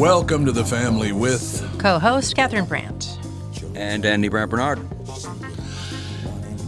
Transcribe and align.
Welcome 0.00 0.46
to 0.46 0.52
the 0.52 0.64
family 0.64 1.12
with 1.12 1.62
Co-host 1.78 2.34
Catherine 2.34 2.64
Brandt. 2.64 3.18
And 3.74 4.06
Andy 4.06 4.28
Brandt 4.28 4.50
Bernard. 4.50 4.78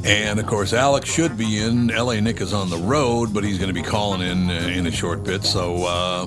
And 0.04 0.38
of 0.38 0.44
course, 0.44 0.74
Alex 0.74 1.08
should 1.08 1.38
be 1.38 1.58
in. 1.58 1.87
LA 1.87 2.21
Nick 2.21 2.42
is 2.42 2.53
on 2.53 2.69
the 2.69 2.76
road, 2.76 3.33
but 3.33 3.42
he's 3.42 3.56
going 3.56 3.74
to 3.74 3.74
be 3.74 3.80
calling 3.80 4.21
in 4.21 4.51
uh, 4.51 4.53
in 4.53 4.87
a 4.87 4.90
short 4.90 5.24
bit. 5.24 5.44
So, 5.44 5.83
uh, 5.87 6.26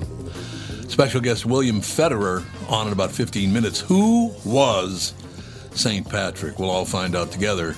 special 0.88 1.20
guest 1.20 1.46
William 1.46 1.80
Federer 1.80 2.44
on 2.68 2.88
in 2.88 2.92
about 2.92 3.12
15 3.12 3.52
minutes. 3.52 3.78
Who 3.82 4.34
was 4.44 5.14
St. 5.74 6.10
Patrick? 6.10 6.58
We'll 6.58 6.70
all 6.70 6.84
find 6.84 7.14
out 7.14 7.30
together 7.30 7.76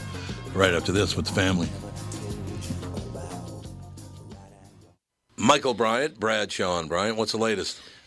right 0.54 0.72
after 0.72 0.90
this 0.90 1.16
with 1.16 1.26
the 1.26 1.32
family. 1.32 1.68
Michael 5.36 5.75
Bryant, 5.75 6.18
Bradshaw 6.18 6.81
and 6.81 6.89
Bryant, 6.89 7.18
what's 7.18 7.32
the 7.32 7.39
latest? 7.39 7.79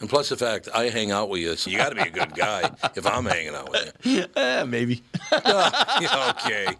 And 0.00 0.08
plus 0.08 0.28
the 0.28 0.36
fact 0.36 0.68
I 0.74 0.90
hang 0.90 1.10
out 1.10 1.28
with 1.28 1.40
you, 1.40 1.56
so 1.56 1.70
you 1.70 1.76
got 1.76 1.88
to 1.90 1.96
be 1.96 2.02
a 2.02 2.10
good 2.10 2.34
guy 2.34 2.70
if 2.94 3.04
I'm 3.06 3.24
hanging 3.24 3.54
out 3.54 3.70
with 3.70 3.92
you. 4.04 4.24
Eh, 4.36 4.64
maybe. 4.64 5.02
Yeah, 5.32 6.32
okay. 6.38 6.76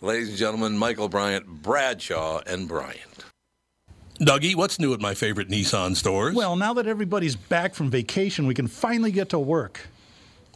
Ladies 0.00 0.28
and 0.30 0.38
gentlemen, 0.38 0.78
Michael 0.78 1.08
Bryant, 1.08 1.46
Bradshaw, 1.46 2.40
and 2.46 2.66
Bryant. 2.68 3.24
Dougie, 4.20 4.54
what's 4.56 4.78
new 4.80 4.94
at 4.94 5.00
my 5.00 5.14
favorite 5.14 5.48
Nissan 5.48 5.94
stores? 5.94 6.34
Well, 6.34 6.56
now 6.56 6.74
that 6.74 6.86
everybody's 6.86 7.36
back 7.36 7.74
from 7.74 7.90
vacation, 7.90 8.46
we 8.46 8.54
can 8.54 8.66
finally 8.66 9.12
get 9.12 9.28
to 9.30 9.38
work. 9.38 9.80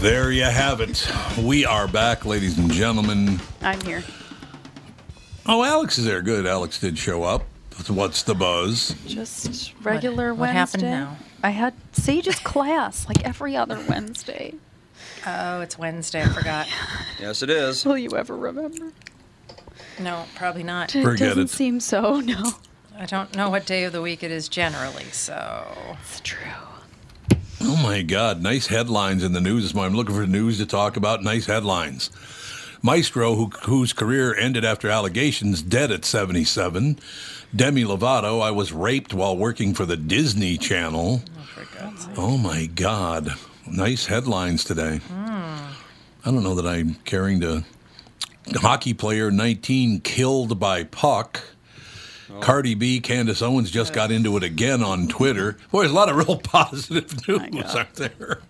There 0.00 0.30
you 0.30 0.44
have 0.44 0.80
it. 0.80 1.10
We 1.42 1.64
are 1.64 1.88
back, 1.88 2.24
ladies 2.24 2.58
and 2.58 2.70
gentlemen. 2.70 3.40
I'm 3.62 3.80
here. 3.80 4.04
Oh, 5.46 5.64
Alex 5.64 5.98
is 5.98 6.04
there. 6.04 6.22
Good. 6.22 6.46
Alex 6.46 6.78
did 6.78 6.98
show 6.98 7.22
up. 7.24 7.44
What's 7.88 8.22
the 8.22 8.34
buzz? 8.34 8.94
Just 9.06 9.72
regular 9.82 10.32
what 10.34 10.52
Wednesday. 10.54 10.58
happened 10.58 10.82
now? 10.82 11.16
I 11.42 11.50
had 11.50 11.74
Sage's 11.92 12.38
class 12.38 13.06
like 13.08 13.24
every 13.24 13.56
other 13.56 13.82
Wednesday. 13.88 14.54
Oh, 15.26 15.60
it's 15.60 15.78
Wednesday. 15.78 16.22
I 16.22 16.28
forgot. 16.28 16.66
Yes, 17.18 17.42
it 17.42 17.48
is. 17.48 17.84
Will 17.86 17.96
you 17.96 18.10
ever 18.14 18.36
remember? 18.36 18.92
No, 19.98 20.24
probably 20.34 20.62
not. 20.62 20.94
It 20.94 21.02
Forget 21.02 21.28
doesn't 21.30 21.44
it. 21.44 21.50
seem 21.50 21.80
so. 21.80 22.20
No, 22.20 22.50
I 22.98 23.06
don't 23.06 23.34
know 23.34 23.48
what 23.48 23.64
day 23.64 23.84
of 23.84 23.92
the 23.94 24.02
week 24.02 24.22
it 24.22 24.30
is 24.30 24.48
generally, 24.48 25.04
so 25.04 25.66
it's 26.02 26.20
true. 26.20 26.38
Oh 27.68 27.74
my 27.74 28.02
God! 28.02 28.40
Nice 28.40 28.68
headlines 28.68 29.24
in 29.24 29.32
the 29.32 29.40
news 29.40 29.64
this 29.64 29.74
morning. 29.74 29.90
I'm 29.90 29.96
looking 29.96 30.14
for 30.14 30.24
news 30.24 30.58
to 30.58 30.66
talk 30.66 30.96
about. 30.96 31.24
Nice 31.24 31.46
headlines. 31.46 32.10
Maestro, 32.80 33.34
who, 33.34 33.50
whose 33.62 33.92
career 33.92 34.32
ended 34.36 34.64
after 34.64 34.88
allegations, 34.88 35.62
dead 35.62 35.90
at 35.90 36.04
77. 36.04 36.96
Demi 37.56 37.82
Lovato, 37.82 38.40
I 38.40 38.52
was 38.52 38.72
raped 38.72 39.12
while 39.12 39.36
working 39.36 39.74
for 39.74 39.84
the 39.84 39.96
Disney 39.96 40.56
Channel. 40.56 41.22
Oh, 41.26 41.42
for 41.42 42.12
Oh 42.16 42.38
my 42.38 42.66
God! 42.66 43.34
Nice 43.66 44.06
headlines 44.06 44.62
today. 44.62 45.00
I 45.10 45.74
don't 46.24 46.44
know 46.44 46.54
that 46.54 46.68
I'm 46.68 46.94
caring 47.04 47.40
to. 47.40 47.64
Hockey 48.54 48.94
player 48.94 49.32
19 49.32 50.02
killed 50.02 50.60
by 50.60 50.84
puck. 50.84 51.42
Cardi 52.40 52.74
B, 52.74 53.00
Candace 53.00 53.42
Owens 53.42 53.70
just 53.70 53.92
got 53.92 54.10
into 54.10 54.36
it 54.36 54.42
again 54.42 54.82
on 54.82 55.08
Twitter. 55.08 55.56
Boy, 55.70 55.80
there's 55.80 55.92
a 55.92 55.94
lot 55.94 56.08
of 56.08 56.16
real 56.16 56.38
positive 56.42 57.26
news, 57.28 57.74
out 57.74 57.94
there? 57.94 58.40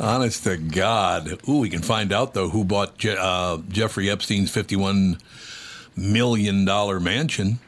Honest 0.00 0.44
to 0.44 0.56
God. 0.56 1.40
Ooh, 1.48 1.58
we 1.58 1.68
can 1.70 1.82
find 1.82 2.12
out, 2.12 2.32
though, 2.34 2.48
who 2.50 2.64
bought 2.64 2.98
Je- 2.98 3.16
uh, 3.18 3.58
Jeffrey 3.68 4.08
Epstein's 4.08 4.54
$51 4.54 5.20
million 5.96 6.64
mansion. 7.02 7.58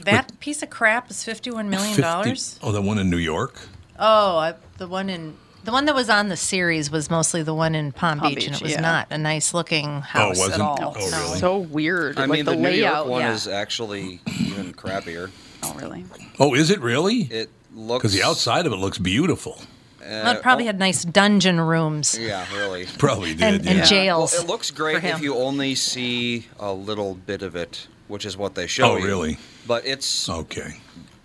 That 0.00 0.38
piece 0.40 0.62
of 0.62 0.68
crap 0.68 1.10
is 1.10 1.24
fifty-one 1.24 1.70
million 1.70 1.94
50 1.94 2.02
dollars. 2.02 2.60
Oh, 2.62 2.72
the 2.72 2.82
one 2.82 2.98
in 2.98 3.08
New 3.08 3.16
York? 3.16 3.58
Oh, 3.98 4.36
I, 4.36 4.54
the 4.76 4.86
one 4.86 5.08
in 5.08 5.34
the 5.64 5.72
one 5.72 5.86
that 5.86 5.94
was 5.94 6.10
on 6.10 6.28
the 6.28 6.36
series 6.36 6.90
was 6.90 7.10
mostly 7.10 7.42
the 7.42 7.54
one 7.54 7.74
in 7.74 7.92
Palm, 7.92 8.18
Palm 8.20 8.34
Beach, 8.34 8.46
and 8.46 8.54
it 8.54 8.62
was 8.62 8.72
yeah. 8.72 8.80
not 8.80 9.06
a 9.10 9.18
nice-looking 9.18 10.02
house 10.02 10.38
at 10.38 10.48
wasn't? 10.48 10.62
all. 10.62 10.94
Oh, 10.96 11.10
really? 11.10 11.38
So 11.38 11.58
weird. 11.58 12.18
I 12.18 12.22
like 12.22 12.30
mean, 12.30 12.44
the, 12.44 12.50
the, 12.52 12.56
New 12.58 12.62
layout. 12.64 12.96
York 12.96 13.08
one 13.08 13.22
yeah. 13.22 13.32
is 13.32 13.48
actually 13.48 14.20
even 14.40 14.72
crappier. 14.74 15.30
Oh, 15.62 15.74
really? 15.74 16.04
Oh, 16.38 16.54
is 16.54 16.70
it 16.70 16.80
really? 16.80 17.22
It 17.22 17.50
looks 17.74 18.02
Because 18.02 18.12
the 18.12 18.22
outside 18.22 18.66
of 18.66 18.72
it 18.72 18.76
looks 18.76 18.98
beautiful. 18.98 19.60
Well, 20.00 20.36
it 20.36 20.42
probably 20.42 20.66
had 20.66 20.78
nice 20.78 21.02
dungeon 21.02 21.58
rooms 21.58 22.18
Yeah, 22.18 22.46
really. 22.54 22.84
Probably 22.98 23.32
did. 23.34 23.42
and, 23.42 23.64
yeah. 23.64 23.70
and 23.70 23.78
Yeah. 23.80 23.84
jails. 23.86 24.32
Well, 24.34 24.42
it 24.42 24.48
looks 24.48 24.70
great 24.70 25.02
if 25.02 25.22
you 25.22 25.34
only 25.36 25.74
see 25.74 26.46
a 26.60 26.70
little 26.72 27.14
bit 27.14 27.40
of 27.40 27.56
it, 27.56 27.86
which 28.08 28.26
is 28.26 28.36
what 28.36 28.54
they 28.54 28.66
show 28.66 28.92
Oh, 28.92 28.96
you. 28.98 29.06
really? 29.06 29.38
But 29.66 29.86
it's 29.86 30.28
Okay. 30.28 30.76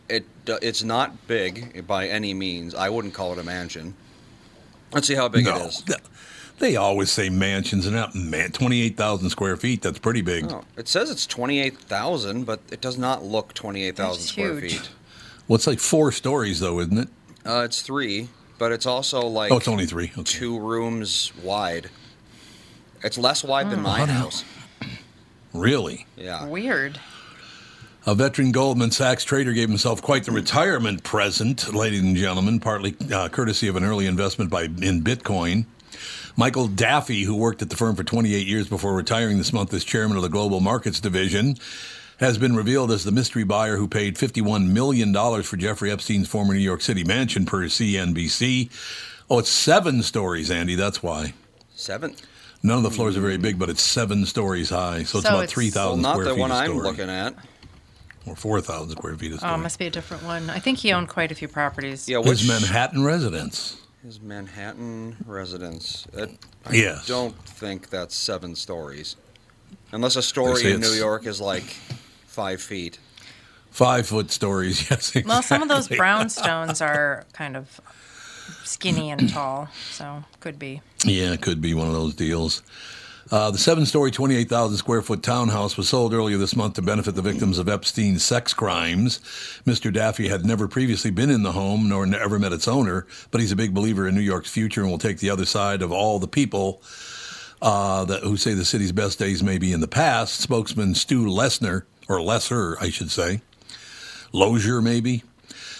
it 0.07 0.25
uh, 0.47 0.59
it's 0.61 0.81
not 0.81 1.27
big 1.27 1.85
by 1.87 2.07
any 2.07 2.33
means. 2.33 2.73
I 2.73 2.89
wouldn't 2.89 3.13
call 3.13 3.33
it 3.33 3.39
a 3.39 3.43
mansion. 3.43 3.95
Let's 4.91 5.07
see 5.07 5.15
how 5.15 5.27
big 5.27 5.45
no. 5.45 5.55
it 5.55 5.61
is. 5.67 5.83
They 6.59 6.75
always 6.75 7.09
say 7.09 7.29
mansions 7.29 7.85
and 7.85 7.95
not 7.95 8.13
man. 8.15 8.51
Twenty-eight 8.51 8.97
thousand 8.97 9.29
square 9.29 9.55
feet. 9.55 9.81
That's 9.81 9.99
pretty 9.99 10.21
big. 10.21 10.51
Oh, 10.51 10.63
it 10.75 10.87
says 10.89 11.09
it's 11.09 11.25
twenty 11.25 11.61
eight 11.61 11.77
thousand, 11.77 12.43
but 12.45 12.59
it 12.71 12.81
does 12.81 12.97
not 12.97 13.23
look 13.23 13.53
twenty 13.53 13.83
eight 13.83 13.95
thousand 13.95 14.21
That's 14.21 14.31
square 14.31 14.59
huge. 14.59 14.73
feet. 14.79 14.89
Well, 15.47 15.55
it's 15.55 15.67
like 15.67 15.79
four 15.79 16.11
stories, 16.11 16.59
though, 16.59 16.79
isn't 16.81 16.97
it? 16.97 17.07
Uh, 17.45 17.61
it's 17.63 17.81
three, 17.81 18.27
but 18.57 18.71
it's 18.73 18.85
also 18.85 19.21
like 19.21 19.51
Oh, 19.53 19.57
it's 19.57 19.67
only 19.69 19.85
three. 19.85 20.11
Okay. 20.11 20.23
two 20.23 20.59
rooms 20.59 21.31
wide. 21.41 21.89
It's 23.03 23.17
less 23.17 23.43
wide 23.43 23.69
than 23.71 23.81
my 23.81 24.05
house. 24.05 24.43
Really? 25.53 26.05
Yeah. 26.17 26.45
Weird. 26.45 26.99
A 28.05 28.15
veteran 28.15 28.51
Goldman 28.51 28.91
Sachs 28.91 29.23
trader 29.23 29.53
gave 29.53 29.69
himself 29.69 30.01
quite 30.01 30.23
the 30.23 30.31
retirement 30.31 31.03
present, 31.03 31.73
ladies 31.73 32.01
and 32.01 32.15
gentlemen, 32.15 32.59
partly 32.59 32.95
uh, 33.13 33.29
courtesy 33.29 33.67
of 33.67 33.75
an 33.75 33.83
early 33.83 34.05
investment 34.07 34.49
by 34.49 34.63
in 34.63 35.03
Bitcoin. 35.03 35.65
Michael 36.35 36.67
Daffey, 36.69 37.25
who 37.25 37.35
worked 37.35 37.61
at 37.61 37.69
the 37.69 37.75
firm 37.75 37.95
for 37.95 38.03
28 38.03 38.47
years 38.47 38.67
before 38.69 38.95
retiring 38.95 39.37
this 39.37 39.51
month 39.51 39.73
as 39.73 39.83
chairman 39.83 40.15
of 40.15 40.23
the 40.23 40.29
global 40.29 40.61
markets 40.61 40.99
division, 41.01 41.57
has 42.19 42.37
been 42.37 42.55
revealed 42.55 42.89
as 42.91 43.03
the 43.03 43.11
mystery 43.11 43.43
buyer 43.43 43.75
who 43.77 43.87
paid 43.87 44.15
$51 44.15 44.67
million 44.69 45.13
for 45.43 45.57
Jeffrey 45.57 45.91
Epstein's 45.91 46.27
former 46.27 46.53
New 46.53 46.59
York 46.61 46.81
City 46.81 47.03
mansion 47.03 47.45
per 47.45 47.63
CNBC. 47.65 48.69
Oh, 49.29 49.39
it's 49.39 49.49
seven 49.49 50.01
stories, 50.01 50.49
Andy. 50.49 50.75
That's 50.75 51.03
why. 51.03 51.33
Seven. 51.75 52.15
None 52.63 52.77
of 52.77 52.83
the 52.83 52.91
floors 52.91 53.15
are 53.17 53.21
very 53.21 53.37
big, 53.37 53.59
but 53.59 53.69
it's 53.69 53.81
seven 53.81 54.25
stories 54.25 54.69
high. 54.69 55.03
So 55.03 55.19
it's 55.19 55.27
So 55.27 55.33
about 55.33 55.43
it's- 55.43 55.51
3,000 55.53 56.01
Well, 56.01 56.17
not 56.17 56.23
the 56.23 56.35
one 56.35 56.51
I'm 56.51 56.65
story. 56.71 56.87
looking 56.87 57.09
at. 57.09 57.35
Or 58.25 58.35
4,000 58.35 58.91
square 58.97 59.15
feet 59.15 59.31
a 59.33 59.37
story. 59.37 59.53
Oh, 59.53 59.57
must 59.57 59.79
be 59.79 59.87
a 59.87 59.89
different 59.89 60.23
one. 60.23 60.49
I 60.49 60.59
think 60.59 60.79
he 60.79 60.91
owned 60.91 61.07
quite 61.09 61.31
a 61.31 61.35
few 61.35 61.47
properties. 61.47 62.07
Yeah, 62.07 62.21
His 62.21 62.47
Manhattan 62.47 63.03
residence. 63.03 63.77
his 64.03 64.21
Manhattan 64.21 65.15
residence. 65.25 66.05
It, 66.13 66.29
I 66.65 66.73
Yes. 66.75 67.07
don't 67.07 67.35
think 67.45 67.89
that's 67.89 68.15
seven 68.15 68.55
stories, 68.55 69.15
unless 69.91 70.15
a 70.15 70.21
story 70.21 70.61
in 70.71 70.79
New 70.81 70.87
it's- 70.87 70.97
York 70.97 71.25
is 71.25 71.41
like 71.41 71.63
five 72.27 72.61
feet. 72.61 72.99
Five 73.71 74.07
foot 74.07 74.31
stories, 74.31 74.81
yes. 74.89 75.09
Exactly. 75.09 75.23
Well, 75.29 75.41
some 75.41 75.61
of 75.61 75.69
those 75.69 75.87
brownstones 75.87 76.81
are 76.85 77.25
kind 77.33 77.55
of 77.55 77.79
skinny 78.63 79.09
and 79.11 79.29
tall, 79.29 79.69
so 79.91 80.23
could 80.39 80.59
be. 80.59 80.81
Yeah, 81.05 81.31
it 81.33 81.41
could 81.41 81.61
be 81.61 81.73
one 81.73 81.87
of 81.87 81.93
those 81.93 82.13
deals. 82.15 82.63
Uh, 83.31 83.51
the 83.51 83.59
seven 83.59 83.85
story, 83.85 84.09
28,000 84.09 84.77
square 84.77 85.03
foot 85.03 85.21
townhouse 85.21 85.77
was 85.77 85.87
sold 85.87 86.13
earlier 86.13 86.37
this 86.37 86.55
month 86.55 86.73
to 86.73 86.81
benefit 86.81 87.13
the 87.13 87.21
victims 87.21 87.59
of 87.59 87.69
Epstein's 87.69 88.23
sex 88.23 88.55
crimes. 88.55 89.19
Mr. 89.67 89.93
Daffey 89.93 90.29
had 90.29 90.43
never 90.45 90.67
previously 90.67 91.11
been 91.11 91.29
in 91.29 91.43
the 91.43 91.51
home 91.51 91.87
nor 91.87 92.07
ever 92.15 92.39
met 92.39 92.53
its 92.53 92.67
owner, 92.67 93.05
but 93.29 93.39
he's 93.39 93.51
a 93.51 93.55
big 93.55 93.71
believer 93.71 94.07
in 94.07 94.15
New 94.15 94.21
York's 94.21 94.49
future 94.49 94.81
and 94.81 94.89
will 94.89 94.97
take 94.97 95.19
the 95.19 95.29
other 95.29 95.45
side 95.45 95.83
of 95.83 95.91
all 95.91 96.17
the 96.17 96.27
people 96.27 96.81
uh, 97.61 98.03
that, 98.05 98.23
who 98.23 98.35
say 98.35 98.55
the 98.55 98.65
city's 98.65 98.91
best 98.91 99.19
days 99.19 99.43
may 99.43 99.59
be 99.59 99.73
in 99.73 99.79
the 99.81 99.87
past. 99.87 100.39
Spokesman 100.39 100.95
Stu 100.95 101.25
Lesner, 101.25 101.83
or 102.07 102.23
Lesser, 102.23 102.77
I 102.81 102.89
should 102.89 103.11
say, 103.11 103.41
Lozier 104.33 104.81
maybe, 104.81 105.21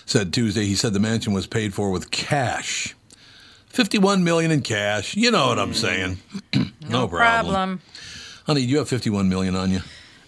said 0.05 0.33
Tuesday 0.33 0.65
he 0.65 0.75
said 0.75 0.93
the 0.93 0.99
mansion 0.99 1.33
was 1.33 1.47
paid 1.47 1.73
for 1.73 1.89
with 1.89 2.11
cash. 2.11 2.95
51 3.69 4.23
million 4.23 4.51
in 4.51 4.61
cash. 4.61 5.15
You 5.15 5.31
know 5.31 5.47
what 5.47 5.59
I'm 5.59 5.73
saying. 5.73 6.17
no, 6.89 7.07
Problem. 7.07 7.81
Honey, 8.45 8.61
do 8.61 8.67
you 8.67 8.77
have 8.79 8.89
51 8.89 9.29
million 9.29 9.55
on 9.55 9.71
you? 9.71 9.81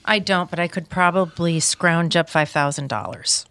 I 0.05 0.19
don't, 0.19 0.49
but 0.49 0.59
I 0.59 0.67
could 0.67 0.89
probably 0.89 1.59
scrounge 1.59 2.15
up 2.15 2.29
five 2.29 2.49
thousand 2.49 2.87
dollars. 2.87 3.45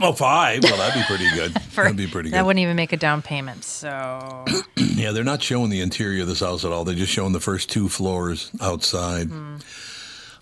Oh, 0.00 0.12
five. 0.12 0.62
Well, 0.64 0.76
that'd 0.76 0.94
be 1.00 1.06
pretty 1.06 1.30
good. 1.34 1.60
For 1.70 1.84
that'd 1.84 1.96
be 1.96 2.06
pretty 2.06 2.30
good. 2.30 2.36
That 2.36 2.46
wouldn't 2.46 2.62
even 2.62 2.76
make 2.76 2.92
a 2.92 2.96
down 2.96 3.22
payment. 3.22 3.64
So 3.64 4.44
Yeah, 4.76 5.12
they're 5.12 5.24
not 5.24 5.42
showing 5.42 5.70
the 5.70 5.80
interior 5.80 6.22
of 6.22 6.28
this 6.28 6.40
house 6.40 6.64
at 6.64 6.72
all. 6.72 6.84
They're 6.84 6.94
just 6.94 7.12
showing 7.12 7.32
the 7.32 7.40
first 7.40 7.70
two 7.70 7.88
floors 7.88 8.50
outside. 8.60 9.28
Hmm. 9.28 9.56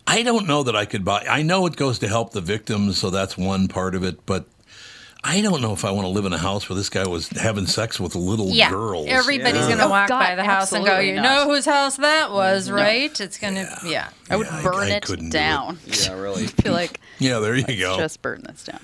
I 0.07 0.23
don't 0.23 0.47
know 0.47 0.63
that 0.65 0.75
I 0.77 0.87
could 0.87 1.05
buy. 1.05 1.25
I 1.29 1.43
know 1.43 1.67
it 1.67 1.77
goes 1.77 1.99
to 2.01 2.09
help 2.09 2.33
the 2.33 2.41
victims, 2.41 2.99
so 2.99 3.11
that's 3.11 3.39
one 3.39 3.69
part 3.69 3.95
of 3.95 4.03
it. 4.03 4.27
But 4.27 4.47
I 5.23 5.43
don't 5.43 5.61
know 5.61 5.73
if 5.75 5.85
I 5.85 5.91
want 5.91 6.07
to 6.07 6.09
live 6.11 6.25
in 6.25 6.33
a 6.33 6.39
house 6.39 6.69
where 6.69 6.77
this 6.77 6.89
guy 6.89 7.07
was 7.07 7.29
having 7.29 7.67
sex 7.67 8.01
with 8.01 8.15
little 8.15 8.49
yeah, 8.51 8.71
girls. 8.71 9.07
everybody's 9.09 9.55
Yeah. 9.63 9.69
gonna 9.77 9.85
Oh, 9.87 9.91
walk 9.91 10.09
God, 10.09 10.19
by 10.21 10.35
the 10.35 10.45
house 10.45 10.73
and 10.73 10.85
go, 10.85 10.99
"You 10.99 11.17
not. 11.17 11.23
know 11.23 11.53
whose 11.53 11.67
house 11.67 11.97
that 11.97 12.31
was, 12.33 12.71
right?" 12.71 13.21
It's 13.21 13.37
gonna, 13.37 13.69
yeah. 13.85 14.09
I 14.31 14.37
would 14.37 14.47
Yeah, 14.47 14.57
I- 14.59 14.63
burn 14.63 14.75
I 14.77 14.91
it 14.97 15.03
couldn't 15.03 15.29
do 15.31 15.37
it. 15.37 15.41
down. 15.41 15.79
Yeah, 15.87 16.13
really. 16.15 16.47
feel 16.47 16.73
like 16.73 17.01
Yeah, 17.19 17.39
there 17.39 17.55
you 17.55 17.65
go. 17.79 17.99
just 17.99 18.23
burn 18.23 18.43
this 18.49 18.65
down. 18.65 18.81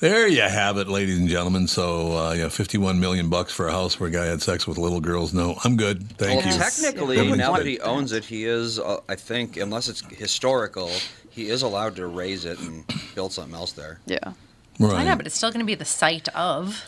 There 0.00 0.28
you 0.28 0.42
have 0.42 0.78
it, 0.78 0.86
ladies 0.86 1.18
and 1.18 1.28
gentlemen. 1.28 1.66
So, 1.66 2.16
uh, 2.16 2.32
yeah, 2.32 2.48
51 2.48 3.00
million 3.00 3.28
bucks 3.28 3.52
for 3.52 3.66
a 3.66 3.72
house 3.72 3.98
where 3.98 4.08
a 4.08 4.12
guy 4.12 4.26
had 4.26 4.40
sex 4.40 4.64
with 4.68 4.78
little 4.78 5.00
girls. 5.00 5.34
No, 5.34 5.58
I'm 5.64 5.76
good. 5.76 6.16
Thank 6.16 6.44
well, 6.44 6.52
you. 6.54 6.58
technically, 6.60 7.16
That 7.16 7.36
now 7.36 7.56
that 7.56 7.66
he 7.66 7.80
owns 7.80 8.12
it, 8.12 8.24
he 8.24 8.44
is. 8.44 8.78
Uh, 8.78 8.98
I 9.08 9.16
think, 9.16 9.56
unless 9.56 9.88
it's 9.88 10.04
historical, 10.16 10.92
he 11.30 11.48
is 11.48 11.62
allowed 11.62 11.96
to 11.96 12.06
raise 12.06 12.44
it 12.44 12.60
and 12.60 12.84
build 13.16 13.32
something 13.32 13.56
else 13.56 13.72
there. 13.72 13.98
Yeah. 14.06 14.34
Right. 14.78 14.94
I 14.96 15.04
know, 15.04 15.16
but 15.16 15.26
it's 15.26 15.36
still 15.36 15.50
gonna 15.50 15.64
be 15.64 15.74
the 15.74 15.84
site 15.84 16.28
of. 16.28 16.84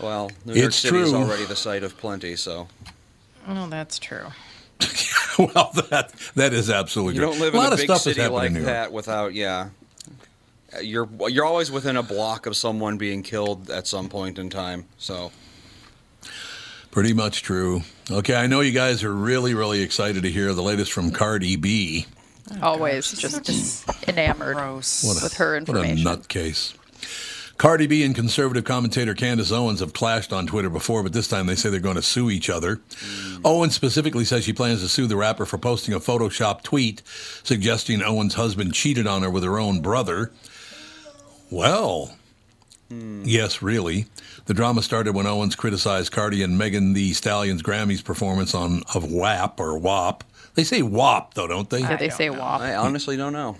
Well, 0.00 0.30
New 0.44 0.54
York 0.54 0.68
It's 0.68 0.76
City 0.76 0.98
is 0.98 1.12
already 1.12 1.44
the 1.44 1.56
site 1.56 1.82
of 1.82 1.96
plenty, 1.98 2.36
so 2.36 2.68
Oh, 3.46 3.68
that's 3.68 3.98
true. 3.98 4.26
well, 5.38 5.70
that 5.90 6.12
that 6.36 6.52
is 6.52 6.70
absolutely 6.70 7.14
you 7.14 7.20
true. 7.20 7.30
don't 7.30 7.40
live 7.40 7.54
a 7.54 7.56
in 7.56 7.62
lot 7.62 7.70
a 7.70 7.74
of 7.74 7.78
big 7.78 7.86
stuff 7.86 7.96
is 7.98 8.02
city 8.04 8.20
happening 8.20 8.38
like 8.38 8.52
New 8.52 8.58
York. 8.60 8.66
that 8.66 8.92
without, 8.92 9.34
yeah. 9.34 9.70
You're 10.80 11.08
you're 11.28 11.44
always 11.44 11.70
within 11.70 11.96
a 11.96 12.02
block 12.02 12.46
of 12.46 12.56
someone 12.56 12.96
being 12.96 13.22
killed 13.22 13.70
at 13.70 13.86
some 13.86 14.08
point 14.08 14.38
in 14.38 14.48
time. 14.50 14.86
So 14.98 15.32
Pretty 16.90 17.12
much 17.12 17.42
true. 17.42 17.82
Okay, 18.10 18.34
I 18.34 18.46
know 18.48 18.60
you 18.60 18.72
guys 18.72 19.04
are 19.04 19.14
really, 19.14 19.54
really 19.54 19.80
excited 19.80 20.24
to 20.24 20.30
hear 20.30 20.52
the 20.52 20.62
latest 20.62 20.92
from 20.92 21.12
Cardi 21.12 21.54
B. 21.56 22.06
Always 22.62 23.14
oh, 23.14 23.16
just 23.16 23.44
just 23.44 24.08
enamored 24.08 24.56
Gross. 24.56 25.04
A, 25.04 25.22
with 25.24 25.34
her 25.34 25.56
information. 25.56 26.04
What 26.04 26.16
a 26.16 26.20
nutcase. 26.20 26.74
Cardi 27.60 27.86
B 27.86 28.02
and 28.04 28.14
conservative 28.14 28.64
commentator 28.64 29.12
Candace 29.12 29.52
Owens 29.52 29.80
have 29.80 29.92
clashed 29.92 30.32
on 30.32 30.46
Twitter 30.46 30.70
before, 30.70 31.02
but 31.02 31.12
this 31.12 31.28
time 31.28 31.44
they 31.44 31.54
say 31.54 31.68
they're 31.68 31.78
going 31.78 31.96
to 31.96 32.00
sue 32.00 32.30
each 32.30 32.48
other. 32.48 32.76
Mm. 32.76 33.42
Owens 33.44 33.74
specifically 33.74 34.24
says 34.24 34.44
she 34.44 34.54
plans 34.54 34.80
to 34.80 34.88
sue 34.88 35.06
the 35.06 35.14
rapper 35.14 35.44
for 35.44 35.58
posting 35.58 35.92
a 35.92 36.00
Photoshop 36.00 36.62
tweet 36.62 37.02
suggesting 37.42 38.02
Owens' 38.02 38.32
husband 38.32 38.72
cheated 38.72 39.06
on 39.06 39.20
her 39.20 39.28
with 39.28 39.44
her 39.44 39.58
own 39.58 39.82
brother. 39.82 40.32
Well, 41.50 42.16
hmm. 42.88 43.24
yes, 43.26 43.60
really. 43.60 44.06
The 44.46 44.54
drama 44.54 44.80
started 44.80 45.14
when 45.14 45.26
Owens 45.26 45.54
criticized 45.54 46.12
Cardi 46.12 46.42
and 46.42 46.56
Megan 46.56 46.94
Thee 46.94 47.12
Stallion's 47.12 47.62
Grammys 47.62 48.02
performance 48.02 48.54
on 48.54 48.84
of 48.94 49.12
WAP 49.12 49.60
or 49.60 49.76
WAP. 49.76 50.24
They 50.54 50.64
say 50.64 50.80
WAP 50.80 51.34
though, 51.34 51.46
don't 51.46 51.68
they? 51.68 51.80
Yeah, 51.80 51.96
they 51.96 52.08
say 52.08 52.30
know. 52.30 52.38
WAP. 52.38 52.60
I 52.62 52.76
honestly 52.76 53.18
don't 53.18 53.34
know. 53.34 53.58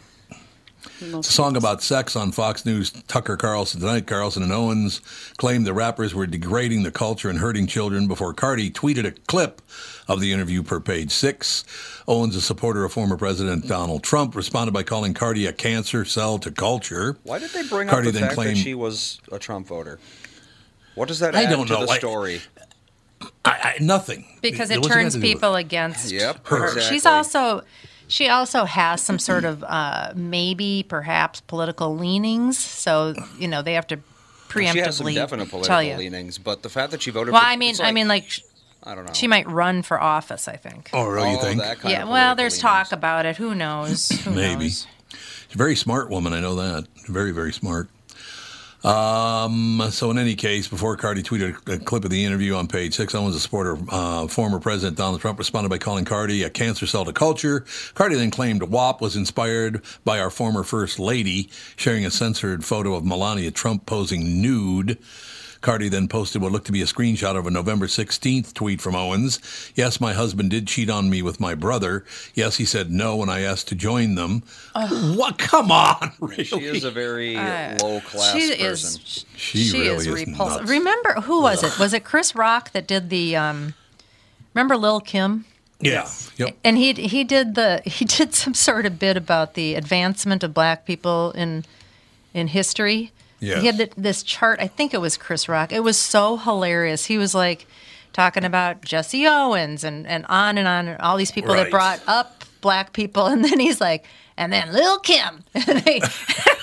It's 1.00 1.28
a 1.28 1.32
song 1.32 1.56
about 1.56 1.82
sex 1.82 2.16
on 2.16 2.32
Fox 2.32 2.64
News. 2.64 2.90
Tucker 3.06 3.36
Carlson 3.36 3.80
tonight. 3.80 4.06
Carlson 4.06 4.42
and 4.42 4.52
Owens 4.52 5.00
claimed 5.36 5.66
the 5.66 5.74
rappers 5.74 6.14
were 6.14 6.26
degrading 6.26 6.82
the 6.84 6.90
culture 6.90 7.28
and 7.28 7.38
hurting 7.38 7.66
children 7.66 8.08
before 8.08 8.32
Cardi 8.32 8.70
tweeted 8.70 9.04
a 9.06 9.10
clip 9.28 9.60
of 10.08 10.20
the 10.20 10.32
interview 10.32 10.62
per 10.62 10.80
page 10.80 11.10
six. 11.10 11.64
Owens, 12.08 12.34
a 12.36 12.40
supporter 12.40 12.84
of 12.84 12.92
former 12.92 13.16
President 13.16 13.66
Donald 13.68 14.02
Trump, 14.02 14.34
responded 14.34 14.72
by 14.72 14.82
calling 14.82 15.12
Cardi 15.14 15.46
a 15.46 15.52
cancer 15.52 16.04
cell 16.04 16.38
to 16.38 16.50
culture. 16.50 17.16
Why 17.24 17.38
did 17.38 17.50
they 17.50 17.66
bring 17.66 17.88
Cardi 17.88 18.08
up 18.08 18.14
the 18.14 18.20
fact 18.20 18.34
claimed- 18.34 18.56
that 18.56 18.62
she 18.62 18.74
was 18.74 19.20
a 19.30 19.38
Trump 19.38 19.66
voter? 19.66 19.98
What 20.94 21.08
does 21.08 21.20
that 21.20 21.36
I 21.36 21.44
add 21.44 21.50
don't 21.50 21.66
to 21.66 21.72
know. 21.74 21.86
the 21.86 21.92
I- 21.92 21.98
story? 21.98 22.40
I, 23.44 23.74
I, 23.76 23.76
nothing. 23.80 24.24
because 24.40 24.70
It 24.70 24.78
it 24.78 24.82
turns 24.84 25.14
anything 25.14 25.20
to 25.20 25.26
do 25.26 25.28
with 25.28 25.34
people 25.34 25.54
against 25.56 26.10
Yep, 26.10 26.46
her. 26.48 26.64
exactly. 26.68 26.82
She's 26.94 27.04
also 27.06 27.62
she 28.10 28.28
also 28.28 28.64
has 28.64 29.00
some 29.02 29.18
sort 29.18 29.44
of 29.44 29.64
uh, 29.64 30.12
maybe 30.14 30.84
perhaps 30.88 31.40
political 31.40 31.96
leanings. 31.96 32.58
So 32.58 33.14
you 33.38 33.48
know 33.48 33.62
they 33.62 33.74
have 33.74 33.86
to 33.88 33.98
preemptively 34.48 34.72
She 34.72 34.78
has 34.80 34.96
some 34.96 35.14
definite 35.14 35.48
tell 35.48 35.60
political 35.60 35.82
you. 35.82 35.96
leanings, 35.96 36.36
but 36.38 36.62
the 36.62 36.68
fact 36.68 36.90
that 36.90 37.00
she 37.02 37.10
voted 37.10 37.32
Well, 37.32 37.40
for 37.42 37.46
I 37.48 37.56
mean, 37.56 37.70
it's 37.70 37.80
I 37.80 37.92
mean, 37.92 38.08
like 38.08 38.28
I 38.82 38.94
don't 38.94 39.06
know. 39.06 39.12
she 39.12 39.26
might 39.28 39.48
run 39.48 39.82
for 39.82 40.00
office. 40.00 40.48
I 40.48 40.56
think. 40.56 40.90
Oh, 40.92 41.06
really? 41.08 41.30
You 41.32 41.38
Oh, 41.38 41.40
think? 41.42 41.60
that 41.60 41.78
kind 41.80 41.92
yeah. 41.92 42.02
of 42.02 42.08
Well, 42.08 42.34
there's 42.34 42.54
leanings. 42.54 42.62
talk 42.62 42.92
about 42.92 43.26
it. 43.26 43.36
Who 43.36 43.54
knows? 43.54 44.08
Who 44.24 44.30
Maybe. 44.32 44.64
knows? 44.64 44.86
She's 45.46 45.54
a 45.54 45.58
very 45.58 45.76
smart 45.76 46.10
woman. 46.10 46.32
I 46.32 46.40
know 46.40 46.54
that. 46.56 46.86
Very, 47.08 47.30
very 47.32 47.52
smart. 47.52 47.88
Um, 48.82 49.82
so, 49.90 50.10
in 50.10 50.18
any 50.18 50.34
case, 50.34 50.66
before 50.66 50.96
Cardi 50.96 51.22
tweeted 51.22 51.68
a 51.68 51.78
clip 51.78 52.04
of 52.04 52.10
the 52.10 52.24
interview 52.24 52.54
on 52.54 52.66
page 52.66 52.94
six, 52.94 53.14
Owens, 53.14 53.36
a 53.36 53.40
supporter 53.40 53.72
of 53.72 53.88
uh, 53.90 54.26
former 54.26 54.58
President 54.58 54.96
Donald 54.96 55.20
Trump, 55.20 55.38
responded 55.38 55.68
by 55.68 55.78
calling 55.78 56.06
Cardi 56.06 56.42
a 56.44 56.50
cancer 56.50 56.86
cell 56.86 57.04
to 57.04 57.12
culture. 57.12 57.66
Cardi 57.94 58.16
then 58.16 58.30
claimed 58.30 58.62
WAP 58.62 59.02
was 59.02 59.16
inspired 59.16 59.82
by 60.04 60.18
our 60.18 60.30
former 60.30 60.62
First 60.62 60.98
Lady, 60.98 61.50
sharing 61.76 62.06
a 62.06 62.10
censored 62.10 62.64
photo 62.64 62.94
of 62.94 63.04
Melania 63.04 63.50
Trump 63.50 63.84
posing 63.84 64.40
nude. 64.40 64.98
Cardi 65.60 65.90
then 65.90 66.08
posted 66.08 66.40
what 66.40 66.52
looked 66.52 66.66
to 66.66 66.72
be 66.72 66.80
a 66.80 66.86
screenshot 66.86 67.36
of 67.36 67.46
a 67.46 67.50
November 67.50 67.86
16th 67.86 68.54
tweet 68.54 68.80
from 68.80 68.94
Owens. 68.96 69.38
Yes, 69.74 70.00
my 70.00 70.14
husband 70.14 70.50
did 70.50 70.66
cheat 70.66 70.88
on 70.88 71.10
me 71.10 71.20
with 71.20 71.38
my 71.38 71.54
brother. 71.54 72.04
Yes, 72.34 72.56
he 72.56 72.64
said 72.64 72.90
no 72.90 73.16
when 73.16 73.28
I 73.28 73.42
asked 73.42 73.68
to 73.68 73.74
join 73.74 74.14
them. 74.14 74.42
What? 74.74 75.36
Come 75.38 75.70
on, 75.70 76.12
really? 76.18 76.44
She 76.50 76.64
is 76.64 76.84
a 76.84 76.90
very 76.90 77.34
low 77.36 78.00
class 78.00 78.34
Uh, 78.34 78.38
She 78.38 78.48
person. 78.56 79.00
is. 79.02 79.26
She 79.36 79.72
really 79.78 79.88
is 79.96 80.06
is 80.06 80.14
repulsive. 80.26 80.60
nuts. 80.62 80.70
Remember 80.70 81.14
who 81.22 81.42
was 81.42 81.62
it? 81.62 81.78
Was 81.78 81.92
it 81.92 82.04
Chris 82.04 82.34
Rock 82.34 82.72
that 82.72 82.86
did 82.86 83.10
the? 83.10 83.36
Um, 83.36 83.74
remember 84.54 84.76
Lil 84.78 85.00
Kim? 85.00 85.44
Yeah. 85.78 86.08
Yep. 86.38 86.56
And 86.64 86.78
he 86.78 86.92
he 86.94 87.22
did 87.24 87.54
the 87.54 87.82
he 87.84 88.04
did 88.06 88.34
some 88.34 88.54
sort 88.54 88.86
of 88.86 88.98
bit 88.98 89.16
about 89.18 89.54
the 89.54 89.74
advancement 89.74 90.42
of 90.42 90.54
black 90.54 90.86
people 90.86 91.32
in 91.32 91.64
in 92.32 92.48
history. 92.48 93.12
Yes. 93.40 93.60
He 93.60 93.66
had 93.66 93.90
this 93.96 94.22
chart. 94.22 94.60
I 94.60 94.68
think 94.68 94.94
it 94.94 95.00
was 95.00 95.16
Chris 95.16 95.48
Rock. 95.48 95.72
It 95.72 95.80
was 95.82 95.98
so 95.98 96.36
hilarious. 96.36 97.06
He 97.06 97.18
was 97.18 97.34
like 97.34 97.66
talking 98.12 98.44
about 98.44 98.82
Jesse 98.82 99.26
Owens 99.26 99.82
and 99.84 100.06
and 100.06 100.26
on 100.28 100.58
and 100.58 100.68
on. 100.68 100.88
And 100.88 101.00
all 101.00 101.16
these 101.16 101.32
people 101.32 101.54
Right. 101.54 101.64
that 101.64 101.70
brought 101.70 102.00
up 102.06 102.44
black 102.60 102.92
people, 102.92 103.26
and 103.32 103.44
then 103.44 103.58
he's 103.58 103.80
like, 103.80 104.04
and 104.36 104.52
then 104.52 104.72
Lil 104.72 104.98
Kim, 105.00 105.44
and, 105.54 105.64
they, 105.80 106.00
and 106.00 106.10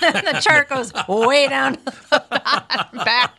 then 0.00 0.24
the 0.24 0.40
chart 0.42 0.68
goes 0.68 0.92
way 1.08 1.48
down 1.48 1.76
to 1.76 1.84
the 1.84 2.24
bottom 2.30 2.98
back. 3.04 3.34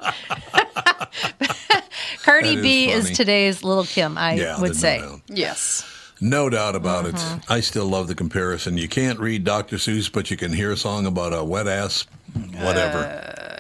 Cardi 2.24 2.56
That 2.56 2.58
is 2.58 2.62
B 2.62 2.90
is 2.92 3.12
today's 3.12 3.64
Lil 3.64 3.86
Kim, 3.86 4.18
I 4.18 4.34
Yeah, 4.34 4.60
would 4.62 4.76
say. 4.76 5.04
Yes. 5.28 5.86
No 6.22 6.50
doubt 6.50 6.76
about 6.76 7.06
Mm-hmm. 7.06 7.38
it. 7.40 7.44
I 7.52 7.60
still 7.62 7.86
love 7.86 8.08
the 8.08 8.16
comparison. 8.16 8.78
You 8.78 8.88
can't 8.90 9.20
read 9.20 9.44
Dr. 9.44 9.78
Seuss, 9.78 10.12
but 10.12 10.30
you 10.30 10.38
can 10.38 10.52
hear 10.54 10.72
a 10.72 10.78
song 10.78 11.06
about 11.06 11.34
a 11.34 11.44
wet 11.44 11.68
ass, 11.68 12.06
whatever. 12.60 12.98
Uh, 13.00 13.56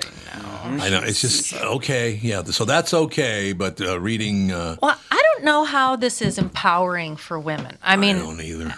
I 0.81 0.89
know. 0.89 1.01
It's 1.03 1.21
just 1.21 1.53
okay. 1.55 2.19
Yeah. 2.21 2.43
So 2.43 2.65
that's 2.65 2.93
okay. 2.93 3.53
But 3.53 3.81
uh, 3.81 3.99
reading, 3.99 4.51
uh, 4.51 4.75
Well, 4.81 4.97
I 5.09 5.23
don't 5.33 5.43
know 5.45 5.63
how 5.63 5.95
this 5.95 6.21
is 6.21 6.37
empowering 6.37 7.15
for 7.15 7.39
women. 7.39 7.77
I 7.81 7.95
mean, 7.95 8.17
I 8.17 8.19
don't 8.19 8.41
either. 8.41 8.75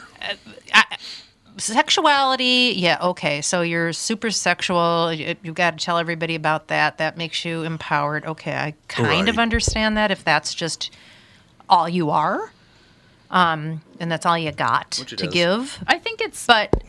sexuality 1.57 2.73
yeah 2.77 2.97
okay 3.01 3.41
so 3.41 3.61
you're 3.61 3.93
super 3.93 4.31
sexual 4.31 5.13
you, 5.13 5.35
you've 5.43 5.53
got 5.53 5.77
to 5.77 5.83
tell 5.85 5.97
everybody 5.99 6.33
about 6.33 6.67
that 6.69 6.97
that 6.97 7.17
makes 7.17 7.45
you 7.45 7.63
empowered 7.63 8.25
okay 8.25 8.55
i 8.55 8.73
kind 8.87 9.27
of 9.29 9.37
understand 9.37 9.95
that 9.97 10.09
if 10.09 10.23
that's 10.23 10.55
just 10.55 10.89
all 11.69 11.87
you 11.87 12.09
are 12.09 12.51
um 13.31 13.81
and 13.99 14.11
that's 14.11 14.25
all 14.25 14.37
you 14.37 14.51
got 14.51 14.91
to 14.91 15.25
is. 15.25 15.31
give 15.31 15.79
I 15.87 15.97
think 15.97 16.21
it's 16.21 16.45
but 16.45 16.83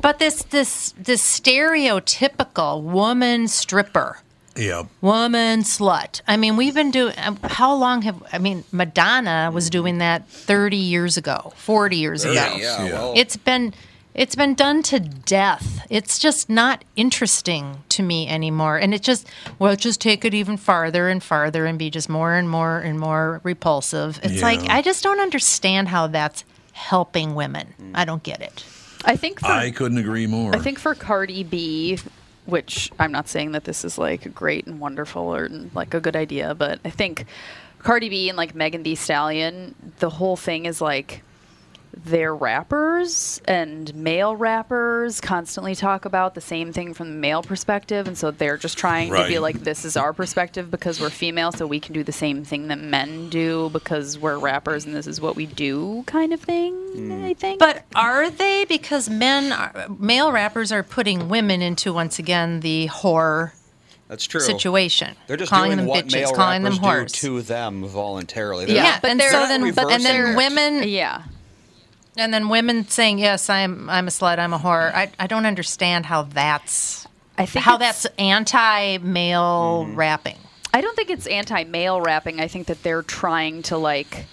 but 0.00 0.18
this 0.18 0.42
this 0.44 0.94
this 0.98 1.22
stereotypical 1.22 2.82
woman 2.82 3.48
stripper 3.48 4.20
Yeah. 4.56 4.84
woman 5.00 5.62
slut. 5.62 6.20
I 6.26 6.36
mean, 6.36 6.56
we've 6.56 6.74
been 6.74 6.90
doing. 6.90 7.14
How 7.44 7.74
long 7.74 8.02
have? 8.02 8.22
I 8.32 8.38
mean, 8.38 8.64
Madonna 8.72 9.50
was 9.52 9.70
doing 9.70 9.98
that 9.98 10.28
thirty 10.28 10.76
years 10.76 11.16
ago, 11.16 11.52
forty 11.56 11.96
years 11.96 12.24
ago. 12.24 12.32
Yeah, 12.34 12.56
yeah, 12.56 12.84
Yeah. 12.84 12.92
well, 12.92 13.12
It's 13.16 13.36
been 13.36 13.72
it's 14.18 14.34
been 14.34 14.54
done 14.54 14.82
to 14.82 14.98
death. 14.98 15.86
It's 15.88 16.18
just 16.18 16.50
not 16.50 16.84
interesting 16.96 17.84
to 17.90 18.02
me 18.02 18.26
anymore. 18.26 18.76
And 18.76 18.92
it 18.92 19.02
just 19.02 19.28
well, 19.60 19.76
just 19.76 20.00
take 20.00 20.24
it 20.24 20.34
even 20.34 20.56
farther 20.56 21.08
and 21.08 21.22
farther 21.22 21.66
and 21.66 21.78
be 21.78 21.88
just 21.88 22.08
more 22.08 22.34
and 22.34 22.50
more 22.50 22.80
and 22.80 22.98
more 22.98 23.40
repulsive. 23.44 24.18
It's 24.24 24.42
like 24.42 24.60
I 24.68 24.82
just 24.82 25.04
don't 25.04 25.20
understand 25.20 25.88
how 25.88 26.08
that's 26.08 26.44
helping 26.72 27.36
women. 27.36 27.92
I 27.94 28.04
don't 28.04 28.22
get 28.24 28.42
it. 28.42 28.64
I 29.04 29.14
think 29.14 29.38
for 29.38 29.46
I 29.46 29.70
couldn't 29.70 29.98
agree 29.98 30.26
more. 30.26 30.54
I 30.54 30.58
think 30.58 30.80
for 30.80 30.96
Cardi 30.96 31.44
B, 31.44 31.98
which 32.46 32.90
I'm 32.98 33.12
not 33.12 33.28
saying 33.28 33.52
that 33.52 33.64
this 33.64 33.84
is 33.84 33.98
like 33.98 34.34
great 34.34 34.66
and 34.66 34.80
wonderful 34.80 35.22
or 35.22 35.48
like 35.74 35.94
a 35.94 36.00
good 36.00 36.16
idea, 36.16 36.56
but 36.56 36.80
I 36.84 36.90
think 36.90 37.24
Cardi 37.78 38.08
B 38.08 38.28
and 38.28 38.36
like 38.36 38.56
Megan 38.56 38.82
Thee 38.82 38.96
Stallion, 38.96 39.76
the 40.00 40.10
whole 40.10 40.36
thing 40.36 40.66
is 40.66 40.80
like 40.80 41.22
they're 42.04 42.34
rappers 42.34 43.40
and 43.46 43.94
male 43.94 44.36
rappers 44.36 45.20
constantly 45.20 45.74
talk 45.74 46.04
about 46.04 46.34
the 46.34 46.40
same 46.40 46.72
thing 46.72 46.94
from 46.94 47.08
the 47.08 47.16
male 47.16 47.42
perspective 47.42 48.06
and 48.06 48.16
so 48.16 48.30
they're 48.30 48.56
just 48.56 48.78
trying 48.78 49.10
to 49.12 49.26
be 49.26 49.38
like 49.38 49.60
this 49.60 49.84
is 49.84 49.96
our 49.96 50.12
perspective 50.12 50.70
because 50.70 51.00
we're 51.00 51.10
female 51.10 51.50
so 51.50 51.66
we 51.66 51.80
can 51.80 51.92
do 51.92 52.04
the 52.04 52.12
same 52.12 52.44
thing 52.44 52.68
that 52.68 52.78
men 52.78 53.28
do 53.28 53.68
because 53.70 54.18
we're 54.18 54.38
rappers 54.38 54.84
and 54.84 54.94
this 54.94 55.06
is 55.06 55.20
what 55.20 55.34
we 55.36 55.46
do 55.46 56.02
kind 56.06 56.32
of 56.32 56.40
thing 56.40 56.72
mm. 56.94 57.24
i 57.24 57.34
think 57.34 57.58
But 57.58 57.84
are 57.94 58.30
they? 58.30 58.64
Because 58.68 59.08
men, 59.08 59.52
are, 59.52 59.88
male 59.98 60.30
rappers 60.32 60.70
are 60.72 60.82
putting 60.82 61.28
women 61.28 61.62
into 61.62 61.92
once 61.92 62.18
again 62.18 62.60
the 62.60 62.88
whore 62.88 63.52
that's 64.08 64.24
true. 64.24 64.40
situation. 64.40 65.16
They're 65.26 65.36
just 65.36 65.50
calling 65.50 65.68
doing 65.68 65.78
them 65.78 65.86
what 65.86 66.06
bitches, 66.06 66.12
male 66.12 66.32
calling 66.32 66.62
them 66.62 66.78
rappers 66.78 67.12
whores. 67.12 67.20
do 67.20 67.40
to 67.40 67.42
them 67.42 67.84
voluntarily. 67.86 68.66
Yeah, 68.66 68.66
They're 68.66 68.76
yeah, 68.76 68.90
not- 68.90 69.02
but 69.02 69.10
and 69.10 69.20
they're 69.20 69.30
so 69.30 69.46
then, 69.48 69.74
but 69.74 69.90
and 69.92 70.04
then 70.04 70.20
reversing 70.20 70.36
women, 70.36 70.88
yeah 70.88 71.22
and 72.18 72.32
then 72.34 72.48
women 72.48 72.86
saying, 72.88 73.18
"Yes, 73.18 73.48
I'm, 73.48 73.88
I'm 73.88 74.08
a 74.08 74.10
slut, 74.10 74.38
I'm 74.38 74.52
a 74.52 74.58
whore." 74.58 74.92
I, 74.94 75.10
I 75.18 75.26
don't 75.26 75.46
understand 75.46 76.06
how 76.06 76.22
that's, 76.22 77.06
I 77.36 77.46
think 77.46 77.64
how 77.64 77.76
that's 77.76 78.06
anti-male 78.18 79.84
Mm-hmm. 79.86 79.96
rapping. 79.96 80.36
I 80.74 80.80
don't 80.80 80.94
think 80.96 81.10
it's 81.10 81.26
anti-male 81.26 82.00
rapping. 82.00 82.40
I 82.40 82.48
think 82.48 82.66
that 82.66 82.82
they're 82.82 83.02
trying 83.02 83.62
to 83.62 83.78
like 83.78 84.26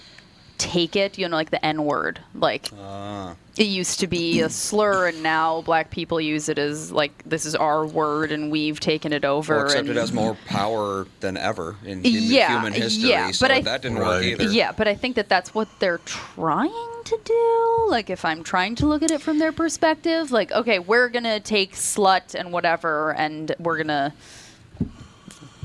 take 0.58 0.96
it, 0.96 1.18
you 1.18 1.28
know, 1.28 1.36
like 1.36 1.50
the 1.50 1.64
N-word. 1.64 2.20
Like 2.34 2.70
Ah. 2.80 3.34
it 3.56 3.66
used 3.66 4.00
to 4.00 4.06
be 4.06 4.40
a 4.40 4.48
slur, 4.50 5.08
and 5.08 5.22
now 5.22 5.62
black 5.62 5.90
people 5.90 6.20
use 6.20 6.48
it 6.48 6.58
as 6.58 6.90
like 6.92 7.12
this 7.24 7.44
is 7.46 7.54
our 7.54 7.86
word, 7.86 8.32
and 8.32 8.50
we've 8.50 8.80
taken 8.80 9.12
it 9.12 9.24
over. 9.24 9.56
Well, 9.56 9.64
except 9.66 9.80
and, 9.80 9.90
it 9.90 9.96
has 9.96 10.12
more 10.12 10.36
power 10.46 11.06
than 11.20 11.36
ever 11.36 11.76
in, 11.84 11.98
in 12.04 12.22
Yeah, 12.24 12.48
human 12.50 12.72
history. 12.72 13.10
yeah, 13.10 13.30
so 13.30 13.44
but 13.46 13.50
I- 13.56 13.60
that 13.62 13.82
didn't 13.82 13.98
Right. 13.98 14.06
work 14.08 14.24
either. 14.24 14.44
Yeah, 14.44 14.72
but 14.72 14.88
I 14.88 14.94
think 14.94 15.16
that 15.16 15.28
that's 15.28 15.54
what 15.54 15.68
they're 15.78 16.00
trying 16.04 16.70
to 17.04 17.18
do. 17.24 17.86
Like, 17.88 18.10
if 18.10 18.24
I'm 18.24 18.42
trying 18.42 18.74
to 18.76 18.86
look 18.86 19.02
at 19.02 19.10
it 19.10 19.20
from 19.20 19.38
their 19.38 19.52
perspective, 19.52 20.32
like, 20.32 20.50
okay, 20.52 20.78
we're 20.80 21.08
gonna 21.08 21.38
take 21.40 21.74
slut 21.74 22.34
and 22.34 22.52
whatever, 22.52 23.12
and 23.14 23.54
we're 23.58 23.76
gonna 23.78 24.12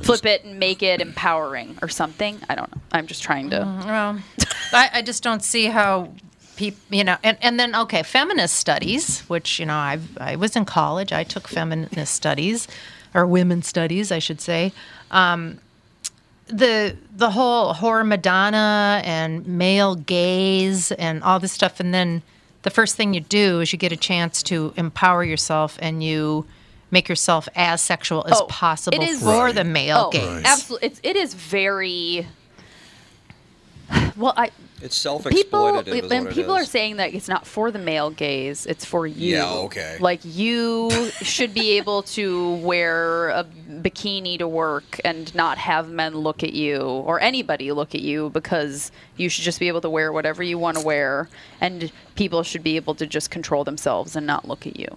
flip 0.04 0.26
it 0.26 0.44
and 0.44 0.60
make 0.60 0.84
it 0.84 1.02
empowering 1.02 1.78
or 1.82 1.90
something. 1.90 2.40
I 2.50 2.56
don't 2.56 2.74
know. 2.74 2.82
I'm 2.92 3.08
just 3.08 3.24
trying 3.24 3.50
to. 3.52 3.60
Well, 3.86 4.20
I, 4.74 4.90
I 4.96 5.02
just 5.02 5.24
don't 5.24 5.44
see 5.44 5.66
how 5.66 6.12
people, 6.56 6.80
you 6.90 7.04
know, 7.04 7.18
and, 7.24 7.38
and 7.42 7.60
then 7.60 7.76
okay, 7.76 8.04
feminist 8.04 8.56
studies, 8.56 9.22
which 9.22 9.60
you 9.60 9.66
know, 9.66 9.74
I 9.74 10.00
I 10.18 10.36
was 10.36 10.56
in 10.56 10.66
college, 10.66 11.12
I 11.12 11.24
took 11.24 11.48
feminist 11.48 12.14
studies, 12.14 12.68
or 13.14 13.26
women's 13.26 13.68
studies, 13.68 14.12
I 14.12 14.20
should 14.20 14.42
say. 14.42 14.72
Um, 15.10 15.60
the 16.48 16.96
the 17.16 17.32
whole 17.32 17.74
horror 17.74 18.04
Madonna 18.04 19.02
and 19.06 19.46
male 19.48 19.96
gaze 19.96 20.92
and 20.94 21.24
all 21.24 21.40
this 21.40 21.52
stuff, 21.52 21.80
and 21.80 21.94
then 21.94 22.22
the 22.64 22.70
first 22.70 22.96
thing 22.96 23.14
you 23.14 23.22
do 23.22 23.60
is 23.62 23.74
you 23.74 23.80
get 23.80 23.92
a 23.92 23.98
chance 23.98 24.44
to 24.44 24.74
empower 24.78 25.24
yourself 25.24 25.78
and 25.82 26.04
you 26.04 26.46
make 26.92 27.08
yourself 27.10 27.48
as 27.56 27.82
sexual 27.82 28.26
as 28.28 28.40
Oh, 28.40 28.46
possible 28.46 29.02
it 29.02 29.08
is- 29.10 29.22
for 29.22 29.46
Right. 29.46 29.56
the 29.56 29.64
male 29.64 30.06
Oh, 30.08 30.12
gaze. 30.12 30.44
absolutely. 30.46 30.88
It's 30.90 31.00
it 31.04 31.16
is 31.16 31.34
very. 31.34 32.28
Well, 34.16 34.34
I 34.38 34.52
It's 34.82 34.96
self-exploitative. 34.98 35.32
people 35.34 35.60
is 35.60 35.66
when 36.12 36.24
what 36.24 36.32
it 36.32 36.34
people 36.36 36.54
are 36.54 36.64
saying 36.66 36.98
that 36.98 37.14
it's 37.14 37.28
not 37.28 37.46
for 37.46 37.72
the 37.72 37.78
male 37.80 38.10
gaze 38.10 38.66
it's 38.66 38.84
for 38.86 39.06
you 39.06 39.36
Yeah, 39.38 39.50
okay. 39.66 39.98
like 40.00 40.22
you 40.24 40.90
should 41.22 41.54
be 41.54 41.72
able 41.78 42.02
to 42.04 42.56
wear 42.56 43.30
a 43.30 43.44
bikini 43.70 44.38
to 44.40 44.48
work 44.48 45.00
and 45.06 45.34
not 45.36 45.58
have 45.60 45.90
men 45.90 46.16
look 46.16 46.42
at 46.44 46.54
you 46.54 46.80
or 46.82 47.20
anybody 47.22 47.72
look 47.72 47.94
at 47.94 48.02
you 48.02 48.30
because 48.32 48.92
you 49.18 49.30
should 49.30 49.44
just 49.44 49.60
be 49.60 49.68
able 49.68 49.82
to 49.82 49.90
wear 49.90 50.12
whatever 50.12 50.42
you 50.42 50.58
want 50.58 50.78
to 50.78 50.84
wear 50.84 51.30
and 51.60 51.92
people 52.16 52.42
should 52.44 52.64
be 52.64 52.76
able 52.78 52.96
to 52.96 53.06
just 53.06 53.30
control 53.30 53.64
themselves 53.64 54.16
and 54.16 54.26
not 54.26 54.48
look 54.48 54.66
at 54.66 54.80
you 54.80 54.88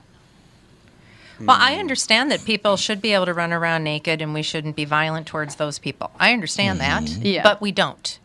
Well, 1.41 1.57
I 1.59 1.77
understand 1.77 2.31
that 2.31 2.45
people 2.45 2.77
should 2.77 3.01
be 3.01 3.13
able 3.13 3.27
to 3.27 3.35
run 3.35 3.53
around 3.53 3.85
naked 3.85 4.23
and 4.23 4.33
we 4.35 4.43
shouldn't 4.43 4.77
be 4.77 4.85
violent 4.85 5.27
towards 5.27 5.57
those 5.57 5.79
people. 5.79 6.11
I 6.19 6.33
understand 6.33 6.81
that, 6.81 7.09
Yeah. 7.09 7.43
but 7.43 7.61
we 7.61 7.73
don't. 7.73 8.19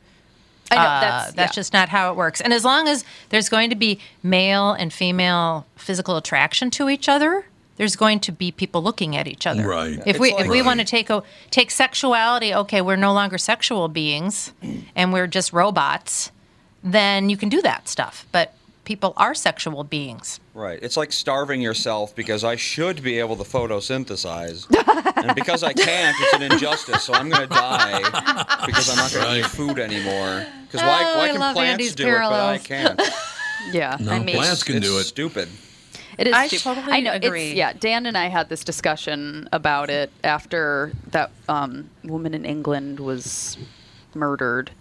i 0.71 0.75
know 0.75 0.81
Uh, 0.81 0.99
that's 1.01 1.33
that's 1.33 1.51
yeah. 1.57 1.61
just 1.61 1.73
not 1.73 1.89
how 1.89 2.11
it 2.11 2.15
works. 2.15 2.39
And 2.41 2.53
as 2.53 2.63
long 2.63 2.87
as 2.87 3.03
there's 3.29 3.49
going 3.49 3.69
to 3.71 3.75
be 3.75 3.99
male 4.21 4.71
and 4.73 4.93
female 4.93 5.65
physical 5.75 6.15
attraction 6.17 6.69
to 6.71 6.89
each 6.89 7.09
other, 7.09 7.45
there's 7.77 7.95
going 7.95 8.19
to 8.19 8.31
be 8.31 8.51
people 8.51 8.83
looking 8.83 9.15
at 9.15 9.27
each 9.27 9.47
other. 9.47 9.67
Right. 9.67 9.93
If 9.99 10.07
It's 10.07 10.19
we 10.19 10.31
like- 10.33 10.41
if 10.43 10.47
we 10.47 10.59
Right. 10.59 10.65
want 10.67 10.79
to 10.81 10.85
take 10.85 11.09
a 11.09 11.23
take 11.49 11.71
sexuality, 11.71 12.53
okay, 12.53 12.81
we're 12.81 12.97
no 12.97 13.13
longer 13.13 13.37
sexual 13.39 13.87
beings, 13.87 14.51
and 14.95 15.11
we're 15.11 15.27
just 15.27 15.51
robots, 15.53 16.31
then 16.83 17.29
you 17.29 17.37
can 17.37 17.49
do 17.49 17.61
that 17.63 17.87
stuff. 17.89 18.25
But 18.31 18.53
people 18.89 19.13
are 19.17 19.35
sexual 19.35 19.83
beings. 19.83 20.39
Right. 20.55 20.79
It's 20.81 20.97
like 20.97 21.11
starving 21.11 21.61
yourself 21.61 22.15
because 22.15 22.43
I 22.43 22.55
should 22.55 23.03
be 23.03 23.19
able 23.19 23.35
to 23.35 23.43
photosynthesize. 23.43 24.65
and 25.23 25.35
because 25.35 25.61
I 25.61 25.73
can't, 25.73 26.17
it's 26.19 26.33
an 26.33 26.41
injustice. 26.51 27.03
So 27.03 27.13
I'm 27.13 27.29
going 27.29 27.47
to 27.47 27.53
die 27.53 27.99
because 28.65 28.89
I'm 28.89 28.97
not 28.97 29.13
going 29.13 29.25
to 29.27 29.39
eat 29.41 29.45
food 29.45 29.77
anymore. 29.77 30.43
Because 30.65 30.81
why, 30.81 31.03
Oh, 31.05 31.17
why 31.19 31.25
I 31.25 31.27
can 31.29 31.39
love 31.39 31.53
plants 31.53 31.71
Andy's 31.73 31.93
do 31.93 32.07
it, 32.07 32.17
but 32.17 32.33
I 32.33 32.57
can't? 32.57 32.99
yeah 33.71 33.95
No, 33.99 34.11
i 34.13 34.17
mean 34.17 34.35
plants 34.35 34.63
can 34.63 34.77
it's 34.77 34.87
do 34.87 34.97
it. 34.97 35.03
stupid. 35.03 35.49
It 36.17 36.25
is. 36.25 36.33
I 36.33 36.47
stupid. 36.47 36.63
totally 36.63 36.91
I 36.91 36.99
know. 37.01 37.13
agree. 37.13 37.49
It's, 37.49 37.57
yeah, 37.57 37.73
Dan 37.73 38.07
and 38.07 38.17
I 38.17 38.25
had 38.25 38.49
this 38.49 38.63
discussion 38.63 39.47
about 39.51 39.91
it 39.91 40.09
after 40.23 40.93
that 41.11 41.29
um, 41.47 41.91
woman 42.03 42.33
in 42.33 42.43
England 42.43 42.99
was 42.99 43.55
murdered. 44.15 44.71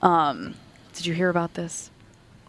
Um, 0.00 0.54
did 0.94 1.04
you 1.04 1.12
hear 1.12 1.28
about 1.28 1.52
this? 1.52 1.90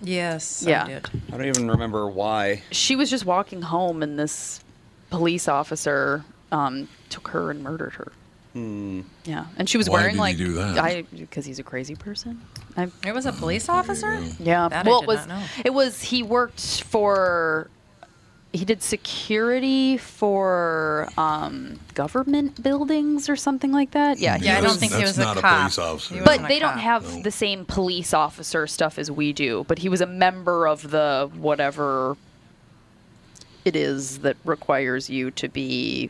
Yes, 0.02 0.64
Yeah. 0.68 0.84
I 0.84 0.88
did. 0.88 1.10
I 1.34 1.38
don't 1.38 1.46
even 1.48 1.72
remember 1.72 2.08
why. 2.08 2.62
She 2.72 2.96
was 2.96 3.10
just 3.10 3.26
walking 3.26 3.62
home, 3.64 4.04
and 4.04 4.18
this 4.20 4.62
police 5.10 5.48
officer 5.48 6.24
um, 6.52 6.88
took 7.10 7.30
her 7.30 7.50
and 7.52 7.64
murdered 7.64 7.94
her. 7.94 8.12
Yeah, 8.56 9.46
and 9.58 9.70
she 9.70 9.78
was 9.78 9.88
Why 9.88 10.00
wearing 10.00 10.16
did 10.16 10.18
he 10.18 10.20
like 10.20 10.38
do 10.38 10.54
that? 10.54 10.80
I 10.80 11.04
because 11.04 11.46
he's 11.46 11.60
a 11.60 11.64
crazy 11.64 11.94
person. 11.96 12.42
I, 12.76 12.90
It 13.06 13.14
was 13.14 13.28
a 13.28 13.32
police 13.32 13.70
officer. 13.70 14.20
Yeah. 14.40 14.68
That 14.70 14.84
I 14.86 14.90
well, 14.90 15.02
did 15.02 15.04
it 15.04 15.08
was 15.08 15.28
not 15.28 15.40
know. 15.40 15.46
it 15.64 15.74
was 15.76 16.02
he 16.02 16.24
worked 16.24 16.82
for 16.84 17.70
he 18.54 18.66
did 18.66 18.82
security 18.82 19.98
for 19.98 21.10
um, 21.18 21.80
government 21.94 22.64
buildings 22.64 23.30
or 23.30 23.36
something 23.36 23.72
like 23.72 23.92
that. 23.92 24.20
Yeah, 24.20 24.38
Yeah, 24.42 24.58
I 24.58 24.62
don't 24.62 24.78
think 24.80 24.94
he 24.94 25.02
was 25.04 25.18
a 25.18 25.22
not 25.22 25.38
a 25.38 25.42
cop. 25.42 25.60
police 25.60 25.78
officer. 25.78 26.16
But 26.20 26.26
wasn't 26.28 26.48
they 26.48 26.60
don't 26.60 26.74
cop. 26.74 26.82
have 26.82 27.24
the 27.24 27.32
same 27.32 27.66
police 27.66 28.14
officer 28.14 28.66
stuff 28.66 28.98
as 28.98 29.12
we 29.12 29.34
do. 29.34 29.66
But 29.68 29.80
he 29.80 29.90
was 29.90 30.02
a 30.02 30.06
member 30.08 30.68
of 30.68 30.90
the 30.92 31.30
whatever 31.38 32.18
it 33.66 33.76
is 33.76 34.20
that 34.20 34.38
requires 34.46 35.10
you 35.10 35.30
to 35.32 35.50
be. 35.50 36.10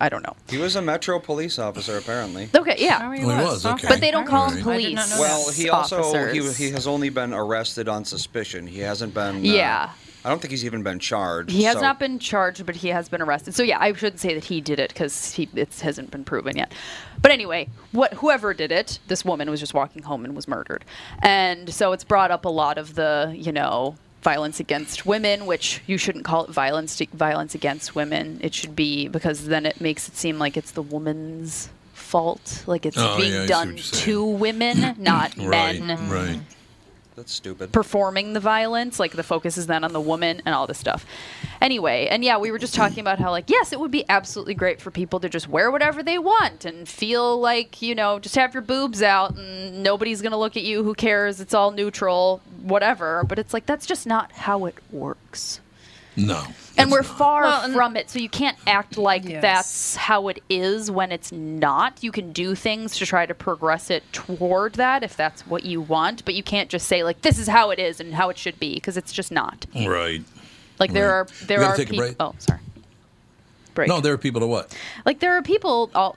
I 0.00 0.08
don't 0.08 0.24
know. 0.24 0.34
He 0.48 0.56
was 0.58 0.74
a 0.74 0.82
Metro 0.82 1.20
police 1.20 1.56
officer, 1.58 1.96
apparently. 1.98 2.48
Okay, 2.52 2.74
yeah. 2.78 3.06
Oh, 3.08 3.12
he 3.12 3.24
Well, 3.24 3.38
he 3.38 3.44
was. 3.44 3.64
was, 3.64 3.66
okay. 3.74 3.86
But 3.88 4.00
they 4.00 4.10
don't 4.10 4.26
call 4.26 4.50
them 4.50 4.64
Right. 4.66 4.74
I 4.74 4.82
did 4.82 4.94
police. 4.96 5.10
not 5.10 5.20
Well, 5.20 5.50
he 5.52 5.70
also 5.70 5.96
he, 5.98 6.40
officers. 6.40 6.56
he 6.56 6.70
has 6.70 6.86
only 6.88 7.10
been 7.10 7.32
arrested 7.32 7.88
on 7.88 8.04
suspicion. 8.04 8.66
He 8.66 8.80
hasn't 8.80 9.14
been. 9.14 9.36
uh, 9.36 9.38
Yeah. 9.40 9.90
I 10.24 10.30
don't 10.30 10.40
think 10.40 10.52
he's 10.52 10.64
even 10.64 10.82
been 10.82 10.98
charged. 10.98 11.50
He 11.50 11.64
has 11.64 11.74
so- 11.74 11.80
not 11.82 11.98
been 11.98 12.18
charged, 12.18 12.64
but 12.64 12.76
he 12.76 12.88
has 12.88 13.08
been 13.08 13.20
arrested. 13.20 13.54
So 13.54 13.62
yeah, 13.62 13.78
I 13.78 13.92
shouldn't 13.92 14.20
say 14.20 14.34
that 14.34 14.44
he 14.44 14.60
did 14.60 14.80
it 14.80 14.88
because 14.88 15.38
it 15.38 15.80
hasn't 15.80 16.10
been 16.10 16.24
proven 16.24 16.56
yet. 16.56 16.72
But 17.20 17.30
anyway, 17.30 17.68
what 17.92 18.14
whoever 18.14 18.54
did 18.54 18.72
it, 18.72 18.98
this 19.08 19.24
woman 19.24 19.50
was 19.50 19.60
just 19.60 19.74
walking 19.74 20.02
home 20.02 20.24
and 20.24 20.34
was 20.34 20.48
murdered, 20.48 20.84
and 21.22 21.72
so 21.72 21.92
it's 21.92 22.04
brought 22.04 22.30
up 22.30 22.44
a 22.44 22.48
lot 22.50 22.78
of 22.78 22.94
the 22.94 23.34
you 23.36 23.52
know 23.52 23.96
violence 24.22 24.58
against 24.60 25.04
women, 25.04 25.44
which 25.44 25.82
you 25.86 25.98
shouldn't 25.98 26.24
call 26.24 26.44
it 26.44 26.50
violence 26.50 26.98
violence 27.12 27.54
against 27.54 27.94
women. 27.94 28.38
It 28.42 28.54
should 28.54 28.74
be 28.74 29.08
because 29.08 29.46
then 29.46 29.66
it 29.66 29.80
makes 29.80 30.08
it 30.08 30.16
seem 30.16 30.38
like 30.38 30.56
it's 30.56 30.70
the 30.70 30.82
woman's 30.82 31.68
fault, 31.92 32.64
like 32.66 32.86
it's 32.86 32.96
Oh, 32.98 33.16
being 33.18 33.32
yeah, 33.32 33.46
done 33.46 33.68
what 33.68 33.76
you're 33.76 33.84
saying. 33.84 34.04
to 34.04 34.24
women, 34.24 34.94
not 34.98 35.36
Right, 35.38 35.80
men 35.80 36.08
right. 36.10 36.40
That's 37.16 37.32
stupid. 37.32 37.72
performing 37.72 38.32
the 38.32 38.40
violence 38.40 38.98
like 38.98 39.12
the 39.12 39.22
focus 39.22 39.56
is 39.56 39.66
then 39.66 39.84
on 39.84 39.92
the 39.92 40.00
woman 40.00 40.42
and 40.44 40.54
all 40.54 40.66
this 40.66 40.78
stuff. 40.78 41.06
Anyway 41.60 42.08
and 42.10 42.24
yeah 42.24 42.38
we 42.38 42.50
were 42.50 42.58
just 42.58 42.74
talking 42.74 43.00
about 43.00 43.18
how 43.18 43.30
like 43.30 43.48
yes 43.48 43.72
it 43.72 43.80
would 43.80 43.90
be 43.90 44.04
absolutely 44.08 44.54
great 44.54 44.80
for 44.80 44.90
people 44.90 45.20
to 45.20 45.28
just 45.28 45.48
wear 45.48 45.70
whatever 45.70 46.02
they 46.02 46.18
want 46.18 46.64
and 46.64 46.88
feel 46.88 47.40
like 47.40 47.80
you 47.80 47.94
know 47.94 48.18
just 48.18 48.34
have 48.36 48.52
your 48.52 48.62
boobs 48.62 49.02
out 49.02 49.36
and 49.36 49.82
nobody's 49.82 50.20
gonna 50.22 50.38
look 50.38 50.56
at 50.56 50.62
you 50.62 50.82
who 50.82 50.94
cares 50.94 51.40
it's 51.40 51.54
all 51.54 51.70
neutral 51.70 52.40
whatever. 52.62 53.24
But 53.24 53.38
it's 53.38 53.54
like 53.54 53.66
that's 53.66 53.86
just 53.86 54.06
not 54.06 54.32
how 54.32 54.64
it 54.66 54.74
works 54.90 55.60
No. 56.16 56.44
and 56.76 56.90
we're 56.90 57.02
not. 57.02 57.18
far 57.18 57.42
Well, 57.42 57.62
and- 57.62 57.74
from 57.74 57.96
it 57.96 58.08
so 58.10 58.18
you 58.18 58.28
can't 58.28 58.56
act 58.66 58.96
like 58.98 59.24
Yes. 59.24 59.42
that's 59.42 59.96
how 59.96 60.28
it 60.28 60.42
is 60.48 60.90
when 60.90 61.10
it's 61.12 61.32
not 61.32 61.98
you 62.02 62.12
can 62.12 62.32
do 62.32 62.54
things 62.54 62.96
to 62.98 63.06
try 63.06 63.26
to 63.26 63.34
progress 63.34 63.90
it 63.90 64.02
toward 64.12 64.74
that 64.74 65.02
if 65.02 65.16
that's 65.16 65.46
what 65.46 65.64
you 65.64 65.80
want 65.80 66.24
but 66.24 66.34
you 66.34 66.42
can't 66.42 66.68
just 66.70 66.86
say 66.86 67.02
like 67.04 67.22
this 67.22 67.38
is 67.38 67.48
how 67.48 67.70
it 67.70 67.78
is 67.78 68.00
and 68.00 68.14
how 68.14 68.28
it 68.28 68.38
should 68.38 68.58
be 68.60 68.74
because 68.74 68.96
it's 68.96 69.12
just 69.12 69.32
not 69.32 69.66
Right. 69.74 70.22
like 70.78 70.92
there 70.92 71.08
Right. 71.08 71.30
are 71.42 71.46
there 71.46 71.62
are 71.64 71.76
take 71.76 71.88
a 71.88 71.90
people 71.90 72.06
break? 72.06 72.16
oh 72.20 72.34
sorry 72.38 72.60
break 73.74 73.88
No, 73.88 74.00
there 74.00 74.12
are 74.12 74.18
people 74.18 74.40
to 74.40 74.46
what? 74.46 74.72
like 75.04 75.18
there 75.20 75.36
are 75.36 75.42
people 75.42 75.90
all 75.94 76.16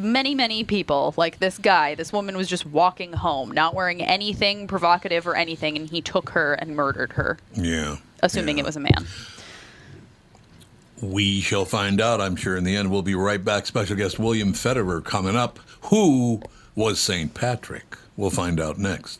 many 0.00 0.34
many 0.34 0.64
people 0.64 1.14
like 1.16 1.38
this 1.38 1.58
guy 1.58 1.94
this 1.94 2.12
woman 2.12 2.36
was 2.36 2.48
just 2.48 2.64
walking 2.66 3.12
home 3.12 3.52
not 3.52 3.74
wearing 3.74 4.02
anything 4.02 4.66
provocative 4.66 5.26
or 5.26 5.36
anything 5.36 5.76
and 5.76 5.90
he 5.90 6.00
took 6.00 6.30
her 6.30 6.54
and 6.54 6.74
murdered 6.74 7.12
her 7.12 7.38
Yeah. 7.54 7.96
assuming 8.22 8.56
Yeah. 8.58 8.62
it 8.64 8.66
was 8.66 8.76
a 8.76 8.80
man 8.80 9.06
We 11.02 11.40
shall 11.40 11.64
find 11.64 11.98
out, 11.98 12.20
I'm 12.20 12.36
sure, 12.36 12.58
in 12.58 12.64
the 12.64 12.76
end. 12.76 12.90
We'll 12.90 13.00
be 13.00 13.14
right 13.14 13.42
back. 13.42 13.64
Special 13.64 13.96
guest 13.96 14.18
William 14.18 14.52
Federer 14.52 15.02
coming 15.02 15.34
up. 15.34 15.58
Who 15.84 16.42
was 16.74 17.00
St. 17.00 17.32
Patrick? 17.32 17.96
We'll 18.18 18.28
find 18.28 18.60
out 18.60 18.76
next 18.76 19.18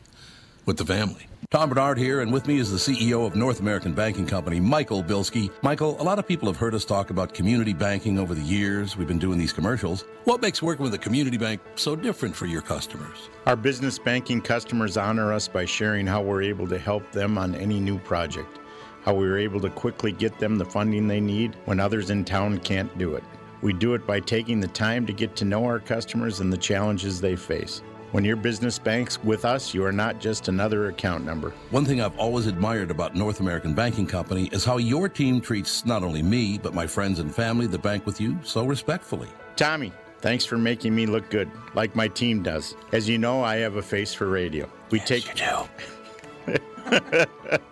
with 0.63 0.77
the 0.77 0.85
family. 0.85 1.25
Tom 1.51 1.67
Bernard 1.67 1.97
here, 1.97 2.21
and 2.21 2.31
with 2.31 2.47
me 2.47 2.59
is 2.59 2.71
the 2.71 2.77
CEO 2.77 3.27
of 3.27 3.35
North 3.35 3.59
American 3.59 3.91
Banking 3.91 4.25
Company, 4.25 4.57
Michael 4.57 5.03
Bilski. 5.03 5.51
Michael, 5.61 6.01
a 6.01 6.01
lot 6.01 6.17
of 6.17 6.25
people 6.25 6.47
have 6.47 6.55
heard 6.55 6.73
us 6.73 6.85
talk 6.85 7.09
about 7.09 7.33
community 7.33 7.73
banking 7.73 8.17
over 8.17 8.33
the 8.33 8.41
years. 8.41 8.95
We've 8.95 9.05
been 9.05 9.19
doing 9.19 9.37
these 9.37 9.51
commercials. 9.51 10.05
What 10.23 10.41
makes 10.41 10.61
working 10.61 10.83
with 10.83 10.93
a 10.93 10.97
community 10.97 11.35
bank 11.35 11.59
so 11.75 11.93
different 11.93 12.37
for 12.37 12.45
your 12.45 12.61
customers? 12.61 13.29
Our 13.47 13.57
business 13.57 13.99
banking 13.99 14.39
customers 14.39 14.95
honor 14.95 15.33
us 15.33 15.49
by 15.49 15.65
sharing 15.65 16.07
how 16.07 16.21
we're 16.21 16.41
able 16.41 16.69
to 16.69 16.79
help 16.79 17.11
them 17.11 17.37
on 17.37 17.53
any 17.55 17.81
new 17.81 17.99
project, 17.99 18.59
how 19.03 19.13
we 19.13 19.27
were 19.27 19.37
able 19.37 19.59
to 19.59 19.69
quickly 19.69 20.13
get 20.13 20.39
them 20.39 20.57
the 20.57 20.63
funding 20.63 21.05
they 21.05 21.19
need 21.19 21.57
when 21.65 21.81
others 21.81 22.11
in 22.11 22.23
town 22.23 22.59
can't 22.59 22.97
do 22.97 23.15
it. 23.15 23.25
We 23.61 23.73
do 23.73 23.93
it 23.93 24.07
by 24.07 24.21
taking 24.21 24.61
the 24.61 24.69
time 24.69 25.05
to 25.05 25.11
get 25.11 25.35
to 25.35 25.43
know 25.43 25.65
our 25.65 25.79
customers 25.79 26.39
and 26.39 26.51
the 26.51 26.57
challenges 26.57 27.19
they 27.19 27.35
face. 27.35 27.81
When 28.11 28.25
your 28.25 28.35
business 28.35 28.77
banks 28.77 29.23
with 29.23 29.45
us, 29.45 29.73
you 29.73 29.85
are 29.85 29.91
not 29.91 30.19
just 30.19 30.49
another 30.49 30.87
account 30.89 31.23
number. 31.23 31.51
One 31.69 31.85
thing 31.85 32.01
I've 32.01 32.17
always 32.19 32.45
admired 32.45 32.91
about 32.91 33.15
North 33.15 33.39
American 33.39 33.73
Banking 33.73 34.05
Company 34.05 34.49
is 34.51 34.65
how 34.65 34.77
your 34.77 35.07
team 35.07 35.39
treats 35.39 35.85
not 35.85 36.03
only 36.03 36.21
me, 36.21 36.57
but 36.57 36.73
my 36.73 36.85
friends 36.85 37.19
and 37.19 37.33
family 37.33 37.67
that 37.67 37.81
bank 37.81 38.05
with 38.05 38.19
you 38.19 38.37
so 38.43 38.65
respectfully. 38.65 39.29
Tommy, 39.55 39.93
thanks 40.19 40.43
for 40.43 40.57
making 40.57 40.93
me 40.93 41.05
look 41.05 41.29
good, 41.29 41.49
like 41.73 41.95
my 41.95 42.09
team 42.09 42.43
does. 42.43 42.75
As 42.91 43.07
you 43.07 43.17
know, 43.17 43.43
I 43.43 43.55
have 43.57 43.77
a 43.77 43.81
face 43.81 44.13
for 44.13 44.27
radio. 44.27 44.69
We 44.89 44.99
take 44.99 45.39
you. 45.39 46.59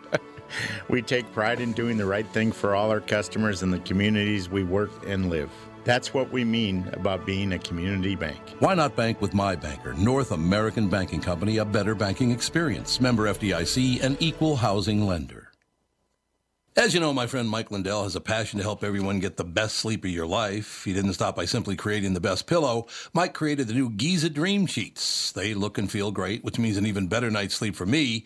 We 0.90 1.02
take 1.04 1.32
pride 1.34 1.62
in 1.62 1.74
doing 1.74 1.98
the 1.98 2.06
right 2.06 2.28
thing 2.28 2.52
for 2.52 2.76
all 2.76 2.90
our 2.90 3.00
customers 3.00 3.62
and 3.62 3.72
the 3.72 3.80
communities 3.80 4.50
we 4.50 4.64
work 4.64 4.90
and 5.06 5.30
live. 5.30 5.52
That's 5.90 6.14
what 6.14 6.32
we 6.32 6.44
mean 6.44 6.88
about 6.94 7.26
being 7.26 7.54
a 7.54 7.58
community 7.58 8.14
bank. 8.14 8.40
Why 8.60 8.76
not 8.76 8.96
bank 8.96 9.22
with 9.22 9.34
my 9.34 9.56
banker, 9.56 9.96
North 9.96 10.32
American 10.32 10.88
Banking 10.88 11.20
Company, 11.20 11.58
a 11.58 11.66
better 11.66 11.96
banking 11.96 12.30
experience, 12.30 13.02
member 13.02 13.24
FDIC, 13.24 14.04
and 14.04 14.16
equal 14.20 14.56
housing 14.58 15.08
lender. 15.08 15.52
As 16.78 16.94
you 16.94 17.00
know, 17.00 17.12
my 17.12 17.26
friend 17.26 17.50
Mike 17.50 17.72
Lindell 17.72 18.04
has 18.04 18.16
a 18.16 18.22
passion 18.22 18.60
to 18.60 18.64
help 18.64 18.84
everyone 18.84 19.20
get 19.20 19.36
the 19.36 19.44
best 19.44 19.78
sleep 19.78 20.06
of 20.06 20.12
your 20.12 20.28
life. 20.28 20.84
He 20.84 20.94
didn't 20.94 21.14
stop 21.14 21.36
by 21.36 21.46
simply 21.46 21.76
creating 21.76 22.14
the 22.14 22.22
best 22.22 22.46
pillow. 22.46 22.86
Mike 23.12 23.34
created 23.34 23.68
the 23.68 23.74
new 23.74 23.90
Giza 23.90 24.30
Dream 24.30 24.68
Sheets. 24.68 25.32
They 25.32 25.56
look 25.56 25.80
and 25.80 25.90
feel 25.90 26.12
great, 26.12 26.44
which 26.44 26.60
means 26.60 26.78
an 26.78 26.86
even 26.86 27.08
better 27.08 27.32
night's 27.32 27.56
sleep 27.56 27.76
for 27.76 27.88
me, 27.88 28.26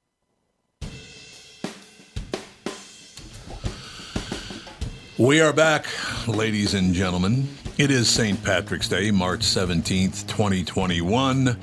We 5.21 5.39
are 5.39 5.53
back, 5.53 5.85
ladies 6.27 6.73
and 6.73 6.95
gentlemen. 6.95 7.47
It 7.77 7.91
is 7.91 8.09
St. 8.09 8.43
Patrick's 8.43 8.89
Day, 8.89 9.11
March 9.11 9.41
17th, 9.41 10.25
2021. 10.25 11.59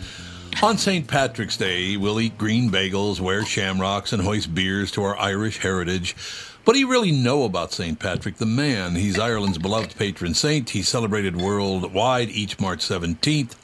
On 0.62 0.79
St. 0.79 1.09
Patrick's 1.09 1.57
Day, 1.57 1.97
we'll 1.97 2.21
eat 2.21 2.38
green 2.38 2.71
bagels, 2.71 3.18
wear 3.18 3.44
shamrocks, 3.44 4.12
and 4.12 4.23
hoist 4.23 4.55
beers 4.55 4.92
to 4.92 5.03
our 5.03 5.18
Irish 5.18 5.59
heritage. 5.59 6.14
What 6.62 6.75
do 6.75 6.79
you 6.79 6.88
really 6.88 7.11
know 7.11 7.42
about 7.42 7.73
St. 7.73 7.99
Patrick, 7.99 8.37
the 8.37 8.47
man? 8.47 8.94
He's 8.94 9.18
Ireland's 9.18 9.59
beloved 9.59 9.97
patron 9.97 10.35
saint. 10.35 10.71
He's 10.71 10.88
celebrated 10.88 11.37
worldwide 11.37 12.29
each 12.29 12.61
March 12.61 12.79
17th. 12.79 13.57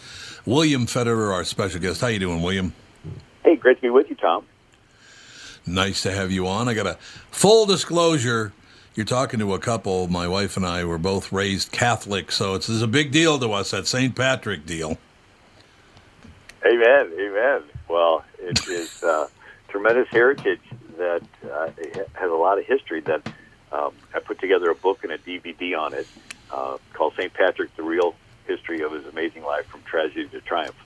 William 0.45 0.87
Federer, 0.87 1.33
our 1.33 1.45
special 1.45 1.79
guest. 1.79 2.01
How 2.01 2.09
you 2.09 2.19
doing, 2.19 2.43
William? 2.43 2.75
Hey, 3.45 3.55
great 3.55 3.77
to 3.77 3.83
be 3.83 3.91
with 3.91 4.11
you, 4.11 4.17
Tom. 4.17 4.45
Nice 5.65 6.03
to 6.03 6.11
have 6.11 6.33
you 6.33 6.49
on. 6.49 6.69
I 6.69 6.75
got 6.75 6.89
a 6.89 6.95
full 7.31 7.65
disclosure. 7.65 8.53
You're 8.95 9.07
talking 9.07 9.41
to 9.41 9.55
a 9.55 9.59
couple. 9.59 10.07
My 10.07 10.29
wife 10.29 10.57
and 10.57 10.65
I 10.65 10.85
were 10.85 10.99
both 10.99 11.33
raised 11.33 11.73
Catholic, 11.73 12.31
so 12.31 12.55
it's, 12.55 12.69
it's 12.69 12.83
a 12.83 12.87
big 12.87 13.11
deal 13.11 13.41
to 13.41 13.53
us, 13.53 13.73
that 13.73 13.89
St. 13.89 14.15
Patrick 14.15 14.67
deal. 14.67 14.99
Amen. 16.65 17.13
Amen. 17.19 17.63
Well, 17.89 18.25
it 18.39 18.67
is 18.69 19.03
uh, 19.03 19.27
tremendous 19.69 20.09
heritage 20.11 20.61
that 20.97 21.23
uh, 21.53 21.71
has 22.13 22.31
a 22.31 22.35
lot 22.35 22.59
of 22.59 22.67
history. 22.67 23.01
That 23.01 23.27
um, 23.73 23.93
I 24.15 24.21
put 24.21 24.39
together 24.39 24.71
a 24.71 24.77
book 24.77 25.03
and 25.03 25.13
a 25.13 25.19
DVD 25.19 25.77
on 25.77 25.93
it 25.93 26.07
uh, 26.53 26.79
called 26.93 27.15
St. 27.17 27.35
Patrick: 27.35 27.75
The 27.75 27.83
Real 27.83 28.15
History 28.47 28.81
of 28.83 28.93
His 28.93 29.07
Amazing 29.07 29.43
Life 29.43 29.67
from 29.67 29.83
Tragedy 29.83 30.29
to 30.29 30.41
Triumph. 30.41 30.77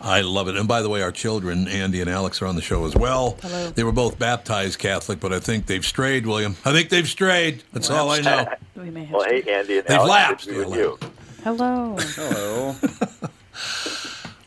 I 0.00 0.22
love 0.22 0.48
it. 0.48 0.56
And 0.56 0.66
by 0.66 0.80
the 0.82 0.88
way, 0.88 1.02
our 1.02 1.12
children, 1.12 1.68
Andy 1.68 2.00
and 2.00 2.08
Alex, 2.08 2.40
are 2.40 2.46
on 2.46 2.56
the 2.56 2.62
show 2.62 2.86
as 2.86 2.94
well. 2.96 3.36
Hello. 3.42 3.70
They 3.70 3.84
were 3.84 3.92
both 3.92 4.18
baptized 4.18 4.78
Catholic, 4.78 5.20
but 5.20 5.32
I 5.32 5.40
think 5.40 5.66
they've 5.66 5.84
strayed, 5.84 6.26
William. 6.26 6.56
I 6.64 6.72
think 6.72 6.88
they've 6.88 7.06
strayed. 7.08 7.62
That's 7.72 7.90
all 7.90 8.10
I 8.10 8.20
know. 8.20 8.46
We 8.76 8.88
may 8.90 9.04
have 9.04 9.12
Well, 9.12 9.24
hey, 9.28 9.42
Andy 9.42 9.78
and 9.78 9.86
They've 9.86 9.98
Alex, 9.98 10.08
lapsed. 10.10 10.46
good 10.48 10.68
They're 10.72 10.90
with 10.90 11.02
you. 11.02 11.10
Hello. 11.44 11.96
Hello. 11.98 12.74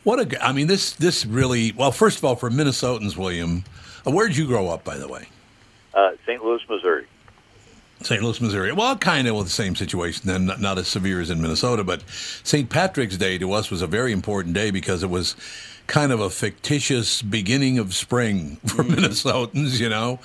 What 0.02 0.20
a! 0.34 0.44
I 0.46 0.52
mean, 0.52 0.66
this 0.66 0.92
this 0.92 1.24
really. 1.24 1.72
Well, 1.72 1.90
first 1.90 2.18
of 2.18 2.24
all, 2.26 2.36
for 2.36 2.50
Minnesotans, 2.50 3.16
William, 3.16 3.64
uh, 4.06 4.10
where'd 4.10 4.36
you 4.36 4.46
grow 4.46 4.68
up, 4.68 4.84
by 4.84 4.98
the 4.98 5.08
way? 5.08 5.28
Uh, 5.94 6.10
St. 6.26 6.44
Louis, 6.44 6.60
Missouri. 6.68 7.06
St. 8.04 8.22
Louis, 8.22 8.40
Missouri. 8.40 8.72
Well, 8.72 8.96
kind 8.98 9.26
of 9.26 9.34
with 9.36 9.46
the 9.46 9.52
same 9.52 9.74
situation 9.74 10.22
then, 10.26 10.46
not, 10.46 10.60
not 10.60 10.78
as 10.78 10.88
severe 10.88 11.20
as 11.20 11.30
in 11.30 11.40
Minnesota, 11.40 11.82
but 11.84 12.02
St. 12.42 12.68
Patrick's 12.68 13.16
Day 13.16 13.38
to 13.38 13.52
us 13.52 13.70
was 13.70 13.80
a 13.82 13.86
very 13.86 14.12
important 14.12 14.54
day 14.54 14.70
because 14.70 15.02
it 15.02 15.10
was 15.10 15.34
kind 15.86 16.12
of 16.12 16.20
a 16.20 16.30
fictitious 16.30 17.22
beginning 17.22 17.78
of 17.78 17.94
spring 17.94 18.56
for 18.66 18.84
Minnesotans, 18.84 19.80
you 19.80 19.88
know. 19.88 20.18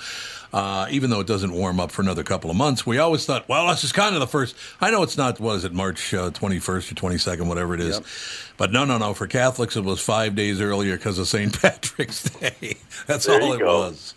Uh, 0.52 0.88
even 0.90 1.10
though 1.10 1.20
it 1.20 1.28
doesn't 1.28 1.52
warm 1.52 1.78
up 1.78 1.92
for 1.92 2.02
another 2.02 2.24
couple 2.24 2.50
of 2.50 2.56
months, 2.56 2.84
we 2.84 2.98
always 2.98 3.24
thought, 3.24 3.48
well, 3.48 3.68
this 3.68 3.84
is 3.84 3.92
kind 3.92 4.14
of 4.16 4.20
the 4.20 4.26
first. 4.26 4.56
I 4.80 4.90
know 4.90 5.02
it's 5.04 5.16
not, 5.16 5.38
what 5.38 5.54
is 5.54 5.64
it, 5.64 5.72
March 5.72 6.12
uh, 6.12 6.30
21st 6.30 6.90
or 6.90 6.94
22nd, 6.96 7.46
whatever 7.46 7.72
it 7.74 7.80
is. 7.80 7.96
Yep. 7.96 8.04
But 8.56 8.72
no, 8.72 8.84
no, 8.84 8.98
no. 8.98 9.14
For 9.14 9.28
Catholics, 9.28 9.76
it 9.76 9.84
was 9.84 10.00
five 10.00 10.34
days 10.34 10.60
earlier 10.60 10.96
because 10.96 11.18
of 11.18 11.28
St. 11.28 11.52
Patrick's 11.62 12.24
Day. 12.24 12.76
That's 13.06 13.26
There 13.26 13.40
all 13.40 13.52
it 13.52 13.60
go. 13.60 13.78
was. 13.78 14.14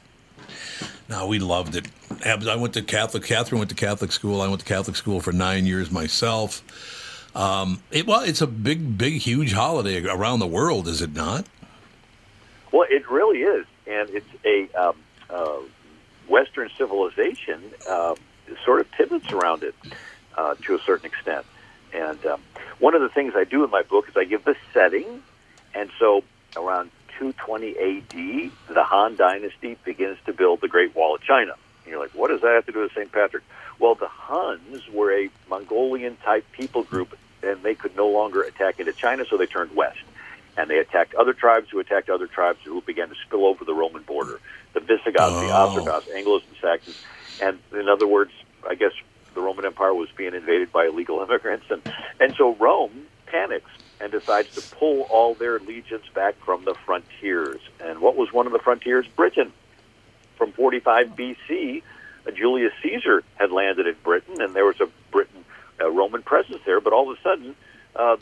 No, 1.09 1.27
we 1.27 1.39
loved 1.39 1.75
it. 1.75 1.87
I 2.25 2.55
went 2.55 2.73
to 2.73 2.81
Catholic. 2.81 3.23
Catherine 3.23 3.59
went 3.59 3.69
to 3.69 3.75
Catholic 3.75 4.11
school. 4.11 4.41
I 4.41 4.47
went 4.47 4.61
to 4.61 4.65
Catholic 4.65 4.95
school 4.95 5.19
for 5.19 5.31
nine 5.31 5.65
years 5.65 5.91
myself. 5.91 6.63
Um, 7.35 7.81
it 7.91 8.05
well, 8.05 8.21
it's 8.21 8.41
a 8.41 8.47
big, 8.47 8.97
big, 8.97 9.13
huge 9.13 9.53
holiday 9.53 10.03
around 10.05 10.39
the 10.39 10.47
world, 10.47 10.87
is 10.87 11.01
it 11.01 11.13
not? 11.13 11.45
Well, 12.71 12.87
it 12.89 13.09
really 13.09 13.39
is, 13.39 13.65
and 13.87 14.09
it's 14.09 14.27
a 14.45 14.69
um, 14.79 14.95
uh, 15.29 15.57
Western 16.27 16.69
civilization 16.77 17.61
uh, 17.89 18.15
sort 18.63 18.81
of 18.81 18.91
pivots 18.91 19.31
around 19.31 19.63
it 19.63 19.75
uh, 20.37 20.55
to 20.63 20.75
a 20.75 20.79
certain 20.79 21.05
extent. 21.05 21.45
And 21.93 22.23
um, 22.25 22.41
one 22.79 22.95
of 22.95 23.01
the 23.01 23.09
things 23.09 23.33
I 23.35 23.43
do 23.43 23.63
in 23.63 23.69
my 23.69 23.83
book 23.83 24.09
is 24.09 24.17
I 24.17 24.25
give 24.25 24.43
the 24.43 24.55
setting, 24.73 25.23
and 25.73 25.89
so 25.99 26.23
around 26.55 26.91
220 27.17 27.69
A.D., 27.77 28.51
the 28.69 28.83
Han 28.83 29.15
Dynasty 29.15 29.77
begins 29.83 30.17
to 30.25 30.33
build 30.33 30.61
the 30.61 30.67
Great 30.67 30.95
Wall 30.95 31.15
of 31.15 31.21
China. 31.21 31.53
And 31.83 31.91
you're 31.91 31.99
like, 31.99 32.11
what 32.11 32.29
does 32.29 32.41
that 32.41 32.53
have 32.53 32.65
to 32.67 32.71
do 32.71 32.81
with 32.81 32.91
St. 32.93 33.11
Patrick? 33.11 33.43
Well, 33.79 33.95
the 33.95 34.07
Huns 34.07 34.87
were 34.89 35.11
a 35.13 35.29
Mongolian 35.49 36.17
type 36.17 36.45
people 36.51 36.83
group, 36.83 37.17
and 37.41 37.61
they 37.63 37.75
could 37.75 37.95
no 37.95 38.07
longer 38.07 38.41
attack 38.41 38.79
into 38.79 38.93
China, 38.93 39.25
so 39.29 39.37
they 39.37 39.45
turned 39.47 39.75
west 39.75 39.99
and 40.57 40.69
they 40.69 40.77
attacked 40.77 41.15
other 41.15 41.33
tribes 41.33 41.69
who 41.71 41.79
attacked 41.79 42.09
other 42.09 42.27
tribes 42.27 42.59
who 42.63 42.81
began 42.81 43.09
to 43.09 43.15
spill 43.25 43.45
over 43.45 43.65
the 43.65 43.73
Roman 43.73 44.03
border. 44.03 44.39
The 44.73 44.81
Visigoths, 44.81 45.33
the 45.39 45.49
Oh. 45.49 45.67
Ostrogoths, 45.67 46.07
Anglos, 46.09 46.43
and 46.47 46.57
Saxons. 46.61 47.03
And 47.41 47.59
in 47.73 47.89
other 47.89 48.07
words, 48.07 48.31
I 48.69 48.75
guess 48.75 48.91
the 49.33 49.41
Roman 49.41 49.65
Empire 49.65 49.93
was 49.93 50.09
being 50.15 50.33
invaded 50.35 50.71
by 50.71 50.85
illegal 50.85 51.21
immigrants, 51.21 51.65
and 51.69 51.81
and 52.19 52.35
so 52.35 52.53
Rome 52.55 53.07
panics 53.25 53.69
and 54.03 54.11
decides 54.11 54.53
to 54.55 54.75
pull 54.75 55.03
all 55.03 55.33
their 55.33 55.59
legions 55.59 56.03
back 56.13 56.35
from 56.43 56.65
the 56.65 56.75
frontiers. 56.85 57.61
And 57.79 58.01
what 58.01 58.17
was 58.17 58.33
one 58.33 58.45
of 58.45 58.51
the 58.51 58.59
frontiers? 58.59 59.07
Britain. 59.07 59.53
From 60.35 60.51
45 60.51 61.15
BC, 61.15 61.83
uh, 62.27 62.31
Julius 62.31 62.73
Caesar 62.83 63.23
had 63.35 63.51
landed 63.51 63.87
in 63.87 63.95
Britain, 64.03 64.41
and 64.41 64.53
there 64.53 64.65
was 64.65 64.81
a 64.81 64.89
Britain 65.09 65.45
a 65.79 65.89
Roman 65.89 66.21
presence 66.21 66.59
there. 66.65 66.81
But 66.81 66.91
all 66.91 67.09
of 67.09 67.17
a 67.17 67.21
sudden, 67.21 67.55
uh, 67.95 68.17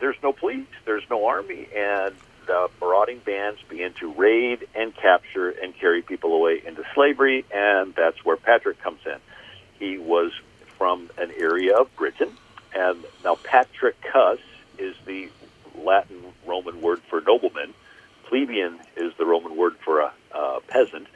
there's 0.00 0.16
no 0.22 0.32
police, 0.32 0.66
there's 0.84 1.04
no 1.08 1.26
army, 1.26 1.68
and 1.76 2.14
the 2.46 2.68
marauding 2.80 3.18
bands 3.18 3.60
begin 3.68 3.92
to 4.00 4.12
raid 4.12 4.66
and 4.74 4.94
capture 4.96 5.50
and 5.50 5.76
carry 5.78 6.02
people 6.02 6.34
away 6.34 6.60
into 6.66 6.82
slavery, 6.94 7.44
and 7.54 7.94
that's 7.94 8.24
where 8.24 8.36
Patrick 8.36 8.82
comes 8.82 9.00
in. 9.06 9.18
He 9.78 9.96
was 9.96 10.32
from 10.76 11.08
an 11.18 11.30
area 11.38 11.76
of 11.76 11.94
Britain, 11.94 12.36
and 12.74 13.04
now 13.24 13.36
Patricius 13.36 14.40
is 14.80 14.96
the 15.06 15.28
Latin 15.76 16.22
Roman 16.46 16.80
word 16.80 17.00
for 17.08 17.20
nobleman. 17.20 17.74
Plebeian 18.28 18.78
is 18.96 19.12
the 19.18 19.26
Roman 19.26 19.56
word 19.56 19.76
for 19.84 20.00
a 20.00 20.12
uh, 20.34 20.60
peasant, 20.68 21.06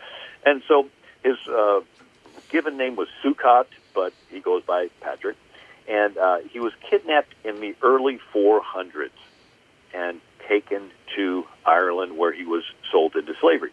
and 0.45 0.63
so 0.69 0.89
his 1.23 1.37
uh, 1.49 1.81
given 2.51 2.77
name 2.77 2.97
was 2.97 3.09
Succat, 3.23 3.67
but 3.95 4.13
he 4.31 4.41
goes 4.41 4.63
by 4.65 4.89
Patrick 5.01 5.37
and 5.89 6.17
uh, 6.17 6.39
he 6.51 6.61
was 6.61 6.73
kidnapped 6.89 7.35
in 7.45 7.61
the 7.61 7.75
early 7.83 8.19
400s 8.35 9.11
and 9.93 10.21
taken 10.49 10.91
to 11.15 11.45
Ireland, 11.65 12.17
where 12.17 12.33
he 12.33 12.45
was 12.45 12.65
sold 12.91 13.17
into 13.17 13.35
slavery. 13.41 13.73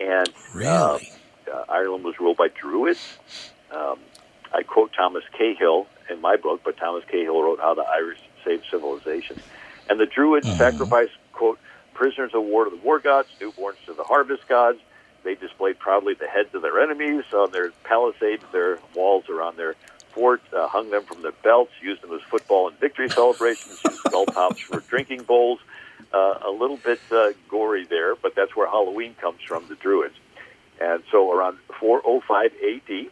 And 0.00 0.28
Really? 0.54 0.68
uh, 0.68 0.98
uh, 1.52 1.64
Ireland 1.68 2.04
was 2.04 2.18
ruled 2.20 2.36
by 2.36 2.48
Druids. 2.48 3.18
Um, 3.70 3.98
I 4.52 4.62
quote 4.62 4.92
Thomas 4.96 5.24
Cahill 5.36 5.86
in 6.08 6.20
my 6.20 6.36
book, 6.36 6.62
but 6.64 6.76
Thomas 6.76 7.04
Cahill 7.10 7.42
wrote 7.42 7.60
How 7.60 7.74
the 7.74 7.82
Irish 7.82 8.20
Saved 8.44 8.66
Civilization. 8.70 9.40
And 9.88 9.98
the 9.98 10.06
Druids 10.06 10.48
sacrificed, 10.56 11.12
quote, 11.32 11.58
prisoners 11.94 12.32
of 12.34 12.44
war 12.44 12.64
to 12.64 12.70
the 12.70 12.76
war 12.76 12.98
gods, 12.98 13.28
newborns 13.40 13.84
to 13.86 13.92
the 13.92 14.04
harvest 14.04 14.46
gods. 14.48 14.78
They 15.24 15.34
displayed 15.34 15.78
proudly 15.78 16.14
the 16.14 16.28
heads 16.28 16.54
of 16.54 16.62
their 16.62 16.80
enemies 16.80 17.24
on 17.32 17.50
their 17.50 17.70
palisades, 17.84 18.44
their 18.52 18.78
walls 18.94 19.28
around 19.28 19.56
their 19.56 19.74
fort, 20.12 20.40
uh, 20.56 20.68
hung 20.68 20.90
them 20.90 21.02
from 21.02 21.22
their 21.22 21.32
belts, 21.42 21.72
used 21.82 22.02
them 22.02 22.12
as 22.12 22.20
football 22.22 22.68
and 22.68 22.78
victory 22.78 23.08
celebrations, 23.08 23.80
used 23.84 23.98
skull 23.98 24.26
tops 24.26 24.60
for 24.60 24.80
drinking 24.80 25.22
bowls. 25.22 25.58
Uh, 26.12 26.38
a 26.46 26.50
little 26.50 26.76
bit 26.76 27.00
uh, 27.10 27.30
gory 27.48 27.84
there, 27.84 28.14
but 28.14 28.34
that's 28.34 28.54
where 28.56 28.68
Halloween 28.68 29.14
comes 29.20 29.42
from, 29.42 29.66
the 29.68 29.74
Druids. 29.74 30.14
And 30.80 31.02
so 31.10 31.32
around 31.32 31.58
405 31.80 32.52
AD, 32.64 33.06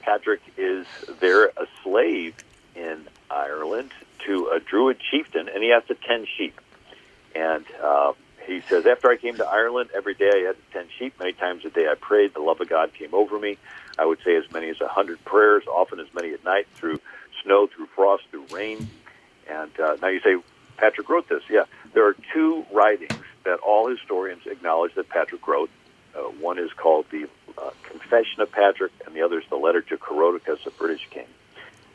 Patrick 0.00 0.40
is 0.56 0.86
there 1.18 1.46
a 1.46 1.66
slave 1.82 2.34
in 2.76 3.06
Ireland 3.28 3.90
to 4.26 4.52
a 4.54 4.60
Druid 4.60 4.98
chieftain, 5.10 5.48
and 5.48 5.62
he 5.62 5.70
has 5.70 5.84
to 5.88 5.94
tend 5.94 6.26
sheep. 6.36 6.60
And 7.34 7.64
uh, 7.82 8.12
he 8.46 8.60
says, 8.62 8.86
After 8.86 9.10
I 9.10 9.16
came 9.16 9.36
to 9.36 9.46
Ireland, 9.46 9.90
every 9.94 10.14
day 10.14 10.30
I 10.32 10.46
had 10.46 10.56
to 10.56 10.72
tend 10.72 10.88
sheep. 10.98 11.18
Many 11.18 11.32
times 11.32 11.64
a 11.64 11.70
day 11.70 11.86
I 11.88 11.94
prayed. 11.94 12.34
The 12.34 12.40
love 12.40 12.60
of 12.60 12.68
God 12.68 12.92
came 12.94 13.14
over 13.14 13.38
me. 13.38 13.58
I 13.98 14.04
would 14.04 14.18
say 14.24 14.36
as 14.36 14.50
many 14.52 14.68
as 14.70 14.80
a 14.80 14.88
hundred 14.88 15.24
prayers, 15.24 15.64
often 15.66 16.00
as 16.00 16.12
many 16.14 16.32
at 16.32 16.44
night, 16.44 16.66
through 16.74 17.00
snow, 17.42 17.66
through 17.66 17.86
frost, 17.86 18.24
through 18.30 18.46
rain. 18.50 18.88
And 19.48 19.70
uh, 19.78 19.96
now 20.00 20.08
you 20.08 20.20
say, 20.20 20.36
Patrick 20.76 21.08
wrote 21.08 21.28
this. 21.28 21.42
Yeah, 21.50 21.64
there 21.92 22.06
are 22.06 22.16
two 22.32 22.64
writings 22.72 23.12
that 23.44 23.58
all 23.60 23.88
historians 23.88 24.46
acknowledge 24.46 24.94
that 24.94 25.08
Patrick 25.08 25.46
wrote. 25.46 25.70
Uh, 26.14 26.22
one 26.40 26.58
is 26.58 26.72
called 26.72 27.06
the 27.10 27.28
uh, 27.56 27.70
Confession 27.82 28.40
of 28.40 28.50
Patrick, 28.50 28.92
and 29.06 29.14
the 29.14 29.22
other 29.22 29.38
is 29.38 29.46
the 29.48 29.56
letter 29.56 29.80
to 29.82 29.96
Coroticus, 29.96 30.66
a 30.66 30.70
British 30.70 31.06
king. 31.10 31.26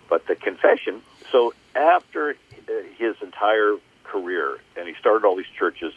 But 0.10 0.28
the 0.28 0.36
Confession, 0.36 1.02
so 1.32 1.54
after 1.76 2.32
uh, 2.32 2.72
his 2.98 3.16
entire 3.22 3.76
career, 4.04 4.58
and 4.78 4.88
he 4.88 4.94
started 5.00 5.26
all 5.26 5.36
these 5.36 5.46
churches, 5.58 5.94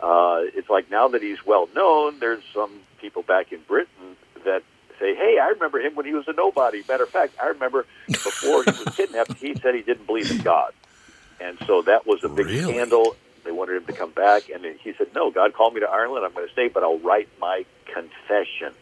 uh, 0.00 0.40
it's 0.54 0.68
like 0.68 0.90
now 0.90 1.08
that 1.08 1.22
he's 1.22 1.44
well 1.46 1.68
known, 1.74 2.18
there's 2.18 2.42
some 2.52 2.80
people 3.00 3.22
back 3.22 3.52
in 3.52 3.60
Britain 3.66 4.16
that 4.44 4.62
say, 4.98 5.14
hey, 5.14 5.38
I 5.40 5.48
remember 5.48 5.80
him 5.80 5.94
when 5.94 6.06
he 6.06 6.12
was 6.12 6.26
a 6.28 6.32
nobody. 6.32 6.82
Matter 6.88 7.04
of 7.04 7.10
fact, 7.10 7.34
I 7.42 7.46
remember 7.48 7.86
before 8.08 8.64
he 8.64 8.70
was 8.72 8.94
kidnapped, 8.96 9.34
he 9.38 9.54
said 9.54 9.74
he 9.74 9.82
didn't 9.82 10.06
believe 10.06 10.30
in 10.30 10.38
God. 10.38 10.72
And 11.40 11.58
so 11.66 11.82
that 11.82 12.06
was 12.06 12.22
a 12.24 12.28
big 12.28 12.46
Really? 12.46 12.62
scandal. 12.74 13.16
They 13.44 13.50
wanted 13.52 13.76
him 13.76 13.86
to 13.86 13.92
come 13.92 14.10
back, 14.12 14.48
and 14.48 14.64
he 14.64 14.94
said, 14.96 15.08
"No, 15.14 15.30
God 15.30 15.52
called 15.52 15.74
me 15.74 15.80
to 15.80 15.88
Ireland. 15.88 16.24
I'm 16.24 16.32
going 16.32 16.46
to 16.46 16.52
stay, 16.52 16.68
but 16.68 16.82
I'll 16.82 16.98
write 16.98 17.28
my 17.40 17.66
confession." 17.86 18.72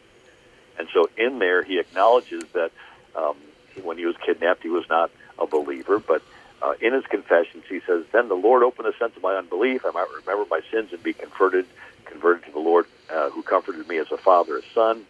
And 0.78 0.86
so 0.94 1.08
in 1.16 1.38
there, 1.40 1.64
he 1.64 1.78
acknowledges 1.80 2.44
that 2.52 2.70
um, 3.16 3.36
when 3.80 3.98
he 3.98 4.06
was 4.06 4.16
kidnapped, 4.24 4.62
he 4.62 4.68
was 4.68 4.88
not 4.88 5.10
a 5.38 5.46
believer. 5.46 5.98
But 5.98 6.22
uh, 6.60 6.74
in 6.80 6.92
his 6.92 7.06
confessions, 7.06 7.64
he 7.68 7.80
says, 7.86 8.04
"Then 8.12 8.28
the 8.28 8.34
Lord 8.34 8.62
opened 8.62 8.86
the 8.86 8.98
sense 8.98 9.16
of 9.16 9.22
my 9.22 9.34
unbelief. 9.34 9.84
I 9.84 9.90
might 9.90 10.08
remember 10.10 10.46
my 10.50 10.60
sins 10.70 10.92
and 10.92 11.02
be 11.02 11.12
converted, 11.12 11.66
converted 12.04 12.44
to 12.46 12.52
the 12.52 12.60
Lord, 12.60 12.86
uh, 13.10 13.30
who 13.30 13.42
comforted 13.42 13.88
me 13.88 13.98
as 13.98 14.10
a 14.10 14.18
father, 14.18 14.58
a 14.58 14.62
son." 14.74 15.06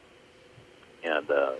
And 1.04 1.30
uh, 1.30 1.52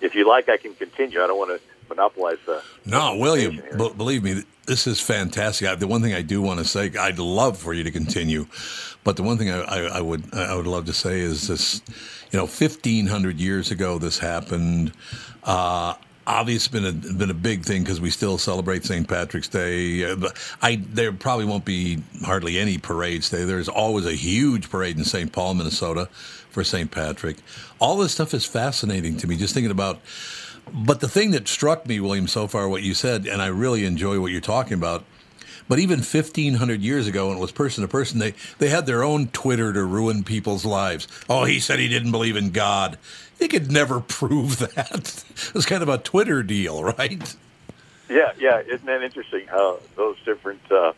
if 0.00 0.14
you 0.14 0.28
like, 0.28 0.48
I 0.48 0.56
can 0.56 0.74
continue. 0.74 1.22
I 1.22 1.26
don't 1.26 1.38
want 1.38 1.50
to 1.50 1.60
monopolize 1.88 2.38
the. 2.46 2.62
No, 2.84 3.16
William, 3.16 3.62
b- 3.76 3.92
believe 3.96 4.22
me, 4.22 4.42
this 4.66 4.86
is 4.86 5.00
fantastic. 5.00 5.68
I, 5.68 5.74
the 5.74 5.86
one 5.86 6.02
thing 6.02 6.14
I 6.14 6.22
do 6.22 6.40
want 6.42 6.58
to 6.60 6.64
say, 6.64 6.90
I'd 6.98 7.18
love 7.18 7.58
for 7.58 7.72
you 7.72 7.84
to 7.84 7.90
continue, 7.90 8.46
but 9.04 9.16
the 9.16 9.22
one 9.22 9.38
thing 9.38 9.50
I, 9.50 9.60
I, 9.60 9.80
I 9.98 10.00
would 10.00 10.34
I 10.34 10.54
would 10.54 10.66
love 10.66 10.86
to 10.86 10.92
say 10.92 11.20
is 11.20 11.48
this: 11.48 11.82
you 12.30 12.38
know, 12.38 12.46
fifteen 12.46 13.06
hundred 13.06 13.38
years 13.38 13.70
ago, 13.70 13.98
this 13.98 14.18
happened. 14.18 14.92
Uh, 15.44 15.94
obviously, 16.30 16.80
been 16.80 16.88
a 16.88 17.14
been 17.14 17.30
a 17.30 17.34
big 17.34 17.64
thing 17.64 17.82
because 17.82 18.00
we 18.00 18.10
still 18.10 18.38
celebrate 18.38 18.84
St. 18.84 19.06
Patrick's 19.06 19.48
Day. 19.48 20.16
I 20.62 20.76
there 20.92 21.12
probably 21.12 21.44
won't 21.44 21.64
be 21.64 22.02
hardly 22.24 22.58
any 22.58 22.78
parades 22.78 23.30
today. 23.30 23.44
There's 23.44 23.68
always 23.68 24.06
a 24.06 24.14
huge 24.14 24.70
parade 24.70 24.96
in 24.96 25.04
St. 25.04 25.32
Paul, 25.32 25.54
Minnesota, 25.54 26.06
for 26.50 26.64
St. 26.64 26.90
Patrick. 26.90 27.38
All 27.80 27.96
this 27.96 28.12
stuff 28.12 28.32
is 28.32 28.44
fascinating 28.44 29.16
to 29.18 29.26
me. 29.26 29.36
Just 29.36 29.54
thinking 29.54 29.70
about. 29.70 30.00
But 30.72 31.00
the 31.00 31.08
thing 31.08 31.32
that 31.32 31.48
struck 31.48 31.86
me, 31.86 31.98
William, 31.98 32.28
so 32.28 32.46
far, 32.46 32.68
what 32.68 32.82
you 32.82 32.94
said, 32.94 33.26
and 33.26 33.42
I 33.42 33.46
really 33.46 33.84
enjoy 33.84 34.20
what 34.20 34.30
you're 34.30 34.40
talking 34.40 34.74
about. 34.74 35.04
But 35.68 35.78
even 35.78 35.98
1,500 36.00 36.80
years 36.80 37.06
ago, 37.06 37.28
when 37.28 37.36
it 37.36 37.40
was 37.40 37.52
person 37.52 37.82
to 37.82 37.88
person, 37.88 38.18
they, 38.18 38.34
they 38.58 38.68
had 38.68 38.86
their 38.86 39.04
own 39.04 39.28
Twitter 39.28 39.72
to 39.72 39.84
ruin 39.84 40.24
people's 40.24 40.64
lives. 40.64 41.06
Oh, 41.28 41.44
he 41.44 41.60
said 41.60 41.78
he 41.78 41.86
didn't 41.86 42.10
believe 42.10 42.36
in 42.36 42.50
God. 42.50 42.98
They 43.40 43.48
could 43.48 43.72
never 43.72 44.00
prove 44.00 44.58
that. 44.58 45.24
it 45.48 45.54
was 45.54 45.64
kind 45.64 45.82
of 45.82 45.88
a 45.88 45.96
Twitter 45.96 46.42
deal, 46.42 46.84
right? 46.84 47.36
Yeah, 48.10 48.32
yeah. 48.38 48.60
Isn't 48.60 48.84
that 48.84 49.02
interesting 49.02 49.46
how 49.46 49.80
those 49.96 50.16
different 50.26 50.60
uh, 50.70 50.92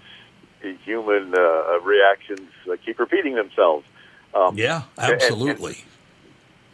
human 0.84 1.34
uh, 1.36 1.78
reactions 1.80 2.50
uh, 2.70 2.76
keep 2.84 2.98
repeating 2.98 3.36
themselves? 3.36 3.86
Um, 4.34 4.58
yeah, 4.58 4.82
absolutely. 4.98 5.84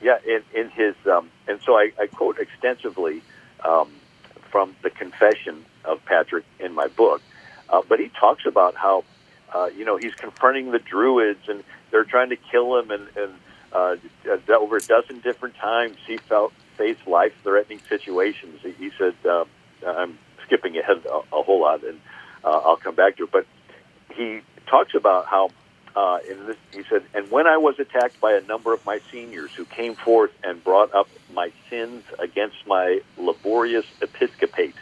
And, 0.00 0.10
and, 0.10 0.22
yeah, 0.24 0.34
in, 0.54 0.58
in 0.58 0.70
his, 0.70 0.94
um, 1.06 1.28
and 1.46 1.60
so 1.60 1.76
I, 1.76 1.92
I 2.00 2.06
quote 2.06 2.38
extensively 2.38 3.20
um, 3.62 3.90
from 4.50 4.74
the 4.82 4.90
confession 4.90 5.66
of 5.84 6.02
Patrick 6.06 6.46
in 6.60 6.72
my 6.72 6.86
book, 6.86 7.20
uh, 7.68 7.82
but 7.86 8.00
he 8.00 8.08
talks 8.08 8.46
about 8.46 8.74
how, 8.74 9.04
uh, 9.54 9.68
you 9.76 9.84
know, 9.84 9.98
he's 9.98 10.14
confronting 10.14 10.70
the 10.70 10.78
Druids 10.78 11.46
and 11.46 11.62
they're 11.90 12.04
trying 12.04 12.30
to 12.30 12.36
kill 12.36 12.78
him, 12.78 12.90
and, 12.90 13.06
and 13.16 13.34
uh, 13.72 13.96
over 14.48 14.76
a 14.76 14.82
dozen 14.82 15.20
different 15.20 15.56
times 15.56 15.96
he 16.06 16.16
felt 16.16 16.52
faced 16.76 17.06
life-threatening 17.06 17.80
situations. 17.88 18.60
He, 18.62 18.70
he 18.72 18.90
said, 18.96 19.14
uh, 19.28 19.44
"I'm 19.86 20.18
skipping 20.44 20.76
ahead 20.78 21.04
a, 21.06 21.36
a 21.36 21.42
whole 21.42 21.60
lot, 21.60 21.84
and 21.84 22.00
uh, 22.44 22.60
I'll 22.64 22.76
come 22.76 22.94
back 22.94 23.16
to 23.16 23.24
it," 23.24 23.32
but 23.32 23.46
he 24.14 24.40
talks 24.66 24.94
about 24.94 25.26
how 25.26 25.50
uh, 25.96 26.18
in 26.28 26.46
this, 26.46 26.56
he 26.72 26.82
said, 26.88 27.02
and 27.14 27.30
when 27.30 27.46
I 27.46 27.56
was 27.56 27.78
attacked 27.78 28.20
by 28.20 28.34
a 28.34 28.40
number 28.42 28.72
of 28.72 28.84
my 28.86 29.00
seniors 29.10 29.52
who 29.52 29.64
came 29.64 29.94
forth 29.94 30.30
and 30.44 30.62
brought 30.62 30.94
up 30.94 31.08
my 31.32 31.50
sins 31.68 32.04
against 32.18 32.56
my 32.66 33.00
laborious 33.16 33.86
episcopate, 34.00 34.76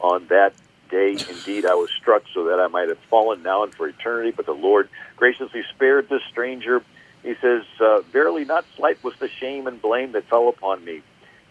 on 0.00 0.26
that 0.28 0.52
day 0.90 1.12
indeed 1.12 1.64
I 1.66 1.74
was 1.74 1.90
struck 1.98 2.22
so 2.32 2.44
that 2.44 2.60
I 2.60 2.68
might 2.68 2.88
have 2.88 2.98
fallen 3.10 3.42
now 3.42 3.64
and 3.64 3.74
for 3.74 3.88
eternity, 3.88 4.30
but 4.30 4.46
the 4.46 4.52
Lord 4.52 4.88
graciously 5.16 5.62
spared 5.74 6.08
this 6.08 6.22
stranger. 6.30 6.82
He 7.24 7.34
says, 7.40 7.62
uh, 7.80 8.00
Verily 8.12 8.44
not 8.44 8.64
slight 8.76 9.02
was 9.02 9.14
the 9.18 9.28
shame 9.40 9.66
and 9.66 9.80
blame 9.80 10.12
that 10.12 10.28
fell 10.28 10.48
upon 10.48 10.84
me. 10.84 11.02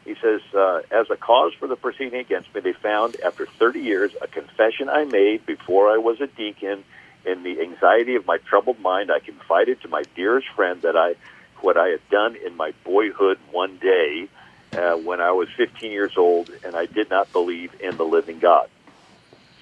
He 0.05 0.13
says, 0.21 0.41
uh, 0.53 0.81
as 0.91 1.07
a 1.11 1.15
cause 1.15 1.53
for 1.59 1.67
the 1.67 1.75
proceeding 1.75 2.19
against 2.19 2.53
me, 2.53 2.61
they 2.61 2.73
found 2.73 3.15
after 3.25 3.47
30 3.59 3.79
years 3.79 4.11
a 4.21 4.27
confession 4.27 4.89
I 4.89 5.05
made 5.05 5.45
before 5.45 5.89
I 5.89 5.97
was 5.97 6.21
a 6.21 6.27
deacon 6.27 6.83
in 7.25 7.43
the 7.43 7.61
anxiety 7.61 8.15
of 8.15 8.25
my 8.25 8.37
troubled 8.49 8.79
mind, 8.79 9.09
I 9.11 9.19
confided 9.19 9.81
to 9.81 9.87
my 9.87 10.03
dearest 10.15 10.47
friend 10.55 10.81
that 10.81 10.95
I, 10.95 11.15
what 11.61 11.77
I 11.77 11.87
had 11.87 12.01
done 12.11 12.35
in 12.45 12.55
my 12.55 12.73
boyhood 12.83 13.37
one 13.51 13.77
day 13.77 14.27
uh, 14.75 14.97
when 14.97 15.21
I 15.21 15.31
was 15.31 15.47
15 15.57 15.91
years 15.91 16.13
old, 16.17 16.49
and 16.65 16.75
I 16.75 16.85
did 16.85 17.09
not 17.09 17.31
believe 17.31 17.71
in 17.81 17.97
the 17.97 18.03
living 18.03 18.39
God. 18.39 18.67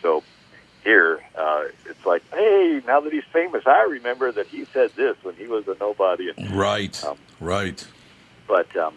So 0.02 0.24
here, 0.84 1.22
uh, 1.36 1.66
it's 1.86 2.06
like, 2.06 2.24
hey, 2.32 2.82
now 2.86 3.00
that 3.02 3.14
he's 3.14 3.24
famous, 3.32 3.64
I 3.66 3.84
remember 3.84 4.32
that 4.32 4.48
he 4.48 4.66
said 4.66 4.92
this 4.96 5.16
when 5.24 5.36
he 5.36 5.48
was 5.48 5.68
a 5.68 5.76
nobody. 5.80 6.32
And, 6.36 6.52
right, 6.52 7.04
um, 7.04 7.18
right. 7.40 7.86
But, 8.48 8.76
um, 8.76 8.96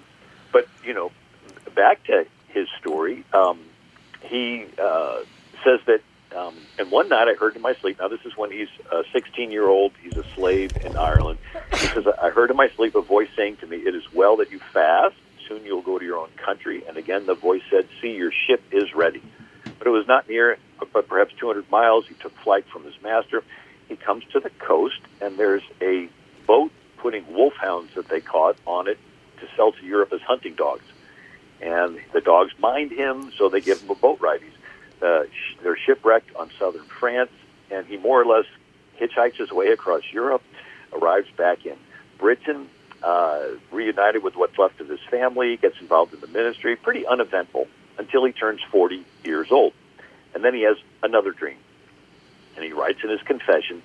but 0.52 0.68
you 0.84 0.94
know, 0.94 1.12
back 1.74 2.04
to 2.04 2.26
his 2.48 2.68
story, 2.80 3.24
um, 3.32 3.60
he 4.22 4.66
uh, 4.78 5.20
says 5.62 5.80
that 5.86 6.00
um, 6.34 6.56
and 6.78 6.90
one 6.90 7.08
night 7.08 7.28
I 7.28 7.34
heard 7.34 7.54
in 7.54 7.62
my 7.62 7.74
sleep, 7.74 7.98
now 8.00 8.08
this 8.08 8.20
is 8.24 8.36
when 8.36 8.50
he's 8.50 8.68
a 8.90 9.02
16 9.12 9.50
year 9.50 9.68
old, 9.68 9.92
he's 10.02 10.16
a 10.16 10.24
slave 10.34 10.76
in 10.84 10.96
Ireland. 10.96 11.38
He 11.72 11.86
says, 11.88 12.04
I 12.20 12.30
heard 12.30 12.50
in 12.50 12.56
my 12.56 12.68
sleep 12.70 12.94
a 12.96 13.02
voice 13.02 13.28
saying 13.36 13.58
to 13.58 13.66
me, 13.66 13.76
It 13.76 13.94
is 13.94 14.02
well 14.12 14.36
that 14.38 14.50
you 14.50 14.58
fast. 14.58 15.14
Soon 15.48 15.64
you'll 15.64 15.82
go 15.82 15.98
to 15.98 16.04
your 16.04 16.18
own 16.18 16.30
country. 16.36 16.82
And 16.88 16.96
again, 16.96 17.26
the 17.26 17.34
voice 17.34 17.62
said, 17.70 17.86
See, 18.00 18.14
your 18.14 18.32
ship 18.32 18.62
is 18.72 18.94
ready. 18.94 19.22
But 19.78 19.86
it 19.86 19.90
was 19.90 20.08
not 20.08 20.28
near, 20.28 20.58
but 20.92 21.08
perhaps 21.08 21.34
200 21.38 21.70
miles. 21.70 22.06
He 22.06 22.14
took 22.14 22.36
flight 22.38 22.66
from 22.72 22.84
his 22.84 22.94
master. 23.02 23.42
He 23.88 23.96
comes 23.96 24.24
to 24.32 24.40
the 24.40 24.50
coast, 24.50 25.00
and 25.20 25.36
there's 25.36 25.62
a 25.80 26.08
boat 26.46 26.72
putting 26.98 27.24
wolfhounds 27.32 27.94
that 27.94 28.08
they 28.08 28.20
caught 28.20 28.56
on 28.66 28.88
it 28.88 28.98
to 29.40 29.48
sell 29.56 29.72
to 29.72 29.84
Europe 29.84 30.12
as 30.12 30.20
hunting 30.22 30.54
dogs. 30.54 30.84
And 31.60 32.00
the 32.12 32.20
dogs 32.20 32.52
mind 32.58 32.92
him, 32.92 33.32
so 33.36 33.48
they 33.48 33.60
give 33.60 33.80
him 33.82 33.90
a 33.90 33.94
boat 33.94 34.20
ride. 34.20 34.40
He's 34.42 34.52
uh, 35.02 35.24
they're 35.62 35.76
shipwrecked 35.76 36.34
on 36.36 36.50
southern 36.58 36.84
France, 36.84 37.30
and 37.70 37.86
he 37.86 37.98
more 37.98 38.20
or 38.20 38.24
less 38.24 38.46
hitchhikes 38.98 39.36
his 39.36 39.50
way 39.50 39.66
across 39.68 40.02
Europe, 40.12 40.42
arrives 40.92 41.28
back 41.36 41.66
in 41.66 41.76
Britain, 42.18 42.68
uh, 43.02 43.42
reunited 43.70 44.22
with 44.22 44.34
what's 44.34 44.56
left 44.56 44.80
of 44.80 44.88
his 44.88 45.00
family, 45.10 45.56
gets 45.56 45.78
involved 45.80 46.14
in 46.14 46.20
the 46.20 46.26
ministry. 46.28 46.74
Pretty 46.76 47.06
uneventful 47.06 47.68
until 47.98 48.24
he 48.24 48.32
turns 48.32 48.60
40 48.70 49.04
years 49.24 49.48
old. 49.50 49.72
And 50.34 50.44
then 50.44 50.54
he 50.54 50.62
has 50.62 50.76
another 51.02 51.32
dream. 51.32 51.58
And 52.56 52.64
he 52.64 52.72
writes 52.72 53.00
in 53.02 53.10
his 53.10 53.22
confession 53.22 53.82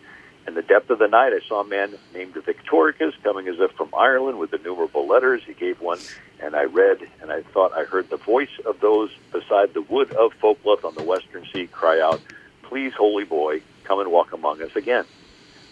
in 0.49 0.55
the 0.55 0.62
depth 0.63 0.89
of 0.89 0.97
the 0.97 1.07
night, 1.07 1.31
I 1.31 1.47
saw 1.47 1.62
a 1.62 1.63
man 1.63 1.93
named 2.12 2.33
Victoricus 2.33 3.13
coming 3.23 3.47
as 3.47 3.59
if 3.59 3.71
from 3.73 3.89
Ireland 3.95 4.39
with 4.39 4.51
innumerable 4.51 5.05
letters. 5.05 5.43
He 5.45 5.53
gave 5.53 5.79
one, 5.79 5.99
and 6.39 6.55
I 6.55 6.63
read, 6.63 7.07
and 7.21 7.31
I 7.31 7.43
thought 7.43 7.71
I 7.73 7.83
heard 7.83 8.09
the 8.09 8.17
voice 8.17 8.59
of 8.65 8.79
those 8.79 9.12
beside 9.31 9.75
the 9.75 9.83
wood 9.83 10.12
of 10.12 10.33
Focleth 10.41 10.83
on 10.85 10.95
the 10.95 11.03
western 11.03 11.45
sea 11.53 11.67
cry 11.67 12.01
out, 12.01 12.19
Please, 12.63 12.93
holy 12.93 13.25
boy, 13.25 13.62
come 13.83 13.99
and 13.99 14.12
walk 14.12 14.33
among 14.33 14.62
us 14.63 14.75
again. 14.75 15.05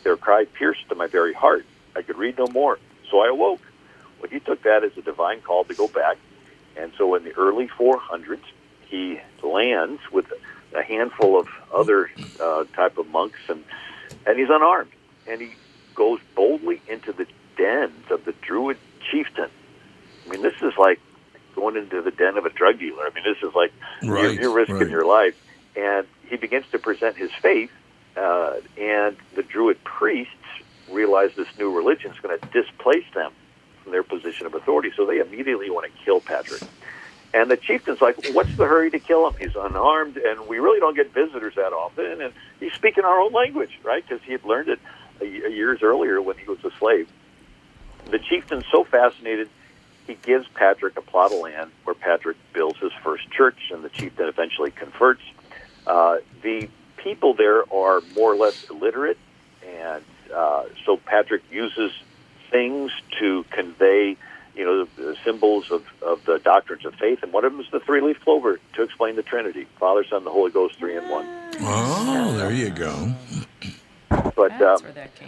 Their 0.04 0.16
cry 0.16 0.46
pierced 0.46 0.88
to 0.90 0.96
my 0.96 1.08
very 1.08 1.34
heart. 1.34 1.66
I 1.96 2.04
could 2.04 2.18
read 2.18 2.38
no 2.38 2.46
more. 2.46 2.78
So 3.10 3.22
I 3.22 3.30
awoke. 3.30 3.62
Well, 4.20 4.30
he 4.30 4.40
took 4.40 4.62
that 4.64 4.84
as 4.84 4.96
a 4.96 5.02
divine 5.02 5.42
call 5.42 5.64
to 5.66 5.74
go 5.74 5.88
back. 5.88 6.18
And 6.76 6.92
so 6.98 7.16
in 7.16 7.24
the 7.24 7.34
early 7.34 7.68
400s, 7.68 8.42
he 8.90 9.20
lands 9.42 10.02
with 10.12 10.32
a 10.76 10.84
handful 10.84 11.40
of 11.40 11.48
other 11.74 12.10
uh, 12.40 12.66
type 12.76 12.98
of 12.98 13.08
monks 13.10 13.40
and 13.50 13.64
and 14.26 14.38
he's 14.38 14.50
unarmed, 14.50 14.92
and 15.26 15.42
he 15.42 15.52
goes 15.96 16.20
boldly 16.36 16.82
into 16.88 17.12
the 17.12 17.26
dens 17.58 18.12
of 18.12 18.26
the 18.26 18.34
Druid 18.42 18.78
chieftain. 19.12 19.50
I 20.26 20.30
mean, 20.30 20.42
this 20.42 20.56
is 20.62 20.74
like 20.78 21.00
going 21.56 21.76
into 21.76 22.02
the 22.02 22.12
den 22.12 22.38
of 22.38 22.46
a 22.46 22.50
drug 22.50 22.80
dealer. 22.80 23.04
I 23.04 23.14
mean, 23.14 23.24
this 23.24 23.38
is 23.42 23.56
like 23.56 23.74
right, 24.04 24.24
you're, 24.24 24.34
you're, 24.34 24.54
risking 24.54 24.78
right. 24.78 24.90
your 24.90 25.06
life. 25.06 25.36
And 25.76 26.08
he 26.28 26.38
begins 26.38 26.66
to 26.72 26.80
present 26.80 27.18
his 27.18 27.32
faith, 27.42 27.72
uh, 28.16 28.56
and 28.78 29.16
the 29.36 29.44
Druid 29.44 29.84
priests 29.84 30.34
realize 30.90 31.32
this 31.36 31.48
new 31.58 31.76
religion 31.76 32.12
is 32.12 32.20
going 32.20 32.38
to 32.40 32.48
displace 32.48 33.06
them 33.14 33.32
from 33.84 33.92
their 33.92 34.04
position 34.04 34.46
of 34.46 34.56
authority. 34.56 34.92
So 34.96 35.06
they 35.06 35.20
immediately 35.20 35.70
want 35.70 35.92
to 35.92 36.04
kill 36.04 36.20
Patrick. 36.20 36.62
And 37.34 37.52
the 37.52 37.58
chieftain's 37.58 38.02
like, 38.02 38.16
what's 38.32 38.56
the 38.56 38.66
hurry 38.66 38.90
to 38.92 39.00
kill 39.00 39.28
him? 39.28 39.36
He's 39.40 39.56
unarmed, 39.56 40.18
and 40.18 40.48
we 40.48 40.60
really 40.60 40.80
don't 40.80 40.96
get 40.96 41.14
visitors 41.14 41.56
that 41.56 41.74
often. 41.74 42.22
And 42.22 42.34
he's 42.60 42.74
speaking 42.74 43.04
our 43.04 43.20
own 43.20 43.34
language, 43.34 43.78
right? 43.84 44.04
Because 44.08 44.24
he 44.24 44.32
had 44.32 44.44
learned 44.46 44.70
it 44.70 44.80
years 45.22 45.82
earlier 45.82 46.22
when 46.22 46.38
he 46.38 46.46
was 46.46 46.64
a 46.64 46.72
slave. 46.80 47.10
The 48.10 48.20
chieftain's 48.20 48.64
so 48.72 48.86
fascinated, 48.86 49.50
he 50.06 50.16
gives 50.16 50.48
Patrick 50.56 50.98
a 50.98 51.02
plot 51.02 51.34
of 51.34 51.40
land 51.40 51.72
where 51.84 51.94
Patrick 51.94 52.38
builds 52.54 52.80
his 52.80 52.94
first 53.04 53.30
church, 53.30 53.72
and 53.72 53.84
the 53.84 53.90
chieftain 53.90 54.28
eventually 54.28 54.72
converts. 54.72 55.22
Uh, 55.86 56.18
the 56.42 56.70
people 56.96 57.34
there 57.34 57.62
are 57.74 58.02
more 58.16 58.32
or 58.32 58.36
less 58.38 58.70
illiterate, 58.70 59.18
and 59.66 60.04
uh, 60.34 60.64
so 60.86 60.98
Patrick 60.98 61.44
uses 61.52 61.92
things 62.50 62.92
to 63.20 63.44
convey 63.52 64.16
you 64.58 64.66
know, 64.66 64.88
the, 64.98 65.16
symbols 65.24 65.70
of, 65.72 65.86
of 66.02 66.26
the 66.26 66.40
doctrines 66.40 66.84
of 66.86 66.96
faith, 66.96 67.22
and 67.22 67.32
one 67.32 67.46
of 67.46 67.52
them 67.52 67.62
is 67.62 67.68
the 67.72 67.80
three-leaf 67.80 68.20
clover 68.22 68.60
to 68.74 68.82
explain 68.82 69.16
the 69.16 69.24
Trinity: 69.24 69.68
Father, 69.80 70.04
Son, 70.04 70.24
the 70.24 70.32
Holy 70.32 70.52
Ghost, 70.52 70.76
three 70.80 70.98
in 70.98 71.08
one. 71.10 71.28
Oh, 71.60 72.36
there 72.38 72.52
you 72.52 72.70
go. 72.72 73.14
But 74.10 74.62
uh, 74.62 74.80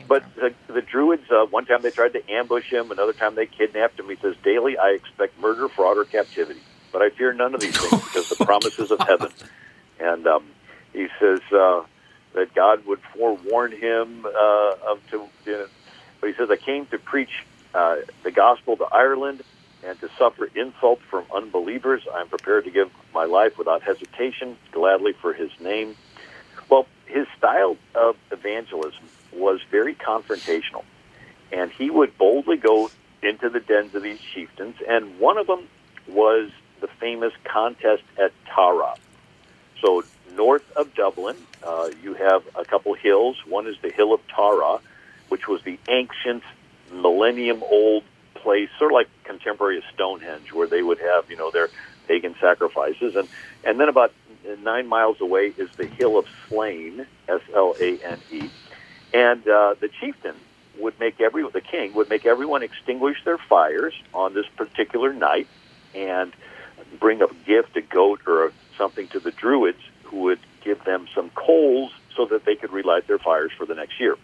but 0.07 0.23
the, 0.35 0.53
the 0.67 0.81
Druids, 0.81 1.29
uh, 1.29 1.45
one 1.45 1.65
time 1.65 1.81
they 1.81 1.91
tried 1.91 2.13
to 2.13 2.31
ambush 2.31 2.71
him, 2.71 2.91
another 2.91 3.13
time 3.13 3.35
they 3.35 3.45
kidnapped 3.45 3.99
him. 3.99 4.09
He 4.09 4.15
says, 4.15 4.35
"Daily, 4.43 4.77
I 4.77 4.89
expect 4.91 5.39
murder, 5.39 5.69
fraud, 5.69 5.97
or 5.97 6.05
captivity, 6.05 6.61
but 6.91 7.01
I 7.01 7.09
fear 7.09 7.33
none 7.33 7.53
of 7.53 7.61
these 7.61 7.77
things 7.77 8.03
because 8.03 8.29
the 8.29 8.35
promises 8.45 8.91
of 8.91 8.99
heaven." 9.01 9.31
And 9.99 10.25
um, 10.27 10.45
he 10.93 11.07
says 11.19 11.41
uh, 11.51 11.83
that 12.33 12.53
God 12.55 12.85
would 12.85 12.99
forewarn 13.13 13.73
him 13.73 14.25
uh, 14.25 14.75
of 14.87 15.01
to. 15.11 15.27
You 15.45 15.51
know, 15.51 15.67
but 16.21 16.29
he 16.29 16.35
says, 16.35 16.49
"I 16.49 16.55
came 16.55 16.85
to 16.87 16.97
preach 16.97 17.43
uh, 17.73 17.97
the 18.23 18.32
gospel 18.32 18.77
to 18.77 18.86
Ireland 18.86 19.43
and 19.84 19.99
to 20.01 20.10
suffer 20.17 20.49
insult 20.55 20.99
from 21.10 21.25
unbelievers. 21.34 22.01
I'm 22.13 22.27
prepared 22.27 22.65
to 22.65 22.71
give 22.71 22.89
my 23.13 23.25
life 23.25 23.58
without 23.58 23.82
hesitation, 23.82 24.58
gladly 24.71 25.13
for 25.13 25.34
his 25.34 25.51
name. 25.60 25.95
Well, 26.69 26.86
his 27.05 27.27
style 27.38 27.77
of 27.95 28.15
evangelism 28.32 29.10
was 29.34 29.60
very 29.71 29.95
confrontational, 29.95 30.84
and 31.51 31.71
he 31.71 31.89
would 31.89 32.17
boldly 32.17 32.58
go 32.58 32.91
into 33.21 33.49
the 33.49 33.60
dens 33.60 33.95
of 33.95 34.03
these 34.03 34.19
chieftains, 34.34 34.75
and 34.88 35.19
one 35.19 35.38
of 35.38 35.47
them 35.47 35.67
was 36.08 36.51
the 36.82 36.88
famous 36.99 37.34
contest 37.43 38.03
at 38.17 38.32
Tara. 38.53 38.95
So, 39.82 40.03
north 40.36 40.63
of 40.75 40.93
Dublin, 40.93 41.36
uh, 41.65 41.89
you 42.03 42.13
have 42.13 42.43
a 42.55 42.65
couple 42.65 42.93
hills. 42.93 43.38
One 43.47 43.67
is 43.67 43.75
the 43.82 43.91
Hill 43.91 44.13
of 44.13 44.21
Tara, 44.34 44.79
which 45.29 45.47
was 45.47 45.62
the 45.63 45.77
ancient 45.89 46.43
millennium 46.91 47.63
old 47.63 48.04
place, 48.36 48.69
sort 48.78 48.91
of 48.91 48.95
like 48.95 49.10
contemporary 49.23 49.84
Stonehenge, 49.93 50.54
where 50.54 50.67
they 50.67 50.82
would 50.82 50.99
have 50.99 51.30
you 51.30 51.38
know 51.38 51.52
their 51.52 51.69
pagan 52.08 52.36
sacrifices, 52.39 53.15
and 53.15 53.28
and 53.63 53.80
then 53.80 53.89
about 53.89 54.13
nine 54.63 54.88
miles 54.88 55.21
away, 55.21 55.54
is 55.58 55.69
the 55.78 55.86
Hill 55.86 56.17
of 56.17 56.25
Slane, 56.47 57.06
S 57.28 57.41
L 57.54 57.75
A 57.80 57.97
N 58.04 58.19
E, 58.32 58.49
and 59.13 59.47
uh, 59.47 59.75
the 59.80 59.89
chieftain 59.99 60.36
would 60.78 60.99
make 60.99 61.19
every 61.19 61.47
the 61.49 61.62
king 61.62 61.93
would 61.93 62.10
make 62.10 62.25
everyone 62.25 62.63
extinguish 62.63 63.23
their 63.25 63.38
fires 63.38 63.93
on 64.13 64.34
this 64.34 64.45
particular 64.56 65.13
night, 65.13 65.47
and 65.93 66.34
bring 66.99 67.21
a 67.21 67.28
gift, 67.45 67.75
a 67.75 67.82
goat 67.82 68.21
or 68.28 68.52
something 68.78 69.08
to 69.10 69.19
the 69.19 69.32
druids, 69.32 69.82
who 70.04 70.21
would 70.21 70.39
give 70.63 70.84
them 70.86 71.08
some 71.13 71.30
coals 71.32 71.91
so 72.15 72.25
that 72.25 72.45
they 72.45 72.56
could 72.56 72.71
relight 72.71 73.08
their 73.08 73.19
fires 73.19 73.52
for 73.58 73.65
the 73.65 73.75
next 73.75 73.99
year. 73.99 74.15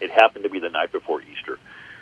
It 0.00 0.10
happened 0.10 0.44
to 0.44 0.50
be 0.50 0.60
the 0.60 0.68
night 0.68 0.92
before 0.92 1.22
Easter. 1.22 1.58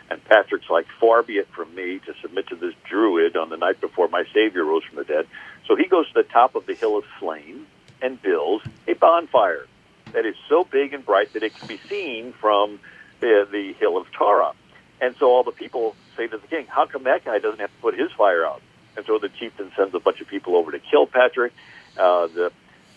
And 0.09 0.23
Patrick's 0.25 0.69
like, 0.69 0.85
far 0.99 1.21
be 1.21 1.33
it 1.33 1.47
from 1.49 1.73
me 1.75 1.99
to 1.99 2.13
submit 2.21 2.47
to 2.47 2.55
this 2.55 2.73
druid 2.89 3.35
on 3.35 3.49
the 3.49 3.57
night 3.57 3.81
before 3.81 4.07
my 4.07 4.23
Savior 4.33 4.63
rose 4.63 4.83
from 4.83 4.97
the 4.97 5.03
dead. 5.03 5.27
So 5.67 5.75
he 5.75 5.85
goes 5.85 6.07
to 6.07 6.13
the 6.13 6.23
top 6.23 6.55
of 6.55 6.65
the 6.65 6.73
hill 6.73 6.97
of 6.97 7.03
Slane 7.19 7.65
and 8.01 8.21
builds 8.21 8.65
a 8.87 8.93
bonfire 8.93 9.67
that 10.13 10.25
is 10.25 10.35
so 10.47 10.63
big 10.63 10.93
and 10.93 11.05
bright 11.05 11.33
that 11.33 11.43
it 11.43 11.55
can 11.55 11.67
be 11.67 11.77
seen 11.89 12.33
from 12.33 12.79
the, 13.19 13.47
the 13.51 13.73
hill 13.73 13.97
of 13.97 14.07
Tara. 14.11 14.53
And 15.01 15.15
so 15.17 15.27
all 15.27 15.43
the 15.43 15.51
people 15.51 15.95
say 16.15 16.27
to 16.27 16.37
the 16.37 16.47
king, 16.47 16.65
how 16.67 16.85
come 16.85 17.03
that 17.03 17.25
guy 17.25 17.39
doesn't 17.39 17.59
have 17.59 17.69
to 17.71 17.81
put 17.81 17.97
his 17.97 18.11
fire 18.13 18.45
out? 18.45 18.61
And 18.95 19.05
so 19.05 19.19
the 19.19 19.29
chieftain 19.29 19.71
sends 19.75 19.93
a 19.93 19.99
bunch 19.99 20.21
of 20.21 20.27
people 20.27 20.55
over 20.55 20.71
to 20.71 20.79
kill 20.79 21.05
Patrick. 21.05 21.53
Uh, 21.97 22.27
the 22.27 22.51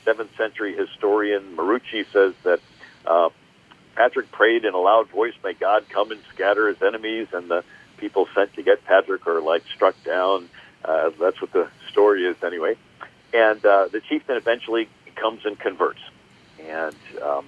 seventh 0.04 0.34
century 0.36 0.74
historian 0.74 1.56
Muirchú 1.56 2.06
says 2.12 2.34
that 2.44 2.60
uh, 3.04 3.28
Patrick 4.00 4.32
prayed 4.32 4.64
in 4.64 4.72
a 4.72 4.78
loud 4.78 5.10
voice, 5.10 5.34
May 5.44 5.52
God 5.52 5.84
come 5.90 6.10
and 6.10 6.22
scatter 6.32 6.68
his 6.68 6.80
enemies. 6.80 7.28
And 7.34 7.50
the 7.50 7.62
people 7.98 8.26
sent 8.34 8.54
to 8.54 8.62
get 8.62 8.82
Patrick 8.86 9.26
are 9.26 9.42
like 9.42 9.62
struck 9.74 9.94
down. 10.04 10.48
Uh, 10.82 11.10
that's 11.20 11.38
what 11.38 11.52
the 11.52 11.68
story 11.90 12.24
is, 12.24 12.42
anyway. 12.42 12.76
And 13.34 13.62
uh, 13.62 13.88
the 13.88 14.00
chieftain 14.00 14.36
eventually 14.36 14.88
comes 15.16 15.44
and 15.44 15.58
converts. 15.58 16.00
And 16.66 16.96
um, 17.20 17.44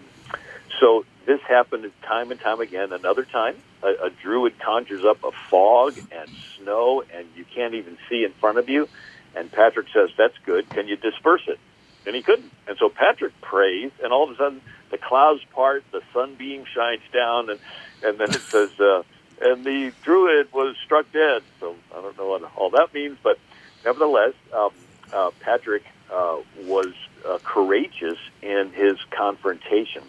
so 0.79 1.07
this 1.25 1.41
happened 1.49 1.91
time 2.03 2.31
and 2.31 2.39
time 2.39 2.61
again. 2.61 2.93
Another 2.93 3.25
time, 3.25 3.57
a, 3.83 4.09
a 4.09 4.11
druid 4.11 4.59
conjures 4.59 5.07
up 5.07 5.25
a 5.25 5.31
fog 5.49 5.97
and 5.97 6.29
snow, 6.59 7.03
and 7.15 7.27
you 7.35 7.47
can't 7.55 7.73
even 7.73 7.97
see 8.11 8.25
in 8.25 8.33
front 8.33 8.59
of 8.59 8.69
you. 8.69 8.91
And 9.35 9.51
Patrick 9.51 9.87
says, 9.95 10.11
That's 10.19 10.37
good. 10.45 10.69
Can 10.69 10.87
you 10.87 10.97
disperse 10.97 11.45
it? 11.49 11.59
And 12.07 12.17
he 12.17 12.23
couldn't. 12.23 12.53
And 12.67 12.77
so 12.79 12.89
Patrick 12.89 13.39
prays, 13.41 13.91
and 14.03 14.13
all 14.13 14.25
of 14.25 14.31
a 14.31 14.37
sudden 14.37 14.61
the 14.91 14.99
clouds 14.99 15.41
part, 15.53 15.85
the 15.93 16.03
sunbeam 16.13 16.65
shines 16.73 17.03
down, 17.13 17.51
and, 17.51 17.61
and 18.05 18.19
then 18.19 18.31
it 18.31 18.41
says, 18.41 18.79
uh, 18.81 19.03
and 19.41 19.65
the 19.65 19.93
druid 20.03 20.53
was 20.53 20.77
struck 20.85 21.11
dead. 21.13 21.43
So 21.61 21.75
I 21.97 22.01
don't 22.01 22.17
know 22.17 22.29
what 22.29 22.43
all 22.57 22.71
that 22.71 22.95
means, 22.95 23.19
but 23.23 23.39
nevertheless, 23.85 24.35
um, 24.53 24.71
uh, 25.13 25.31
Patrick 25.41 25.83
uh, 26.13 26.39
was 26.65 26.93
uh, 27.27 27.39
courageous 27.43 28.19
in 28.43 28.71
his 28.73 28.99
confrontation. 29.11 30.03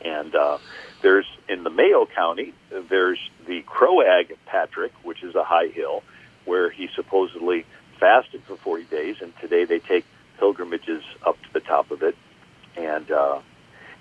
And 0.00 0.34
uh, 0.34 0.58
there's 1.02 1.26
in 1.48 1.64
the 1.64 1.70
Mayo 1.70 2.06
County, 2.06 2.54
there's 2.70 3.18
the 3.46 3.62
Croagh 3.62 4.30
Patrick, 4.46 4.92
which 5.02 5.22
is 5.22 5.34
a 5.34 5.44
high 5.44 5.68
hill 5.68 6.02
where 6.44 6.70
he 6.70 6.88
supposedly 6.94 7.66
fasted 7.98 8.42
for 8.44 8.56
40 8.56 8.84
days, 8.84 9.16
and 9.20 9.36
today 9.40 9.64
they 9.64 9.80
take 9.80 10.04
pilgrimages 10.38 11.02
up 11.26 11.40
to 11.42 11.52
the 11.52 11.60
top 11.60 11.90
of 11.90 12.02
it. 12.02 12.16
And 12.76 13.10
uh, 13.10 13.40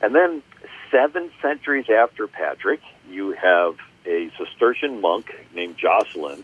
and 0.02 0.14
then 0.14 0.44
seven 0.92 1.32
centuries 1.42 1.86
after 1.90 2.28
Patrick, 2.28 2.82
you 3.10 3.32
have 3.32 3.78
a 4.06 4.32
Cistercian 4.38 5.02
monk 5.02 5.34
named 5.54 5.78
Jocelyn 5.78 6.44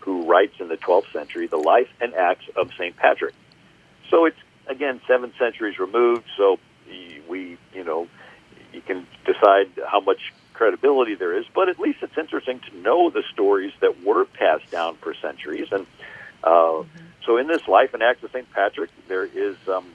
who 0.00 0.24
writes 0.24 0.54
in 0.60 0.68
the 0.68 0.76
12th 0.76 1.12
century 1.12 1.46
the 1.46 1.58
life 1.58 1.88
and 2.00 2.14
acts 2.14 2.44
of 2.56 2.70
St. 2.78 2.96
Patrick. 2.96 3.34
So 4.10 4.24
it's 4.24 4.38
again 4.66 5.00
seven 5.06 5.32
centuries 5.38 5.78
removed. 5.78 6.24
So 6.36 6.58
we, 7.28 7.58
you 7.74 7.84
know, 7.84 8.08
you 8.72 8.80
can 8.80 9.06
decide 9.24 9.70
how 9.86 10.00
much 10.00 10.32
credibility 10.54 11.14
there 11.14 11.36
is, 11.36 11.46
but 11.54 11.68
at 11.68 11.78
least 11.78 11.98
it's 12.02 12.18
interesting 12.18 12.60
to 12.70 12.76
know 12.78 13.10
the 13.10 13.22
stories 13.32 13.72
that 13.80 14.02
were 14.02 14.24
passed 14.24 14.70
down 14.70 14.96
for 14.96 15.14
centuries. 15.14 15.68
And 15.70 15.86
uh, 16.42 16.50
mm-hmm. 16.50 17.06
So, 17.24 17.36
in 17.36 17.46
this 17.46 17.66
life 17.68 17.94
and 17.94 18.02
acts 18.02 18.22
of 18.22 18.30
St. 18.30 18.50
Patrick, 18.52 18.90
there 19.08 19.24
is 19.24 19.56
um, 19.68 19.86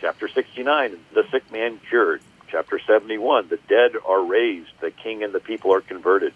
chapter 0.00 0.28
69, 0.28 0.98
the 1.14 1.24
sick 1.30 1.50
man 1.50 1.80
cured. 1.88 2.20
Chapter 2.48 2.78
71, 2.78 3.48
the 3.48 3.58
dead 3.68 3.92
are 4.04 4.22
raised, 4.22 4.70
the 4.80 4.90
king 4.90 5.24
and 5.24 5.32
the 5.32 5.40
people 5.40 5.72
are 5.72 5.80
converted. 5.80 6.34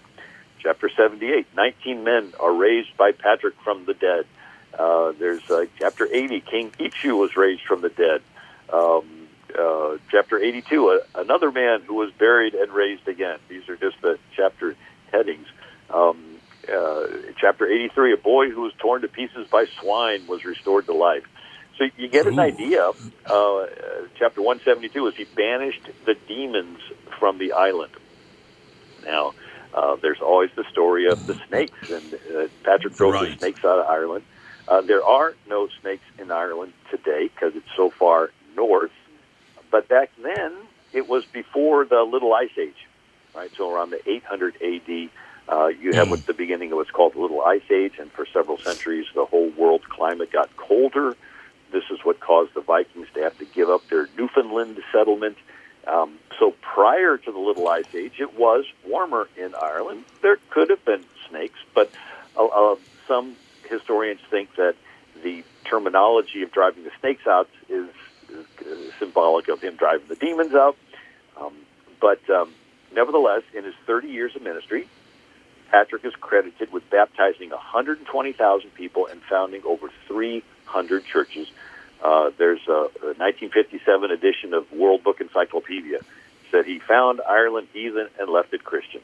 Chapter 0.61 0.89
78, 0.89 1.47
19 1.55 2.03
men 2.03 2.33
are 2.41 2.53
raised 2.53 2.97
by 2.97 3.13
Patrick 3.13 3.55
from 3.63 3.85
the 3.85 3.95
dead. 3.95 4.27
Uh, 4.77 5.13
there's 5.13 5.49
uh, 5.51 5.67
chapter 5.79 6.09
80, 6.11 6.41
King 6.41 6.71
Ichu 6.73 7.19
was 7.19 7.37
raised 7.37 7.63
from 7.63 7.83
the 7.83 7.91
dead. 7.91 8.23
Um, 8.73 9.29
uh, 9.57 9.99
chapter 10.11 10.39
82, 10.39 10.89
uh, 10.89 10.99
another 11.15 11.51
man 11.51 11.83
who 11.83 11.95
was 11.95 12.11
buried 12.13 12.55
and 12.55 12.73
raised 12.73 13.07
again. 13.07 13.39
These 13.49 13.69
are 13.69 13.77
just 13.77 14.01
the 14.03 14.19
chapter 14.35 14.77
headings. 15.13 15.47
Um, 15.91 16.38
uh, 16.69 17.33
chapter 17.41 17.67
83, 17.67 18.15
a 18.15 18.17
boy 18.17 18.51
who 18.51 18.63
was 18.63 18.73
torn 18.79 19.03
to 19.03 19.09
pieces 19.09 19.47
by 19.51 19.67
swine 19.81 20.27
was 20.27 20.45
restored 20.45 20.87
to 20.87 20.95
life. 20.95 21.25
So 21.79 21.85
you 21.97 22.09
get 22.09 22.27
an 22.27 22.39
Ooh. 22.39 22.43
idea. 22.43 22.91
Uh, 23.29 23.67
chapter 24.19 24.43
172 24.43 25.07
is 25.09 25.15
he 25.17 25.25
banished 25.37 25.83
the 26.07 26.15
demons 26.27 26.79
from 27.19 27.39
the 27.39 27.53
island. 27.53 27.93
Now, 29.05 29.35
uh, 29.75 29.97
there's 30.01 30.21
always 30.21 30.51
the 30.57 30.65
story 30.73 31.11
of 31.11 31.19
the 31.27 31.35
snakes, 31.49 31.79
and 31.91 32.15
uh, 32.15 32.49
Patrick 32.65 32.97
drove 32.97 33.15
right. 33.15 33.31
the 33.31 33.39
snakes 33.39 33.61
out 33.65 33.81
of 33.81 33.87
Ireland. 33.87 34.25
Uh, 34.67 34.81
there 34.83 35.05
are 35.05 35.35
no 35.49 35.69
snakes 35.81 36.05
in 36.19 36.31
Ireland 36.31 36.73
today 36.91 37.31
because 37.33 37.55
it's 37.55 37.69
so 37.77 37.91
far 37.91 38.31
north. 38.55 38.91
But 39.71 39.89
back 39.89 40.11
then, 40.23 40.53
it 40.93 41.09
was 41.09 41.25
before 41.33 41.85
the 41.85 42.03
Little 42.03 42.35
Ice 42.35 42.57
Age, 42.59 42.87
right? 43.35 43.51
So 43.57 43.71
around 43.71 43.91
the 43.91 44.01
800 44.09 44.57
AD, 44.57 45.11
uh, 45.49 45.69
you 45.69 45.93
have 45.93 46.09
mm. 46.09 46.11
what's 46.11 46.25
the 46.25 46.35
beginning 46.35 46.73
of 46.73 46.77
what's 46.77 46.91
called 46.91 47.15
the 47.15 47.21
Little 47.21 47.43
Ice 47.43 47.71
Age, 47.71 47.95
and 47.99 48.13
for 48.13 48.27
several 48.27 48.59
centuries, 48.59 49.07
the 49.15 49.25
whole 49.25 49.49
world's 49.51 49.87
climate 49.87 50.31
got 50.31 50.55
colder. 50.57 51.17
This 51.73 51.85
is 51.91 52.01
what 52.03 52.21
caused 52.21 52.55
the 52.55 52.61
Vikings 52.61 53.09
to 53.15 53.23
have 53.23 53.37
to 53.39 53.45
give 53.47 53.71
up 53.71 53.87
their 53.89 54.09
Newfoundland 54.17 54.79
settlement. 54.93 55.39
Um, 55.87 56.19
so 56.39 56.55
prior 56.61 57.17
to 57.17 57.33
the 57.33 57.39
Little 57.39 57.67
Ice 57.69 57.95
Age, 57.95 58.21
it 58.21 58.39
was 58.39 58.67
warmer 58.87 59.29
in 59.37 59.55
Ireland. 59.55 60.05
There 60.21 60.39
could 60.51 60.69
have 60.69 60.85
been 60.85 61.05
snakes, 61.29 61.59
but 61.75 61.91
uh, 62.37 62.45
uh, 62.45 62.77
some 63.07 63.35
historians 63.69 64.21
think 64.31 64.55
that 64.57 64.77
the 65.23 65.45
terminology 65.65 66.43
of 66.43 66.53
driving 66.53 66.85
the 66.85 66.91
snakes 67.01 67.27
out 67.27 67.49
is, 67.69 67.89
is 68.29 68.93
symbolic 68.99 69.49
of 69.49 69.63
him 69.63 69.77
driving 69.77 70.09
the 70.09 70.17
demons 70.17 70.55
out. 70.55 70.77
Um, 71.41 71.55
but 72.01 72.29
um, 72.29 72.53
nevertheless, 72.95 73.43
in 73.55 73.65
his 73.65 73.75
30 73.87 74.09
years 74.09 74.37
of 74.37 74.43
ministry, 74.43 74.89
Patrick 75.71 76.05
is 76.05 76.15
credited 76.15 76.73
with 76.73 76.89
baptizing 76.91 77.51
120,000 77.51 78.75
people 78.75 79.07
and 79.07 79.23
founding 79.23 79.63
over 79.65 79.91
300 80.07 81.05
churches. 81.05 81.51
Uh, 82.03 82.31
there's 82.39 82.67
a, 82.69 82.89
a 83.03 83.15
1957 83.19 84.11
edition 84.11 84.55
of 84.55 84.71
World 84.73 85.03
Book 85.03 85.21
Encyclopedia 85.21 86.01
said 86.51 86.65
he 86.65 86.79
found 86.79 87.21
Ireland 87.29 87.69
heathen 87.73 88.09
and 88.19 88.31
left 88.31 88.55
it 88.55 88.65
Christian. 88.65 89.01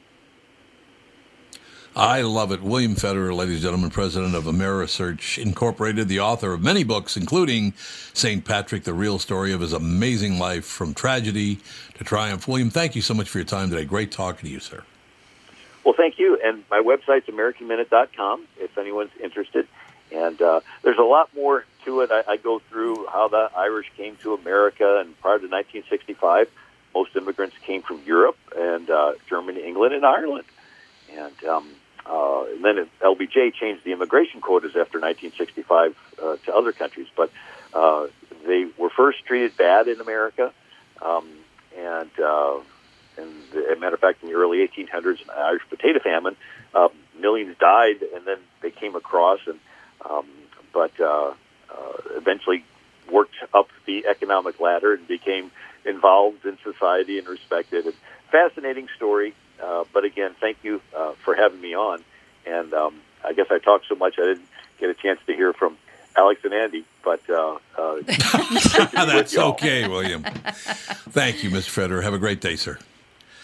I 1.97 2.23
love 2.23 2.51
it. 2.51 2.61
William 2.61 2.97
Federer, 2.97 3.37
ladies 3.37 3.57
and 3.57 3.63
gentlemen, 3.63 3.91
president 3.91 4.35
of 4.35 4.45
AmeriSearch 4.45 5.41
Incorporated, 5.41 6.09
the 6.09 6.19
author 6.19 6.53
of 6.53 6.61
many 6.61 6.83
books, 6.83 7.17
including 7.17 7.73
St. 8.15 8.45
Patrick, 8.45 8.83
the 8.83 8.93
real 8.93 9.21
story 9.21 9.53
of 9.53 9.61
his 9.61 9.73
amazing 9.73 10.41
life 10.41 10.65
from 10.65 10.93
tragedy 10.93 11.61
to 11.95 12.03
triumph. 12.03 12.49
William, 12.49 12.69
thank 12.69 12.97
you 12.97 13.03
so 13.03 13.15
much 13.15 13.29
for 13.29 13.39
your 13.39 13.45
time 13.45 13.71
today. 13.71 13.85
Great 13.85 14.11
talking 14.11 14.49
to 14.49 14.53
you, 14.53 14.59
sir. 14.59 14.83
Well, 15.85 15.95
thank 15.97 16.19
you. 16.19 16.39
And 16.43 16.65
my 16.71 16.81
website's 16.81 17.27
AmericanMinute.com 17.27 18.47
if 18.59 18.77
anyone's 18.79 19.11
interested. 19.23 19.69
And 20.13 20.41
uh, 20.41 20.61
there's 20.83 20.99
a 20.99 21.03
lot 21.03 21.35
more 21.35 21.65
to 21.85 22.01
it. 22.01 22.11
I, 22.11 22.33
I 22.33 22.37
go 22.37 22.59
through 22.59 23.07
how 23.07 23.29
the 23.29 23.51
Irish 23.57 23.91
came 23.97 24.17
to 24.17 24.35
America, 24.35 24.99
and 25.01 25.19
prior 25.21 25.39
to 25.39 25.47
1965, 25.47 26.49
most 26.95 27.17
immigrants 27.17 27.57
came 27.59 27.83
from 27.83 28.01
Europe 28.07 28.37
and 28.57 28.89
uh, 28.89 29.13
Germany, 29.29 29.63
England, 29.65 29.95
and 29.95 30.07
Ireland. 30.07 30.45
And 31.13 31.45
um, 31.45 31.69
uh, 32.07 32.45
and 32.51 32.65
then 32.65 32.87
LBJ 33.01 33.55
changed 33.55 33.85
the 33.85 33.93
immigration 33.93 34.41
quotas 34.41 34.77
after 34.77 35.01
1965 35.01 35.97
uh, 36.23 36.37
to 36.45 36.55
other 36.55 36.73
countries, 36.73 37.07
but 37.17 37.31
uh, 37.73 38.07
they 38.47 38.67
were 38.77 38.91
first 38.91 39.25
treated 39.25 39.57
bad 39.57 39.89
in 39.89 40.01
America, 40.01 40.53
um, 41.01 41.27
and 41.77 42.11
uh, 42.23 42.59
and 43.17 43.31
as 43.55 43.77
a 43.77 43.81
matter 43.81 43.95
of 43.95 44.01
fact, 44.01 44.23
in 44.23 44.29
the 44.29 44.35
early 44.35 44.67
1800s, 44.67 45.21
in 45.21 45.27
the 45.27 45.35
Irish 45.37 45.63
potato 45.69 46.01
famine, 46.01 46.37
uh, 46.75 46.89
millions 47.19 47.57
died, 47.59 48.03
and 48.15 48.25
then 48.27 48.39
they 48.61 48.71
came 48.71 48.97
across, 48.97 49.41
and 49.47 49.59
um, 50.09 50.27
but 50.73 50.99
uh, 51.01 51.33
uh, 51.71 51.93
eventually 52.17 52.65
worked 53.11 53.37
up 53.53 53.69
the 53.87 54.07
economic 54.07 54.61
ladder 54.61 54.95
and 54.95 55.07
became 55.07 55.51
involved 55.85 56.45
in 56.45 56.59
society 56.65 57.19
and 57.19 57.29
respected. 57.29 57.87
And 57.87 57.95
fascinating 58.31 58.89
story. 58.97 59.35
Uh, 59.63 59.85
but 59.93 60.05
again, 60.05 60.35
thank 60.41 60.59
you 60.63 60.81
uh, 60.97 61.13
for 61.25 61.35
having 61.35 61.61
me 61.61 61.75
on. 61.75 62.03
And 62.47 62.75
um, 62.75 63.01
I 63.25 63.33
guess 63.33 63.47
I 63.51 63.59
talked 63.59 63.87
so 63.89 63.95
much 63.95 64.15
I 64.19 64.23
didn't 64.23 64.49
get 64.79 64.91
a 64.91 64.95
chance 64.95 65.21
to 65.27 65.35
hear 65.35 65.53
from 65.53 65.77
Alex 66.17 66.41
and 66.45 66.53
Andy, 66.53 66.85
but 67.05 67.21
uh, 67.29 67.59
uh, 67.77 68.01
That's 68.93 69.37
okay, 69.37 69.89
William. 69.89 70.23
Thank 70.23 71.43
you, 71.43 71.51
Mr. 71.51 71.71
Federer. 71.71 72.03
Have 72.03 72.15
a 72.15 72.19
great 72.19 72.41
day, 72.41 72.57
sir. 72.57 72.79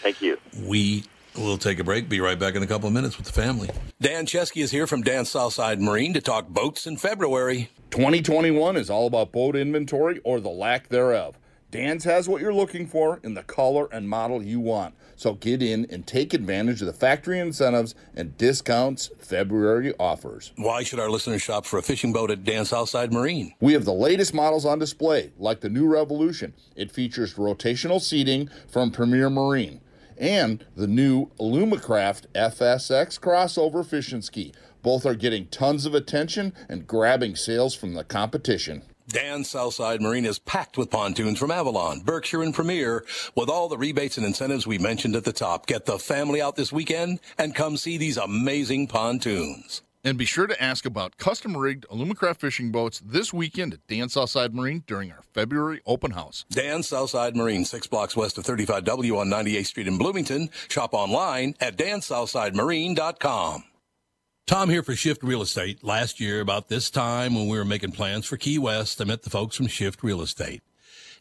Thank 0.01 0.21
you. 0.21 0.37
We 0.65 1.03
will 1.37 1.57
take 1.57 1.79
a 1.79 1.83
break. 1.83 2.09
Be 2.09 2.19
right 2.19 2.37
back 2.37 2.55
in 2.55 2.63
a 2.63 2.67
couple 2.67 2.87
of 2.87 2.93
minutes 2.93 3.17
with 3.17 3.27
the 3.27 3.33
family. 3.33 3.69
Dan 4.01 4.25
Chesky 4.25 4.61
is 4.61 4.71
here 4.71 4.87
from 4.87 5.01
Dan 5.01 5.25
Southside 5.25 5.81
Marine 5.81 6.13
to 6.13 6.21
talk 6.21 6.49
boats 6.49 6.85
in 6.85 6.97
February. 6.97 7.69
2021 7.91 8.77
is 8.77 8.89
all 8.89 9.07
about 9.07 9.31
boat 9.31 9.55
inventory 9.55 10.19
or 10.23 10.39
the 10.39 10.49
lack 10.49 10.89
thereof. 10.89 11.37
Dan's 11.71 12.03
has 12.03 12.27
what 12.27 12.41
you're 12.41 12.53
looking 12.53 12.85
for 12.85 13.21
in 13.23 13.33
the 13.33 13.43
color 13.43 13.87
and 13.93 14.09
model 14.09 14.43
you 14.43 14.59
want. 14.59 14.93
So 15.15 15.35
get 15.35 15.61
in 15.63 15.85
and 15.89 16.05
take 16.05 16.33
advantage 16.33 16.81
of 16.81 16.87
the 16.87 16.93
factory 16.93 17.39
incentives 17.39 17.95
and 18.13 18.35
discounts 18.37 19.09
February 19.19 19.93
offers. 19.97 20.51
Why 20.57 20.83
should 20.83 20.99
our 20.99 21.09
listeners 21.09 21.41
shop 21.41 21.65
for 21.65 21.79
a 21.79 21.81
fishing 21.81 22.11
boat 22.11 22.29
at 22.29 22.43
Dan 22.43 22.65
Southside 22.65 23.13
Marine? 23.13 23.53
We 23.61 23.71
have 23.71 23.85
the 23.85 23.93
latest 23.93 24.33
models 24.33 24.65
on 24.65 24.79
display, 24.79 25.31
like 25.37 25.61
the 25.61 25.69
new 25.69 25.87
Revolution. 25.87 26.53
It 26.75 26.91
features 26.91 27.35
rotational 27.35 28.01
seating 28.01 28.49
from 28.67 28.91
Premier 28.91 29.29
Marine 29.29 29.79
and 30.21 30.63
the 30.75 30.87
new 30.87 31.31
Alumacraft 31.39 32.27
FSX 32.33 33.19
crossover 33.19 33.85
fishing 33.85 34.21
ski. 34.21 34.53
Both 34.83 35.05
are 35.05 35.15
getting 35.15 35.47
tons 35.47 35.85
of 35.85 35.93
attention 35.93 36.53
and 36.69 36.87
grabbing 36.87 37.35
sales 37.35 37.75
from 37.75 37.95
the 37.95 38.03
competition. 38.03 38.83
Dan 39.07 39.43
Southside 39.43 40.01
Marine 40.01 40.25
is 40.25 40.39
packed 40.39 40.77
with 40.77 40.89
pontoons 40.89 41.37
from 41.37 41.51
Avalon, 41.51 41.99
Berkshire, 41.99 42.43
and 42.43 42.53
Premier 42.53 43.03
with 43.35 43.49
all 43.49 43.67
the 43.67 43.77
rebates 43.77 44.17
and 44.17 44.25
incentives 44.25 44.65
we 44.65 44.77
mentioned 44.77 45.15
at 45.15 45.25
the 45.25 45.33
top. 45.33 45.65
Get 45.65 45.85
the 45.85 45.99
family 45.99 46.41
out 46.41 46.55
this 46.55 46.71
weekend 46.71 47.19
and 47.37 47.53
come 47.53 47.75
see 47.75 47.97
these 47.97 48.15
amazing 48.15 48.87
pontoons. 48.87 49.81
And 50.03 50.17
be 50.17 50.25
sure 50.25 50.47
to 50.47 50.61
ask 50.61 50.85
about 50.85 51.17
custom 51.17 51.55
rigged 51.55 51.85
Alumacraft 51.89 52.37
fishing 52.37 52.71
boats 52.71 52.99
this 53.05 53.31
weekend 53.31 53.73
at 53.73 53.85
Dan 53.87 54.09
Southside 54.09 54.55
Marine 54.55 54.83
during 54.87 55.11
our 55.11 55.21
February 55.33 55.81
open 55.85 56.11
house. 56.11 56.43
Dan 56.49 56.81
Southside 56.81 57.35
Marine, 57.35 57.65
six 57.65 57.85
blocks 57.85 58.15
west 58.15 58.37
of 58.39 58.43
35W 58.43 59.19
on 59.19 59.27
98th 59.27 59.67
Street 59.67 59.87
in 59.87 59.99
Bloomington. 59.99 60.49
Shop 60.69 60.93
online 60.93 61.53
at 61.59 61.77
dansouthsidemarine.com. 61.77 63.63
Tom 64.47 64.69
here 64.69 64.83
for 64.83 64.95
Shift 64.95 65.23
Real 65.23 65.43
Estate. 65.43 65.83
Last 65.83 66.19
year, 66.19 66.41
about 66.41 66.67
this 66.67 66.89
time 66.89 67.35
when 67.35 67.47
we 67.47 67.57
were 67.57 67.63
making 67.63 67.91
plans 67.91 68.25
for 68.25 68.37
Key 68.37 68.57
West, 68.57 68.99
I 68.99 69.05
met 69.05 69.21
the 69.21 69.29
folks 69.29 69.55
from 69.55 69.67
Shift 69.67 70.03
Real 70.03 70.21
Estate. 70.21 70.61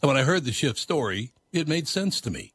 And 0.02 0.08
when 0.08 0.16
I 0.16 0.22
heard 0.22 0.44
the 0.44 0.52
Shift 0.52 0.78
story, 0.78 1.32
it 1.52 1.68
made 1.68 1.86
sense 1.86 2.20
to 2.22 2.30
me. 2.30 2.54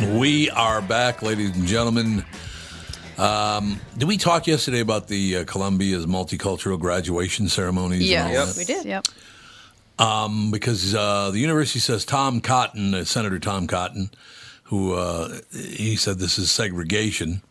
We 0.00 0.48
are 0.50 0.80
back, 0.80 1.22
ladies 1.22 1.56
and 1.56 1.66
gentlemen. 1.66 2.24
Um, 3.16 3.80
did 3.96 4.06
we 4.06 4.16
talk 4.16 4.46
yesterday 4.46 4.78
about 4.78 5.08
the 5.08 5.38
uh, 5.38 5.44
Columbia's 5.44 6.06
multicultural 6.06 6.78
graduation 6.78 7.48
ceremonies? 7.48 8.08
and 8.12 8.26
all 8.28 8.32
Yes, 8.32 8.54
that? 8.54 8.60
we 8.60 8.64
did. 8.64 8.84
Yep. 8.86 9.06
Um, 9.98 10.52
because 10.52 10.94
uh, 10.94 11.32
the 11.32 11.40
university 11.40 11.80
says 11.80 12.04
Tom 12.04 12.40
Cotton, 12.40 12.94
uh, 12.94 13.04
Senator 13.04 13.40
Tom 13.40 13.66
Cotton, 13.66 14.10
who 14.64 14.92
uh, 14.94 15.40
he 15.52 15.96
said 15.96 16.18
this 16.20 16.38
is 16.38 16.48
segregation. 16.52 17.42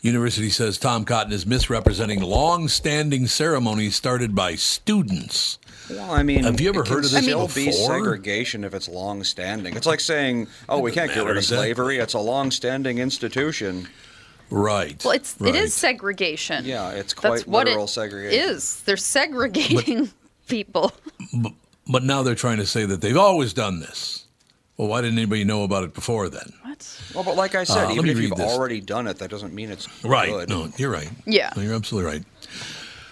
University 0.00 0.50
says 0.50 0.78
Tom 0.78 1.04
Cotton 1.04 1.32
is 1.32 1.46
misrepresenting 1.46 2.22
long-standing 2.22 3.26
ceremonies 3.26 3.96
started 3.96 4.36
by 4.36 4.54
students. 4.54 5.58
Well, 5.90 6.10
I 6.10 6.22
mean, 6.22 6.44
Have 6.44 6.60
you 6.60 6.68
ever 6.68 6.84
heard 6.84 7.04
of 7.04 7.10
this 7.10 7.22
still 7.22 7.48
be 7.48 7.72
segregation 7.72 8.64
if 8.64 8.74
it's 8.74 8.88
long-standing. 8.88 9.74
It's 9.76 9.86
like 9.86 10.00
saying, 10.00 10.48
"Oh, 10.68 10.80
we 10.80 10.92
can't 10.92 11.12
get 11.12 11.24
rid 11.24 11.36
of 11.36 11.44
slavery. 11.44 11.98
It's 11.98 12.14
a 12.14 12.18
long-standing 12.18 12.98
institution." 12.98 13.88
Right. 14.50 15.02
Well, 15.04 15.14
it's 15.14 15.36
right. 15.38 15.54
it 15.54 15.58
is 15.58 15.74
segregation. 15.74 16.64
Yeah, 16.64 16.90
it's 16.90 17.12
quite 17.14 17.30
That's 17.30 17.46
what 17.46 17.66
literal 17.66 17.84
it 17.84 17.88
segregation. 17.88 18.48
is. 18.50 18.80
They're 18.82 18.96
segregating 18.96 20.10
people. 20.48 20.92
But 21.86 22.02
now 22.02 22.22
they're 22.22 22.34
trying 22.34 22.58
to 22.58 22.66
say 22.66 22.84
that 22.86 23.00
they've 23.00 23.16
always 23.16 23.52
done 23.52 23.80
this. 23.80 24.24
Well, 24.76 24.88
why 24.88 25.00
didn't 25.00 25.18
anybody 25.18 25.42
know 25.44 25.64
about 25.64 25.82
it 25.84 25.92
before 25.92 26.28
then? 26.28 26.52
What? 26.62 27.00
Well, 27.14 27.24
but 27.24 27.34
like 27.36 27.54
I 27.56 27.64
said, 27.64 27.88
Uh, 27.88 27.92
even 27.92 28.08
if 28.08 28.18
you've 28.18 28.36
this. 28.36 28.40
already 28.50 28.80
done 28.80 29.06
it, 29.08 29.18
that 29.18 29.28
doesn't 29.28 29.52
mean 29.52 29.70
it's 29.70 29.88
Right. 30.04 30.30
good. 30.30 30.48
No, 30.48 30.70
you're 30.76 30.90
right. 30.90 31.10
Yeah. 31.26 31.50
No, 31.56 31.62
you're 31.62 31.74
absolutely 31.74 32.10
right. 32.12 32.22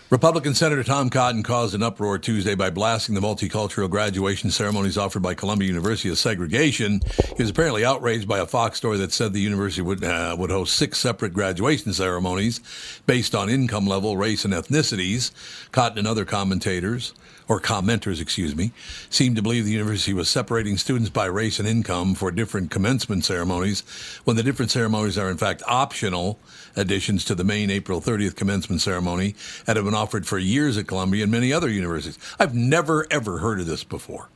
Republican 0.09 0.55
Senator 0.55 0.85
Tom 0.85 1.11
Cotton 1.11 1.43
caused 1.43 1.75
an 1.75 1.83
uproar 1.83 2.17
Tuesday 2.17 2.55
by 2.55 2.71
blasting 2.71 3.17
the 3.17 3.21
multicultural 3.21 3.91
graduation 3.91 4.53
ceremonies 4.53 4.97
offered 4.97 5.23
by 5.23 5.35
Columbia 5.35 5.67
University 5.67 6.09
as 6.11 6.21
segregation. 6.21 7.01
He 7.37 7.43
was 7.43 7.51
apparently 7.51 7.85
outraged 7.85 8.29
by 8.29 8.39
a 8.39 8.47
Fox 8.47 8.79
story 8.79 8.99
that 8.99 9.13
said 9.13 9.33
the 9.33 9.41
university 9.41 9.83
would 9.83 10.05
uh, 10.05 10.37
would 10.39 10.51
host 10.51 10.77
six 10.77 10.99
separate 10.99 11.33
graduation 11.33 11.93
ceremonies 11.93 12.61
based 13.07 13.35
on 13.35 13.51
income 13.51 13.89
level, 13.89 14.17
race, 14.17 14.45
and 14.45 14.55
ethnicities. 14.55 15.33
Cotton 15.73 15.99
and 15.99 16.07
other 16.07 16.25
commentators 16.25 17.13
or 17.49 17.61
commenters, 17.61 18.21
excuse 18.21 18.57
me, 18.57 18.73
seemed 19.09 19.37
to 19.37 19.43
believe 19.43 19.65
the 19.65 19.71
university 19.71 20.13
was 20.13 20.29
separating 20.29 20.77
students 20.77 21.11
by 21.11 21.27
race 21.27 21.59
and 21.59 21.69
income 21.69 22.15
for 22.15 22.31
different 22.31 22.71
commencement 22.71 23.25
ceremonies 23.25 23.81
when 24.25 24.37
the 24.37 24.43
different 24.43 24.71
ceremonies 24.71 25.17
are 25.17 25.31
in 25.31 25.37
fact 25.37 25.63
optional 25.67 26.39
additions 26.75 27.25
to 27.25 27.35
the 27.35 27.45
main 27.45 27.71
April 27.71 28.01
30th 28.01 28.35
commencement 28.35 28.83
ceremony 28.83 29.35
and 29.67 29.77
have 29.77 29.85
been 29.85 29.95
offered 29.95 30.27
for 30.27 30.39
years 30.39 30.77
at 30.77 30.87
Columbia 30.87 31.23
and 31.23 31.33
many 31.33 31.53
other 31.53 31.69
universities. 31.69 32.19
I've 32.39 32.55
never 32.55 33.07
ever 33.11 33.39
heard 33.39 33.61
of 33.61 33.67
this 33.67 33.85
before. 33.85 34.29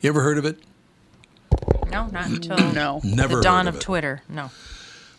You 0.00 0.08
ever 0.10 0.22
heard 0.22 0.38
of 0.38 0.44
it? 0.44 0.58
No, 1.90 2.06
not 2.06 2.26
until 2.26 2.56
No. 2.72 3.00
Never 3.04 3.36
the 3.36 3.42
dawn 3.42 3.68
of, 3.68 3.76
of. 3.76 3.80
Twitter. 3.80 4.22
No. 4.28 4.50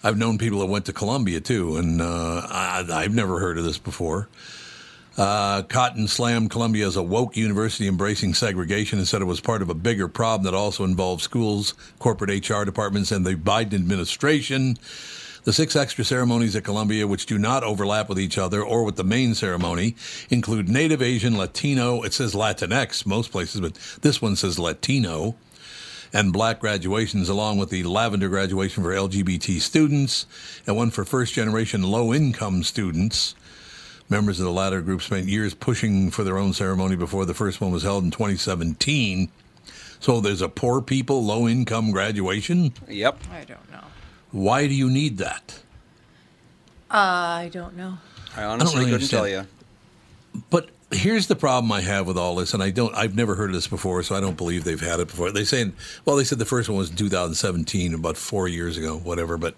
I've 0.04 0.18
known 0.18 0.38
people 0.38 0.60
that 0.60 0.68
went 0.68 0.86
to 0.86 0.94
Columbia 0.94 1.40
too, 1.42 1.78
and 1.78 2.02
uh, 2.02 2.42
I, 2.48 2.86
I've 2.88 3.14
never 3.16 3.40
heard 3.40 3.58
of 3.58 3.64
this 3.64 3.80
before. 3.80 4.28
Uh, 5.18 5.62
Cotton 5.64 6.08
slammed 6.08 6.52
Columbia 6.52 6.88
as 6.88 6.98
a 6.98 7.04
woke 7.04 7.38
university 7.38 7.88
embracing 7.88 8.34
segregation 8.34 9.00
and 9.00 9.08
said 9.08 9.22
it 9.22 9.26
was 9.26 9.40
part 9.40 9.62
of 9.62 9.70
a 9.70 9.74
bigger 9.74 10.10
problem 10.10 10.44
that 10.44 10.58
also 10.58 10.84
involved 10.84 11.22
schools, 11.22 11.74
corporate 12.00 12.50
HR 12.50 12.64
departments, 12.66 13.12
and 13.12 13.26
the 13.26 13.36
Biden 13.36 13.74
administration. 13.74 14.78
The 15.46 15.54
six 15.54 15.76
extra 15.76 16.04
ceremonies 16.04 16.56
at 16.56 16.64
Columbia, 16.64 17.08
which 17.08 17.28
do 17.28 17.38
not 17.38 17.64
overlap 17.64 18.10
with 18.10 18.20
each 18.20 18.38
other 18.38 18.64
or 18.64 18.84
with 18.84 18.96
the 18.96 19.04
main 19.04 19.36
ceremony, 19.36 19.96
include 20.30 20.68
Native 20.68 21.02
Asian, 21.02 21.38
Latino, 21.38 22.02
it 22.02 22.14
says 22.14 22.34
Latinx 22.34 23.06
most 23.06 23.32
places, 23.32 23.62
but 23.62 23.76
this 24.02 24.22
one 24.22 24.36
says 24.36 24.60
Latino, 24.60 25.36
and 26.12 26.34
black 26.34 26.60
graduations, 26.60 27.30
along 27.30 27.58
with 27.58 27.70
the 27.70 27.84
lavender 27.84 28.28
graduation 28.28 28.84
for 28.84 28.92
LGBT 28.92 29.62
students 29.62 30.26
and 30.66 30.76
one 30.76 30.90
for 30.90 31.06
first 31.06 31.34
generation 31.34 31.84
low 31.84 32.14
income 32.14 32.64
students. 32.64 33.36
Members 34.08 34.40
of 34.40 34.46
the 34.46 34.52
latter 34.52 34.82
group 34.82 35.02
spent 35.02 35.28
years 35.28 35.54
pushing 35.54 36.12
for 36.12 36.24
their 36.24 36.38
own 36.38 36.54
ceremony 36.54 36.96
before 36.96 37.26
the 37.26 37.34
first 37.34 37.60
one 37.60 37.72
was 37.72 37.84
held 37.84 38.04
in 38.04 38.12
2017. 38.12 39.30
So 40.00 40.22
there's 40.22 40.42
a 40.42 40.50
poor 40.50 40.82
people, 40.82 41.24
low 41.24 41.48
income 41.48 41.92
graduation. 41.92 42.74
Yep. 42.88 43.20
I 43.32 43.44
don't 43.46 43.72
know. 43.72 43.84
Why 44.32 44.68
do 44.68 44.76
you 44.76 44.90
need 44.90 45.18
that? 45.18 45.60
Uh, 46.92 46.98
I 46.98 47.50
don't 47.52 47.76
know. 47.76 47.98
I 48.38 48.44
honestly 48.44 48.80
really 48.80 48.92
couldn't 48.92 49.08
tell 49.08 49.28
you. 49.28 49.48
But 50.50 50.70
here's 50.92 51.28
the 51.28 51.36
problem 51.36 51.72
I 51.72 51.82
have 51.82 52.06
with 52.06 52.18
all 52.18 52.36
this, 52.36 52.54
and 52.54 52.62
I 52.62 52.70
don't, 52.70 52.94
I've 52.96 53.16
never 53.16 53.36
heard 53.36 53.50
of 53.50 53.56
this 53.56 53.68
before, 53.68 54.04
so 54.04 54.16
I 54.16 54.20
don't 54.20 54.38
believe 54.38 54.64
they've 54.64 54.80
had 54.80 55.00
it 55.00 55.08
before. 55.08 55.32
They 55.32 55.46
say, 55.46 55.72
well, 56.06 56.16
they 56.16 56.24
said 56.24 56.38
the 56.38 56.46
first 56.46 56.70
one 56.70 56.78
was 56.78 56.90
in 56.90 56.96
2017, 56.96 57.94
about 57.94 58.18
four 58.18 58.48
years 58.48 58.78
ago, 58.78 58.98
whatever. 58.98 59.38
But 59.38 59.56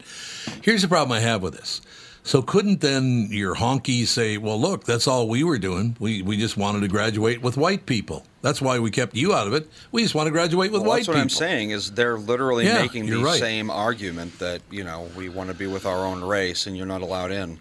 here's 0.61 0.81
the 0.81 0.87
problem 0.87 1.11
I 1.15 1.19
have 1.19 1.41
with 1.41 1.55
this: 1.55 1.81
So 2.27 2.41
couldn't 2.41 2.81
then 2.81 3.29
your 3.31 3.55
honky 3.55 4.05
say, 4.05 4.37
"Well, 4.37 4.59
look, 4.59 4.83
that's 4.83 5.07
all 5.07 5.29
we 5.29 5.43
were 5.45 5.57
doing. 5.57 5.95
We 5.97 6.21
we 6.21 6.35
just 6.35 6.57
wanted 6.57 6.81
to 6.81 6.89
graduate 6.89 7.41
with 7.41 7.55
white 7.55 7.85
people. 7.85 8.25
That's 8.41 8.61
why 8.61 8.79
we 8.79 8.91
kept 8.91 9.15
you 9.15 9.33
out 9.33 9.47
of 9.47 9.53
it. 9.53 9.69
We 9.93 10.03
just 10.03 10.13
want 10.13 10.27
to 10.27 10.31
graduate 10.31 10.71
with 10.73 10.81
Well, 10.81 10.89
white 10.89 10.97
that's 10.97 11.07
what 11.07 11.13
people." 11.13 11.23
I'm 11.23 11.29
saying 11.29 11.69
is 11.71 11.91
they're 11.91 12.17
literally 12.17 12.65
Yeah, 12.65 12.81
making 12.81 13.05
the 13.05 13.17
right. 13.23 13.39
same 13.39 13.69
argument 13.71 14.37
that 14.39 14.61
you 14.69 14.83
know 14.83 15.07
we 15.15 15.29
want 15.29 15.49
to 15.49 15.55
be 15.55 15.67
with 15.67 15.85
our 15.85 16.05
own 16.05 16.21
race 16.21 16.67
and 16.67 16.75
you're 16.75 16.85
not 16.85 17.01
allowed 17.01 17.31
in. 17.31 17.59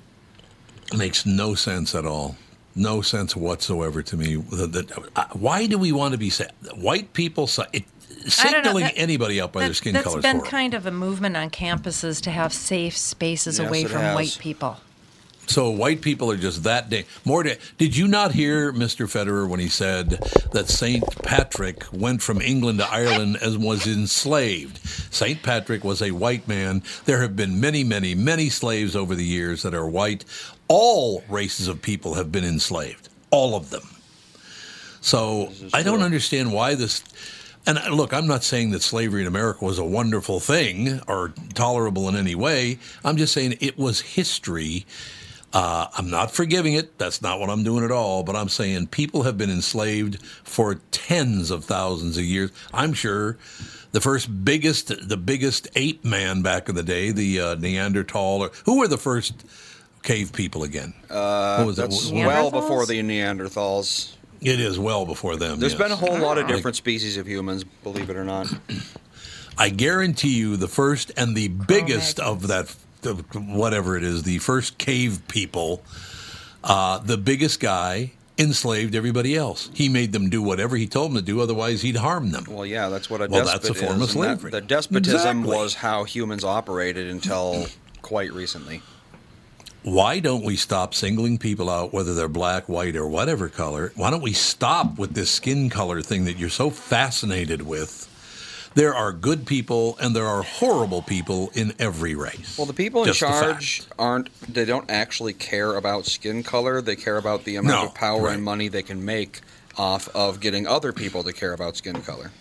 makes 0.96 1.24
no 1.24 1.54
sense 1.54 1.94
at 1.94 2.04
all. 2.04 2.36
No 2.74 3.00
sense 3.02 3.34
whatsoever 3.34 4.02
to 4.02 4.16
me. 4.16 4.36
That, 4.36 4.92
uh, 5.16 5.24
why 5.32 5.66
do 5.66 5.78
we 5.78 5.92
want 5.92 6.12
to 6.12 6.18
be 6.18 6.30
white 6.74 7.12
people? 7.14 7.48
It, 7.72 7.84
I 8.42 8.50
don't 8.50 8.64
know, 8.64 8.78
that- 8.80 8.94
anybody 8.96 9.40
out 9.40 9.52
by 9.52 9.60
their 9.60 9.68
That, 9.70 9.74
skin 9.74 9.94
has 9.94 10.04
color. 10.04 10.16
been 10.20 10.24
is 10.24 10.32
horrible. 10.42 10.50
kind 10.50 10.74
of 10.74 10.86
a 10.86 10.90
movement 10.90 11.36
on 11.36 11.50
campuses 11.50 12.20
to 12.22 12.30
have 12.30 12.52
safe 12.52 12.96
spaces 12.96 13.58
Yes, 13.58 13.68
away 13.68 13.84
from 13.84 14.00
has. 14.02 14.14
white 14.14 14.38
people. 14.40 14.78
So 15.48 15.70
white 15.70 16.00
people 16.00 16.28
are 16.32 16.36
just 16.36 16.64
that 16.64 16.90
day 16.90 17.04
more. 17.24 17.44
Da- 17.44 17.56
Did 17.78 17.96
you 17.96 18.08
not 18.08 18.32
hear 18.32 18.72
Mr. 18.72 19.06
Federer 19.06 19.48
when 19.48 19.60
he 19.60 19.68
said 19.68 20.10
that 20.52 20.68
Saint 20.68 21.04
Patrick 21.22 21.84
went 21.92 22.20
from 22.20 22.40
England 22.42 22.80
to 22.80 22.90
Ireland 22.92 23.38
and 23.40 23.62
was 23.62 23.86
enslaved? 23.86 24.80
Saint 25.14 25.44
Patrick 25.44 25.84
was 25.84 26.02
a 26.02 26.10
white 26.10 26.48
man. 26.48 26.82
There 27.04 27.22
have 27.22 27.36
been 27.36 27.60
many, 27.60 27.84
many, 27.84 28.16
many 28.16 28.48
slaves 28.50 28.96
over 28.96 29.14
the 29.14 29.24
years 29.24 29.62
that 29.62 29.72
are 29.72 29.86
white. 29.86 30.24
All 30.66 31.22
races 31.28 31.68
of 31.68 31.80
people 31.80 32.14
have 32.14 32.32
been 32.32 32.44
enslaved. 32.44 33.08
All 33.30 33.54
of 33.54 33.70
them. 33.70 33.86
So 35.00 35.52
I 35.72 35.84
don't 35.84 36.02
understand 36.02 36.52
why 36.52 36.74
this. 36.74 37.04
And 37.66 37.78
uh, 37.78 37.88
look, 37.90 38.12
I'm 38.12 38.26
not 38.26 38.44
saying 38.44 38.70
that 38.70 38.82
slavery 38.82 39.22
in 39.22 39.26
America 39.26 39.64
was 39.64 39.78
a 39.78 39.84
wonderful 39.84 40.40
thing 40.40 41.00
or 41.08 41.32
tolerable 41.54 42.08
in 42.08 42.16
any 42.16 42.34
way. 42.34 42.78
I'm 43.04 43.16
just 43.16 43.32
saying 43.32 43.56
it 43.60 43.76
was 43.76 44.00
history. 44.00 44.86
Uh, 45.52 45.86
I'm 45.96 46.10
not 46.10 46.30
forgiving 46.32 46.74
it. 46.74 46.98
That's 46.98 47.22
not 47.22 47.40
what 47.40 47.48
I'm 47.50 47.62
doing 47.64 47.84
at 47.84 47.90
all. 47.90 48.22
But 48.22 48.36
I'm 48.36 48.48
saying 48.48 48.88
people 48.88 49.22
have 49.22 49.38
been 49.38 49.50
enslaved 49.50 50.22
for 50.44 50.76
tens 50.90 51.50
of 51.50 51.64
thousands 51.64 52.16
of 52.18 52.24
years. 52.24 52.50
I'm 52.74 52.92
sure 52.92 53.38
the 53.92 54.00
first 54.00 54.44
biggest, 54.44 55.08
the 55.08 55.16
biggest 55.16 55.68
ape 55.74 56.04
man 56.04 56.42
back 56.42 56.68
in 56.68 56.74
the 56.74 56.82
day, 56.82 57.10
the 57.10 57.40
uh, 57.40 57.54
Neanderthal, 57.54 58.42
or 58.42 58.50
who 58.64 58.78
were 58.78 58.88
the 58.88 58.98
first 58.98 59.44
cave 60.02 60.32
people 60.32 60.62
again? 60.62 60.92
Uh, 61.10 61.56
What 61.58 61.66
was 61.68 61.78
it? 61.78 61.82
that's 61.82 62.10
well 62.10 62.50
before 62.50 62.84
the 62.86 63.00
Neanderthals. 63.02 64.15
It 64.40 64.60
is 64.60 64.78
well 64.78 65.06
before 65.06 65.36
them. 65.36 65.58
There's 65.60 65.72
yes. 65.72 65.80
been 65.82 65.92
a 65.92 65.96
whole 65.96 66.18
lot 66.18 66.38
of 66.38 66.46
different 66.46 66.76
species 66.76 67.16
of 67.16 67.26
humans, 67.26 67.64
believe 67.82 68.10
it 68.10 68.16
or 68.16 68.24
not. 68.24 68.52
I 69.58 69.70
guarantee 69.70 70.36
you, 70.36 70.56
the 70.56 70.68
first 70.68 71.10
and 71.16 71.34
the 71.36 71.48
biggest 71.48 72.20
of 72.20 72.48
that, 72.48 72.74
of 73.04 73.24
whatever 73.34 73.96
it 73.96 74.02
is, 74.04 74.22
the 74.24 74.38
first 74.38 74.76
cave 74.78 75.22
people, 75.28 75.82
uh, 76.62 76.98
the 76.98 77.16
biggest 77.16 77.58
guy 77.60 78.12
enslaved 78.38 78.94
everybody 78.94 79.34
else. 79.34 79.70
He 79.72 79.88
made 79.88 80.12
them 80.12 80.28
do 80.28 80.42
whatever 80.42 80.76
he 80.76 80.86
told 80.86 81.10
them 81.12 81.16
to 81.16 81.22
do, 81.22 81.40
otherwise 81.40 81.80
he'd 81.80 81.96
harm 81.96 82.32
them. 82.32 82.44
Well, 82.48 82.66
yeah, 82.66 82.90
that's 82.90 83.08
what 83.08 83.22
a 83.22 83.28
Well, 83.28 83.44
despot 83.44 83.62
that's 83.62 83.70
a 83.70 83.74
form 83.86 84.02
is. 84.02 84.10
of 84.10 84.16
and 84.16 84.24
that- 84.24 84.40
slavery. 84.40 84.50
the 84.50 84.60
despotism 84.60 85.14
Exactly. 85.38 85.56
was 85.56 85.74
how 85.74 86.04
humans 86.04 86.44
operated 86.44 87.08
until 87.08 87.66
quite 88.02 88.32
recently. 88.34 88.82
Why 89.86 90.18
don't 90.18 90.44
we 90.44 90.56
stop 90.56 90.94
singling 90.94 91.38
people 91.38 91.70
out, 91.70 91.92
whether 91.92 92.12
they're 92.12 92.26
black, 92.26 92.68
white, 92.68 92.96
or 92.96 93.06
whatever 93.06 93.48
color? 93.48 93.92
Why 93.94 94.10
don't 94.10 94.20
we 94.20 94.32
stop 94.32 94.98
with 94.98 95.14
this 95.14 95.30
skin 95.30 95.70
color 95.70 96.02
thing 96.02 96.24
that 96.24 96.38
you're 96.38 96.48
so 96.48 96.70
fascinated 96.70 97.62
with? 97.62 98.12
There 98.74 98.92
are 98.92 99.12
good 99.12 99.46
people 99.46 99.96
and 100.00 100.14
there 100.16 100.26
are 100.26 100.42
horrible 100.42 101.02
people 101.02 101.52
in 101.54 101.72
every 101.78 102.16
race. 102.16 102.58
Well, 102.58 102.66
the 102.66 102.72
people 102.72 103.02
in 103.02 103.06
Just 103.06 103.22
a 103.22 103.26
fact. 103.26 103.42
charge 103.42 103.82
aren't. 103.96 104.52
They 104.52 104.64
don't 104.64 104.90
actually 104.90 105.34
care 105.34 105.76
about 105.76 106.04
skin 106.06 106.42
color. 106.42 106.82
They 106.82 106.96
care 106.96 107.16
about 107.16 107.44
the 107.44 107.54
amount 107.54 107.82
No, 107.82 107.86
of 107.86 107.94
power 107.94 108.22
right. 108.22 108.34
and 108.34 108.42
money 108.44 108.66
they 108.66 108.82
can 108.82 109.04
make 109.04 109.40
off 109.78 110.08
of 110.16 110.40
getting 110.40 110.66
other 110.66 110.92
people 110.92 111.22
to 111.22 111.32
care 111.32 111.52
about 111.52 111.76
skin 111.76 112.02
color. 112.02 112.32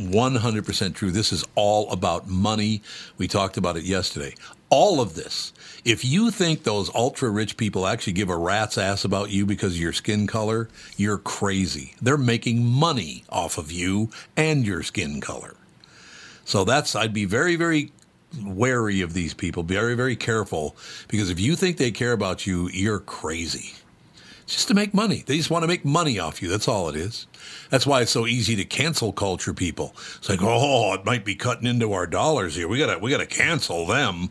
100% 0.00 0.94
true. 0.94 1.10
This 1.10 1.34
is 1.34 1.44
all 1.54 1.90
about 1.90 2.26
money. 2.26 2.80
We 3.18 3.28
talked 3.28 3.58
about 3.58 3.76
it 3.76 3.84
yesterday. 3.84 4.34
All 4.74 5.02
of 5.02 5.14
this. 5.14 5.52
If 5.84 6.02
you 6.02 6.30
think 6.30 6.62
those 6.62 6.90
ultra 6.94 7.28
rich 7.28 7.58
people 7.58 7.86
actually 7.86 8.14
give 8.14 8.30
a 8.30 8.36
rat's 8.36 8.78
ass 8.78 9.04
about 9.04 9.28
you 9.28 9.44
because 9.44 9.74
of 9.74 9.80
your 9.80 9.92
skin 9.92 10.26
color, 10.26 10.70
you're 10.96 11.18
crazy. 11.18 11.94
They're 12.00 12.16
making 12.16 12.64
money 12.64 13.22
off 13.28 13.58
of 13.58 13.70
you 13.70 14.08
and 14.34 14.66
your 14.66 14.82
skin 14.82 15.20
color. 15.20 15.56
So 16.46 16.64
that's, 16.64 16.96
I'd 16.96 17.12
be 17.12 17.26
very, 17.26 17.54
very 17.54 17.92
wary 18.42 19.02
of 19.02 19.12
these 19.12 19.34
people, 19.34 19.62
very, 19.62 19.94
very 19.94 20.16
careful, 20.16 20.74
because 21.06 21.28
if 21.28 21.38
you 21.38 21.54
think 21.54 21.76
they 21.76 21.90
care 21.90 22.12
about 22.12 22.46
you, 22.46 22.70
you're 22.72 23.00
crazy. 23.00 23.74
It's 24.44 24.54
just 24.54 24.68
to 24.68 24.74
make 24.74 24.94
money. 24.94 25.22
They 25.26 25.36
just 25.36 25.50
want 25.50 25.64
to 25.64 25.68
make 25.68 25.84
money 25.84 26.18
off 26.18 26.40
you. 26.40 26.48
That's 26.48 26.66
all 26.66 26.88
it 26.88 26.96
is. 26.96 27.26
That's 27.68 27.86
why 27.86 28.00
it's 28.00 28.10
so 28.10 28.26
easy 28.26 28.56
to 28.56 28.64
cancel 28.64 29.12
culture 29.12 29.52
people. 29.52 29.94
It's 30.16 30.30
like, 30.30 30.40
oh, 30.42 30.94
it 30.94 31.04
might 31.04 31.26
be 31.26 31.34
cutting 31.34 31.66
into 31.66 31.92
our 31.92 32.06
dollars 32.06 32.54
here. 32.54 32.68
We 32.68 32.78
gotta 32.78 32.98
we 32.98 33.10
gotta 33.10 33.26
cancel 33.26 33.86
them. 33.86 34.30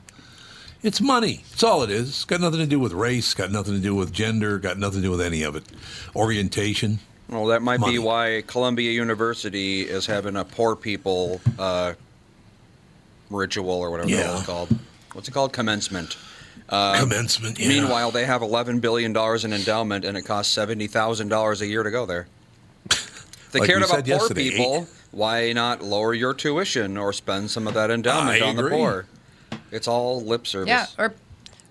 It's 0.83 0.99
money. 0.99 1.43
It's 1.53 1.63
all 1.63 1.83
it 1.83 1.91
is. 1.91 2.09
It's 2.09 2.25
got 2.25 2.41
nothing 2.41 2.59
to 2.59 2.65
do 2.65 2.79
with 2.79 2.91
race, 2.93 3.33
got 3.33 3.51
nothing 3.51 3.73
to 3.75 3.79
do 3.79 3.93
with 3.93 4.11
gender, 4.11 4.57
got 4.57 4.77
nothing 4.79 5.01
to 5.01 5.07
do 5.07 5.11
with 5.11 5.21
any 5.21 5.43
of 5.43 5.55
it. 5.55 5.63
Orientation. 6.15 6.99
Well, 7.29 7.45
that 7.47 7.61
might 7.61 7.79
Money. 7.79 7.93
be 7.93 7.99
why 7.99 8.43
Columbia 8.47 8.91
University 8.91 9.83
is 9.83 10.05
having 10.05 10.35
a 10.35 10.43
poor 10.43 10.75
people 10.75 11.39
uh, 11.59 11.93
ritual 13.29 13.69
or 13.69 13.89
whatever 13.91 14.09
Yeah. 14.09 14.35
it's 14.37 14.45
called. 14.45 14.77
What's 15.13 15.27
it 15.27 15.31
called? 15.31 15.53
Commencement. 15.53 16.17
Uh, 16.67 16.99
Commencement, 16.99 17.59
yeah. 17.59 17.67
Meanwhile, 17.69 18.11
they 18.11 18.25
have 18.25 18.41
eleven 18.41 18.79
billion 18.79 19.13
dollars 19.13 19.45
in 19.45 19.53
endowment, 19.53 20.03
and 20.05 20.17
it 20.17 20.23
costs 20.23 20.51
seventy 20.53 20.87
thousand 20.87 21.27
dollars 21.29 21.61
a 21.61 21.67
year 21.67 21.83
to 21.83 21.91
go 21.91 22.05
there. 22.05 22.27
If 22.89 23.49
they 23.51 23.59
Like 23.59 23.69
cared 23.69 23.83
about 23.83 24.05
poor 24.05 24.29
people, 24.29 24.87
why 25.11 25.51
not 25.53 25.81
lower 25.83 26.13
your 26.13 26.33
tuition 26.33 26.97
or 26.97 27.11
spend 27.13 27.51
some 27.51 27.67
of 27.67 27.73
that 27.75 27.91
endowment 27.91 28.41
I 28.41 28.45
on 28.47 28.55
the 28.55 28.69
poor? 28.69 29.05
It's 29.71 29.87
all 29.87 30.21
lip 30.21 30.45
service. 30.47 30.67
Yeah, 30.67 30.85
or 30.97 31.13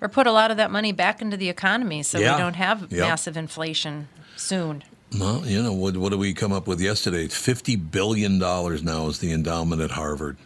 or 0.01 0.09
put 0.09 0.27
a 0.27 0.33
lot 0.33 0.51
of 0.51 0.57
that 0.57 0.71
money 0.71 0.93
back 0.93 1.21
into 1.21 1.37
the 1.37 1.49
economy 1.51 2.03
so 2.03 2.19
Yeah. 2.19 2.35
we 2.37 2.43
don't 2.43 2.55
have 2.57 2.91
Yep. 2.91 2.93
massive 3.09 3.37
inflation 3.37 4.09
soon. 4.37 4.83
Well, 5.19 5.43
you 5.45 5.63
know, 5.63 5.73
what, 5.75 5.97
what 5.99 6.09
did 6.11 6.19
we 6.21 6.33
come 6.33 6.53
up 6.53 6.67
with 6.67 6.81
yesterday? 6.81 7.27
$50 7.29 7.91
billion 7.91 8.39
now 8.39 9.09
is 9.09 9.19
the 9.19 9.33
endowment 9.33 9.83
at 9.83 9.91
Harvard. 9.91 10.37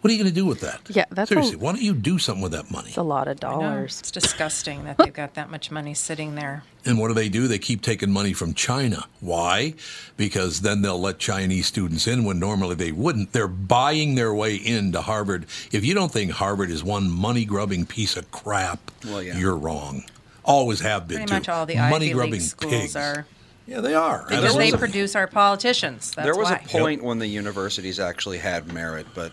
What 0.00 0.10
are 0.10 0.12
you 0.14 0.18
going 0.22 0.32
to 0.32 0.34
do 0.34 0.46
with 0.46 0.60
that? 0.60 0.80
Yeah, 0.88 1.04
that's 1.10 1.30
a- 1.30 1.34
Seriously, 1.34 1.56
why 1.56 1.72
don't 1.72 1.82
you 1.82 1.92
do 1.94 2.18
something 2.18 2.42
with 2.42 2.52
that 2.52 2.70
money? 2.70 2.88
It's 2.88 2.96
a 2.96 3.02
lot 3.02 3.28
of 3.28 3.38
dollars. 3.38 4.00
It's 4.00 4.10
disgusting 4.10 4.84
that 4.84 4.96
they've 4.98 5.12
got 5.12 5.34
that 5.34 5.50
much 5.50 5.70
money 5.70 5.92
sitting 5.92 6.36
there. 6.36 6.62
And 6.86 6.98
what 6.98 7.08
do 7.08 7.14
they 7.14 7.28
do? 7.28 7.46
They 7.48 7.58
keep 7.58 7.82
taking 7.82 8.10
money 8.10 8.32
from 8.32 8.54
China. 8.54 9.04
Why? 9.20 9.74
Because 10.16 10.62
then 10.62 10.80
they'll 10.80 11.00
let 11.00 11.18
Chinese 11.18 11.66
students 11.66 12.06
in 12.06 12.24
when 12.24 12.38
normally 12.38 12.74
they 12.76 12.92
wouldn't. 12.92 13.32
They're 13.32 13.46
buying 13.48 14.14
their 14.14 14.32
way 14.32 14.54
into 14.54 15.02
Harvard. 15.02 15.44
If 15.70 15.84
you 15.84 15.92
don't 15.92 16.10
think 16.10 16.30
Harvard 16.32 16.70
is 16.70 16.82
one 16.82 17.10
money 17.10 17.44
grubbing 17.44 17.84
piece 17.84 18.16
of 18.16 18.30
crap, 18.30 18.90
Well, 19.04 19.22
yeah. 19.22 19.36
you're 19.36 19.56
wrong. 19.56 20.04
Always 20.44 20.80
have 20.80 21.06
been. 21.06 21.18
Pretty 21.18 21.28
too. 21.28 21.34
much 21.34 21.48
all 21.50 21.66
the 21.66 21.76
Ivy 21.78 21.90
money-grubbing 21.90 22.32
League 22.32 22.40
schools 22.40 22.72
pigs. 22.72 22.96
are 22.96 23.26
Yeah, 23.66 23.80
they 23.82 23.92
are. 23.94 24.24
because 24.26 24.56
they 24.56 24.72
a- 24.72 24.78
produce 24.78 25.14
our 25.14 25.26
politicians. 25.26 26.12
That's 26.12 26.24
there 26.24 26.34
was 26.34 26.48
why. 26.48 26.62
a 26.64 26.68
point 26.68 27.04
when 27.04 27.18
the 27.18 27.26
universities 27.26 28.00
actually 28.00 28.38
had 28.38 28.72
merit, 28.72 29.06
but 29.14 29.32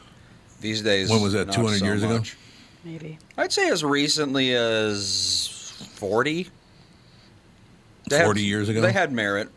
these 0.62 0.82
days, 0.82 1.10
When 1.10 1.22
was 1.22 1.34
that, 1.34 1.52
200 1.52 1.80
so 1.80 1.86
years 1.86 2.04
ago? 2.04 2.18
much. 2.18 2.38
Maybe. 2.84 3.20
I'd 3.38 3.52
say 3.52 3.70
as 3.70 3.84
recently 3.84 4.54
as 4.56 5.50
forty. 5.96 6.48
They 8.10 8.24
40 8.24 8.42
years 8.42 8.70
ago? 8.70 8.80
they 8.82 8.94
had 8.94 9.12
merit, 9.12 9.50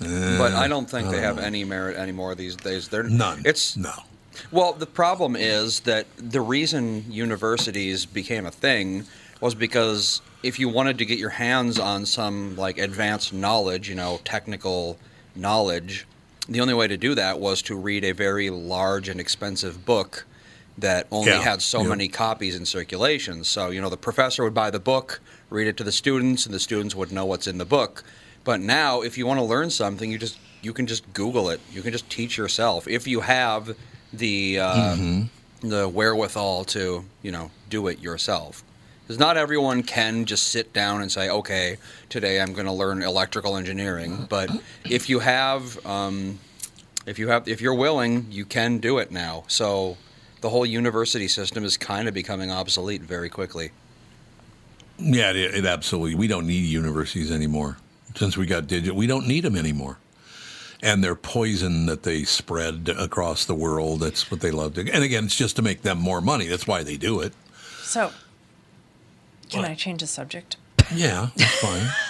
Eh, 0.00 0.38
but 0.38 0.52
I 0.54 0.68
don't 0.68 0.88
think 0.88 1.08
I 1.08 1.10
they 1.10 1.16
don't 1.16 1.24
have 1.24 1.36
know. 1.36 1.42
any 1.42 1.64
merit 1.64 1.96
anymore 1.98 2.34
these 2.34 2.56
days. 2.56 2.88
They're 2.88 3.02
None. 3.02 3.42
It's 3.44 3.76
no. 3.76 3.92
Well, 4.50 4.72
the 4.72 4.86
problem 4.86 5.36
is 5.36 5.80
that 5.80 6.06
the 6.16 6.40
reason 6.40 7.04
universities 7.10 8.06
became 8.06 8.46
a 8.46 8.50
thing 8.50 9.04
was 9.40 9.54
because 9.54 10.20
if 10.42 10.58
you 10.58 10.68
wanted 10.68 10.96
to 10.98 11.04
get 11.04 11.18
your 11.18 11.30
hands 11.30 11.78
on 11.78 12.06
some 12.06 12.56
like 12.56 12.78
advanced 12.78 13.32
knowledge, 13.34 13.88
you 13.88 13.94
know, 13.94 14.20
technical 14.24 14.98
knowledge, 15.34 16.06
the 16.48 16.60
only 16.60 16.74
way 16.74 16.86
to 16.88 16.96
do 16.96 17.14
that 17.14 17.38
was 17.40 17.62
to 17.62 17.74
read 17.76 18.04
a 18.04 18.12
very 18.12 18.50
large 18.50 19.08
and 19.08 19.20
expensive 19.20 19.84
book 19.84 20.24
that 20.78 21.06
only 21.10 21.30
Yeah, 21.30 21.40
had 21.42 21.62
so 21.62 21.82
yeah. 21.82 21.88
many 21.88 22.08
copies 22.08 22.54
in 22.54 22.66
circulation. 22.66 23.44
So, 23.44 23.70
you 23.70 23.80
know, 23.80 23.88
the 23.88 23.96
professor 23.96 24.44
would 24.44 24.54
buy 24.54 24.70
the 24.70 24.78
book, 24.78 25.20
read 25.50 25.66
it 25.66 25.76
to 25.78 25.84
the 25.84 25.92
students, 25.92 26.44
and 26.44 26.54
the 26.54 26.60
students 26.60 26.94
would 26.94 27.10
know 27.10 27.24
what's 27.24 27.46
in 27.46 27.58
the 27.58 27.64
book. 27.64 28.04
But 28.44 28.60
now, 28.60 29.00
if 29.00 29.16
you 29.18 29.26
want 29.26 29.40
to 29.40 29.44
learn 29.44 29.70
something, 29.70 30.10
you 30.12 30.18
just 30.18 30.38
you 30.62 30.72
can 30.72 30.86
just 30.86 31.10
Google 31.14 31.48
it. 31.50 31.60
You 31.72 31.82
can 31.82 31.92
just 31.92 32.08
teach 32.10 32.36
yourself 32.36 32.86
if 32.88 33.06
you 33.06 33.20
have 33.20 33.76
the 34.12 34.58
uh, 34.60 34.74
Mm-hmm. 34.96 35.68
the 35.68 35.88
wherewithal 35.88 36.64
to 36.66 37.04
you 37.22 37.32
know 37.32 37.50
do 37.70 37.88
it 37.88 37.98
yourself. 38.00 38.62
Because 39.06 39.20
not 39.20 39.36
everyone 39.36 39.84
can 39.84 40.24
just 40.24 40.48
sit 40.48 40.72
down 40.72 41.00
and 41.00 41.12
say, 41.12 41.30
okay, 41.30 41.76
today 42.08 42.40
I'm 42.40 42.52
going 42.54 42.66
to 42.66 42.72
learn 42.72 43.02
electrical 43.02 43.56
engineering. 43.56 44.26
But 44.28 44.50
if 44.84 45.08
you 45.08 45.20
have 45.20 45.84
um, 45.86 46.40
if 47.06 47.20
you 47.20 47.28
have 47.28 47.46
if 47.46 47.60
you're 47.60 47.74
willing, 47.74 48.26
you 48.30 48.44
can 48.44 48.78
do 48.78 48.98
it 48.98 49.12
now. 49.12 49.44
So 49.46 49.96
the 50.40 50.50
whole 50.50 50.66
university 50.66 51.28
system 51.28 51.64
is 51.64 51.76
kind 51.76 52.08
of 52.08 52.14
becoming 52.14 52.50
obsolete 52.50 53.02
very 53.02 53.28
quickly. 53.28 53.70
Yeah, 54.98 55.30
it, 55.30 55.54
it 55.54 55.66
absolutely. 55.66 56.16
We 56.16 56.26
don't 56.26 56.46
need 56.46 56.64
universities 56.64 57.30
anymore. 57.30 57.76
Since 58.16 58.36
we 58.36 58.46
got 58.46 58.66
digital, 58.66 58.96
we 58.96 59.06
don't 59.06 59.28
need 59.28 59.44
them 59.44 59.56
anymore. 59.56 59.98
And 60.82 61.02
their 61.02 61.14
poison 61.14 61.86
that 61.86 62.02
they 62.02 62.24
spread 62.24 62.88
across 62.88 63.44
the 63.44 63.54
world, 63.54 64.00
that's 64.00 64.30
what 64.30 64.40
they 64.40 64.50
love 64.50 64.74
to. 64.74 64.90
And 64.90 65.04
again, 65.04 65.24
it's 65.24 65.36
just 65.36 65.56
to 65.56 65.62
make 65.62 65.82
them 65.82 65.98
more 65.98 66.20
money. 66.20 66.46
That's 66.46 66.66
why 66.66 66.82
they 66.82 66.96
do 66.96 67.20
it. 67.20 67.32
So, 67.82 68.10
can 69.50 69.64
I 69.64 69.74
change 69.74 70.00
the 70.00 70.06
subject? 70.06 70.56
Yeah, 70.94 71.28
that's 71.36 71.60
fine. 71.60 71.88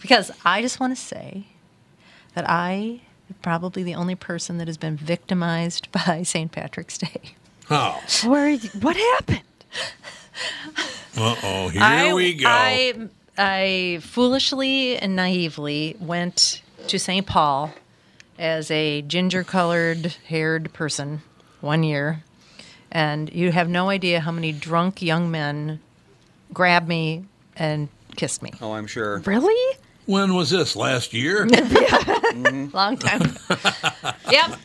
Because 0.00 0.30
I 0.44 0.60
just 0.60 0.80
want 0.80 0.94
to 0.94 1.02
say 1.02 1.44
that 2.34 2.44
I 2.46 3.00
am 3.30 3.36
probably 3.40 3.82
the 3.82 3.94
only 3.94 4.14
person 4.14 4.58
that 4.58 4.66
has 4.66 4.76
been 4.76 4.98
victimized 4.98 5.90
by 6.06 6.22
St. 6.22 6.52
Patrick's 6.52 6.98
Day. 6.98 7.22
Oh, 7.70 8.02
Where, 8.26 8.58
what 8.58 8.96
happened? 8.96 9.40
uh 11.16 11.34
oh, 11.42 11.68
here 11.68 11.82
I, 11.82 12.12
we 12.12 12.34
go. 12.34 12.46
I, 12.46 13.08
I 13.38 13.98
foolishly 14.02 14.98
and 14.98 15.16
naively 15.16 15.96
went 15.98 16.60
to 16.88 16.98
St. 16.98 17.26
Paul 17.26 17.72
as 18.38 18.70
a 18.70 19.00
ginger 19.00 19.42
colored 19.42 20.16
haired 20.28 20.70
person 20.74 21.22
one 21.62 21.82
year. 21.82 22.22
And 22.92 23.32
you 23.32 23.52
have 23.52 23.70
no 23.70 23.88
idea 23.88 24.20
how 24.20 24.32
many 24.32 24.52
drunk 24.52 25.00
young 25.00 25.30
men 25.30 25.80
grabbed 26.52 26.88
me 26.88 27.24
and 27.56 27.88
kissed 28.16 28.42
me. 28.42 28.52
Oh, 28.60 28.72
I'm 28.72 28.86
sure. 28.86 29.18
Really? 29.20 29.78
when 30.06 30.34
was 30.34 30.50
this? 30.50 30.76
Last 30.76 31.12
year? 31.14 31.46
Long 32.72 32.96
time. 32.98 33.36
yep. 34.30 34.58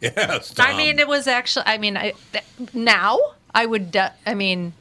yes. 0.00 0.54
I 0.58 0.76
mean, 0.76 0.98
it 0.98 1.08
was 1.08 1.26
actually. 1.26 1.66
I 1.66 1.78
mean, 1.78 1.96
I 1.96 2.12
th- 2.32 2.44
now 2.74 3.18
I 3.54 3.66
would. 3.66 3.90
De- 3.92 4.12
I 4.26 4.34
mean, 4.34 4.72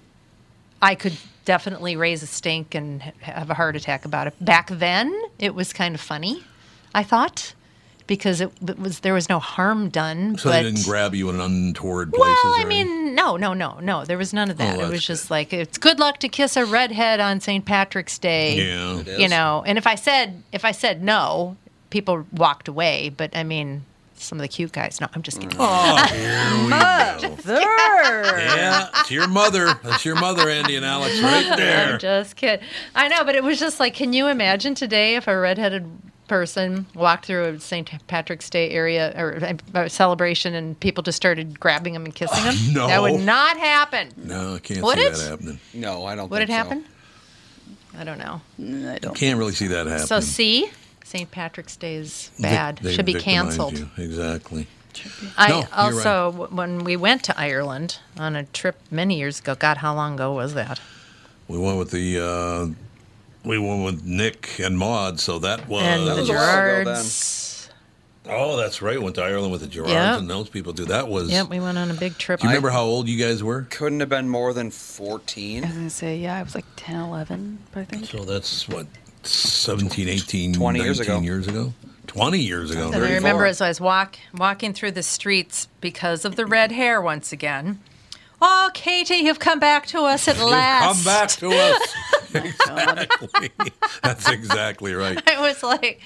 I 0.81 0.95
could 0.95 1.17
definitely 1.45 1.95
raise 1.95 2.23
a 2.23 2.27
stink 2.27 2.75
and 2.75 3.01
ha- 3.01 3.11
have 3.21 3.49
a 3.49 3.53
heart 3.53 3.75
attack 3.75 4.05
about 4.05 4.27
it. 4.27 4.33
Back 4.39 4.69
then, 4.69 5.13
it 5.39 5.53
was 5.53 5.73
kind 5.73 5.95
of 5.95 6.01
funny. 6.01 6.43
I 6.93 7.03
thought 7.03 7.53
because 8.07 8.41
it, 8.41 8.51
it 8.67 8.79
was 8.79 8.99
there 8.99 9.13
was 9.13 9.29
no 9.29 9.39
harm 9.39 9.89
done. 9.89 10.37
so 10.37 10.49
but 10.49 10.57
they 10.57 10.63
didn't 10.63 10.85
grab 10.85 11.15
you 11.15 11.29
in 11.29 11.35
an 11.35 11.41
untoward 11.41 12.13
places. 12.13 12.37
well, 12.43 12.59
I 12.59 12.63
or 12.63 12.67
mean, 12.67 13.15
no, 13.15 13.37
no, 13.37 13.53
no, 13.53 13.79
no. 13.79 14.05
There 14.05 14.17
was 14.17 14.33
none 14.33 14.49
of 14.49 14.59
oh, 14.59 14.63
that. 14.63 14.77
Oh, 14.77 14.79
it 14.79 14.83
was 14.83 14.91
that's 14.91 15.05
just 15.05 15.31
like 15.31 15.53
it's 15.53 15.77
good 15.77 15.99
luck 15.99 16.19
to 16.19 16.29
kiss 16.29 16.55
a 16.57 16.65
redhead 16.65 17.19
on 17.19 17.39
St. 17.39 17.65
Patrick's 17.65 18.19
Day. 18.19 18.57
Yeah. 18.57 18.99
It 18.99 19.19
You 19.19 19.29
know, 19.29 19.63
and 19.65 19.77
if 19.77 19.87
I 19.87 19.95
said 19.95 20.43
if 20.51 20.65
I 20.65 20.71
said 20.71 21.03
no, 21.03 21.57
people 21.89 22.25
walked 22.31 22.67
away. 22.67 23.09
But 23.09 23.35
I 23.35 23.43
mean, 23.43 23.85
some 24.15 24.37
of 24.37 24.41
the 24.41 24.47
cute 24.47 24.71
guys. 24.71 24.99
No, 25.01 25.07
I'm 25.13 25.21
just 25.21 25.39
kidding. 25.39 25.57
Oh, 25.59 26.05
here 26.11 26.63
we 26.63 26.69
go. 26.69 27.59
Yeah, 28.37 28.89
it's 28.95 29.11
your 29.11 29.27
mother. 29.27 29.73
That's 29.83 30.05
your 30.05 30.15
mother, 30.15 30.49
Andy 30.49 30.75
and 30.75 30.85
Alex, 30.85 31.19
right 31.21 31.53
there. 31.57 31.93
I'm 31.93 31.99
just 31.99 32.35
kidding. 32.35 32.65
I 32.93 33.07
know, 33.07 33.23
but 33.23 33.35
it 33.35 33.43
was 33.43 33.59
just 33.59 33.79
like, 33.79 33.93
can 33.93 34.13
you 34.13 34.27
imagine 34.27 34.75
today 34.75 35.15
if 35.15 35.27
a 35.27 35.37
redheaded 35.37 35.89
person 36.27 36.85
walked 36.95 37.25
through 37.25 37.45
a 37.45 37.59
St. 37.59 37.89
Patrick's 38.07 38.49
Day 38.49 38.71
area 38.71 39.13
or 39.17 39.55
a 39.73 39.89
celebration 39.89 40.53
and 40.55 40.79
people 40.79 41.03
just 41.03 41.15
started 41.15 41.59
grabbing 41.59 41.95
him 41.95 42.05
and 42.05 42.13
kissing 42.15 42.43
him? 42.51 42.73
no. 42.73 42.87
That 42.87 43.01
would 43.01 43.21
not 43.21 43.57
happen. 43.57 44.09
No, 44.17 44.55
I 44.55 44.59
can't 44.59 44.81
Would 44.81 44.97
see 44.97 45.03
it? 45.05 45.13
that 45.13 45.29
happening. 45.29 45.59
No, 45.73 46.05
I 46.05 46.15
don't 46.15 46.29
Would 46.31 46.41
it 46.41 46.47
think 46.47 46.57
so. 46.57 46.63
happen? 46.63 46.85
I 47.97 48.03
don't 48.03 48.17
know. 48.17 48.41
I 48.91 48.97
don't. 48.99 49.15
Can't 49.15 49.37
really 49.39 49.53
see 49.53 49.67
that 49.67 49.85
happening. 49.87 50.07
So, 50.07 50.19
see, 50.19 50.69
St. 51.05 51.29
Patrick's 51.31 51.77
Day 51.77 51.95
is 51.95 52.31
bad. 52.39 52.77
they 52.79 52.93
Should 52.93 53.05
be 53.05 53.13
canceled. 53.13 53.77
you. 53.77 53.89
Exactly. 53.97 54.67
I 55.37 55.49
No, 55.49 55.63
also, 55.73 56.31
w 56.31 56.47
when 56.55 56.83
we 56.83 56.95
went 56.97 57.23
to 57.25 57.39
Ireland 57.39 57.99
on 58.17 58.35
a 58.35 58.43
trip 58.45 58.77
many 58.91 59.17
years 59.17 59.39
ago, 59.39 59.53
God, 59.55 59.77
how 59.77 59.93
long 59.93 60.15
ago 60.15 60.33
was 60.33 60.53
that? 60.55 60.79
We 61.47 61.57
went 61.57 61.77
with 61.77 61.91
the 61.91 62.19
uh, 62.19 62.67
we 63.45 63.57
went 63.59 63.83
with 63.85 64.03
Nick 64.05 64.59
and 64.59 64.77
Maud, 64.77 65.19
so 65.19 65.39
that 65.39 65.67
was, 65.67 65.83
and 65.83 66.07
that 66.07 66.15
the 66.15 66.21
was 66.21 66.29
a 66.29 66.33
while 66.33 66.81
ago 66.81 66.83
Gerards. 66.93 67.69
oh, 68.27 68.57
that's 68.57 68.81
right. 68.81 69.01
Went 69.01 69.15
to 69.15 69.23
Ireland 69.23 69.51
with 69.51 69.61
the 69.61 69.67
Gerards 69.67 69.91
Yeah. 69.93 70.17
and 70.17 70.29
those 70.29 70.49
people 70.49 70.73
do 70.73 70.85
that 70.85 71.07
was. 71.07 71.29
Yep, 71.31 71.49
we 71.49 71.59
went 71.59 71.77
on 71.77 71.91
a 71.91 71.93
big 71.93 72.17
trip. 72.17 72.39
Do 72.39 72.47
you 72.47 72.49
remember 72.49 72.69
how 72.71 72.83
old 72.83 73.07
you 73.07 73.23
guys 73.23 73.43
were? 73.43 73.67
Couldn't 73.69 73.99
have 73.99 74.09
been 74.09 74.29
more 74.29 74.53
than 74.53 74.71
14. 74.71 75.63
I 75.63 75.67
was 75.67 75.75
gonna 75.75 75.89
say 75.89 76.17
yeah. 76.17 76.35
I 76.37 76.43
was 76.43 76.55
like 76.55 76.65
10, 76.75 76.95
11, 76.99 77.59
I 77.75 77.83
think. 77.83 78.05
So 78.05 78.25
that's 78.25 78.67
what 78.67 78.87
17, 79.23 80.07
18, 80.09 80.53
20 80.53 80.79
years 80.79 80.99
ago. 80.99 81.19
years 81.19 81.47
ago. 81.47 81.73
20 82.07 82.39
years 82.39 82.71
ago. 82.71 82.85
And 82.87 82.95
I 82.95 82.99
34. 82.99 83.15
remember 83.15 83.45
as 83.45 83.61
I 83.61 83.67
was 83.69 83.81
walk, 83.81 84.17
walking 84.33 84.73
through 84.73 84.91
the 84.91 85.03
streets 85.03 85.67
because 85.81 86.23
of 86.23 86.35
the 86.35 86.45
red 86.45 86.71
hair 86.71 87.01
once 87.01 87.31
again. 87.31 87.79
Oh, 88.41 88.69
Katie, 88.73 89.15
you've 89.15 89.39
come 89.39 89.59
back 89.59 89.87
to 89.87 89.99
us 90.01 90.27
at 90.27 90.37
You've 90.37 90.49
last. 90.49 90.83
come 90.95 91.03
back 91.05 91.29
to 91.29 91.49
us. 91.51 91.95
exactly. 92.35 93.51
That's 94.03 94.29
exactly 94.29 94.93
right. 94.93 95.21
I 95.29 95.41
was 95.41 95.63
like, 95.63 96.01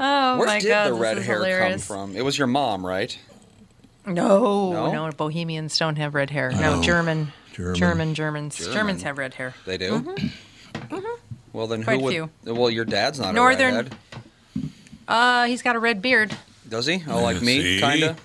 oh 0.00 0.38
Where 0.38 0.46
my 0.46 0.58
did 0.60 0.68
God, 0.68 0.88
the 0.90 0.94
red 0.94 1.18
hair 1.18 1.36
hilarious. 1.36 1.86
come 1.86 2.08
from? 2.08 2.16
It 2.16 2.24
was 2.24 2.36
your 2.38 2.46
mom, 2.48 2.84
right? 2.86 3.16
No, 4.06 4.72
No? 4.72 4.92
no, 5.06 5.12
Bohemians 5.12 5.76
don't 5.78 5.96
have 5.96 6.14
red 6.14 6.30
hair. 6.30 6.50
know. 6.50 6.76
No, 6.76 6.82
German, 6.82 7.32
German. 7.52 7.74
German, 7.74 8.14
Germans. 8.14 8.56
German. 8.56 8.72
Germans 8.74 9.02
have 9.02 9.18
red 9.18 9.34
hair. 9.34 9.54
They 9.66 9.76
do. 9.78 10.14
Well, 11.52 11.66
then 11.66 11.80
Mm-hmm. 11.80 11.84
Quite 11.84 11.98
who 11.98 12.04
would? 12.04 12.12
few. 12.12 12.30
Well, 12.44 12.70
your 12.70 12.84
dad's 12.84 13.18
not 13.20 13.34
Northern- 13.34 13.74
a 13.74 13.76
redhead, 13.82 13.96
Uh, 15.06 15.44
he's 15.46 15.62
got 15.62 15.76
a 15.76 15.78
red 15.78 16.00
beard. 16.02 16.36
does 16.68 16.86
he? 16.86 17.02
Oh, 17.08 17.22
like 17.22 17.40
me, 17.42 17.80
kind 17.80 18.02
of. 18.02 18.20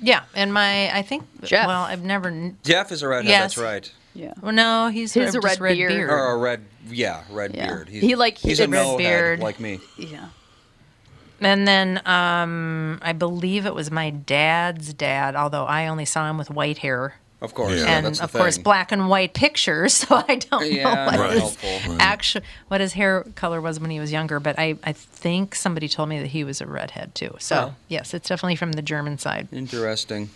Yeah, 0.00 0.24
and 0.34 0.52
my, 0.52 0.92
I 0.96 1.02
think, 1.02 1.22
Jeff. 1.44 1.66
well, 1.68 1.82
I've 1.82 2.02
never, 2.02 2.52
Jeff 2.64 2.90
is 2.90 3.02
a 3.02 3.08
redhead. 3.08 3.28
Yes. 3.30 3.54
That's 3.54 3.58
right. 3.58 3.92
Yeah. 4.14 4.32
well, 4.42 4.52
no, 4.52 4.88
he's 4.88 5.14
His 5.14 5.34
a 5.34 5.38
a 5.38 5.40
just 5.42 5.60
red 5.60 5.76
beard. 5.76 6.10
Or 6.10 6.32
a 6.32 6.36
red, 6.36 6.64
yeah, 6.88 7.22
red 7.30 7.54
Yeah. 7.54 7.66
beard. 7.68 7.88
He's, 7.88 8.02
He, 8.02 8.14
like, 8.14 8.38
he 8.38 8.48
he's 8.50 8.60
a 8.60 8.66
did 8.66 8.72
red 8.72 8.82
no 8.84 8.96
beard. 8.98 9.38
head 9.38 9.44
like 9.44 9.58
me. 9.60 9.80
Yeah. 9.96 10.28
And 11.40 11.66
then 11.66 12.00
um, 12.06 13.00
I 13.02 13.12
believe 13.12 13.66
it 13.66 13.74
was 13.74 13.90
my 13.90 14.10
dad's 14.10 14.92
dad, 14.94 15.34
although 15.34 15.64
I 15.64 15.88
only 15.88 16.04
saw 16.04 16.28
him 16.30 16.38
with 16.38 16.50
white 16.50 16.78
hair. 16.78 17.14
Of 17.40 17.54
course, 17.54 17.72
Yeah. 17.72 17.78
yeah, 17.86 17.96
and 17.96 18.06
that's 18.06 18.20
of 18.20 18.32
course 18.32 18.54
thing. 18.54 18.62
black 18.62 18.92
and 18.92 19.08
white 19.08 19.34
pictures, 19.34 19.94
so 20.08 20.22
I 20.28 20.36
don't 20.36 20.70
Yeah, 20.70 20.84
know 20.84 21.04
what 21.06 21.16
not 21.16 21.30
his 21.32 21.40
helpful. 21.56 21.96
actual 21.98 22.42
what 22.68 22.80
his 22.80 22.92
hair 22.92 23.24
color 23.34 23.60
was 23.60 23.80
when 23.80 23.90
he 23.90 23.98
was 23.98 24.12
younger. 24.12 24.38
But 24.38 24.56
I, 24.60 24.76
I 24.84 24.92
think 24.92 25.56
somebody 25.56 25.88
told 25.88 26.08
me 26.08 26.20
that 26.20 26.28
he 26.28 26.44
was 26.44 26.60
a 26.60 26.66
redhead 26.66 27.14
too. 27.16 27.34
So 27.40 27.56
Oh. 27.56 27.74
yes, 27.88 28.14
it's 28.14 28.28
definitely 28.28 28.54
from 28.56 28.72
the 28.72 28.82
German 28.82 29.18
side. 29.18 29.48
Interesting. 29.50 30.30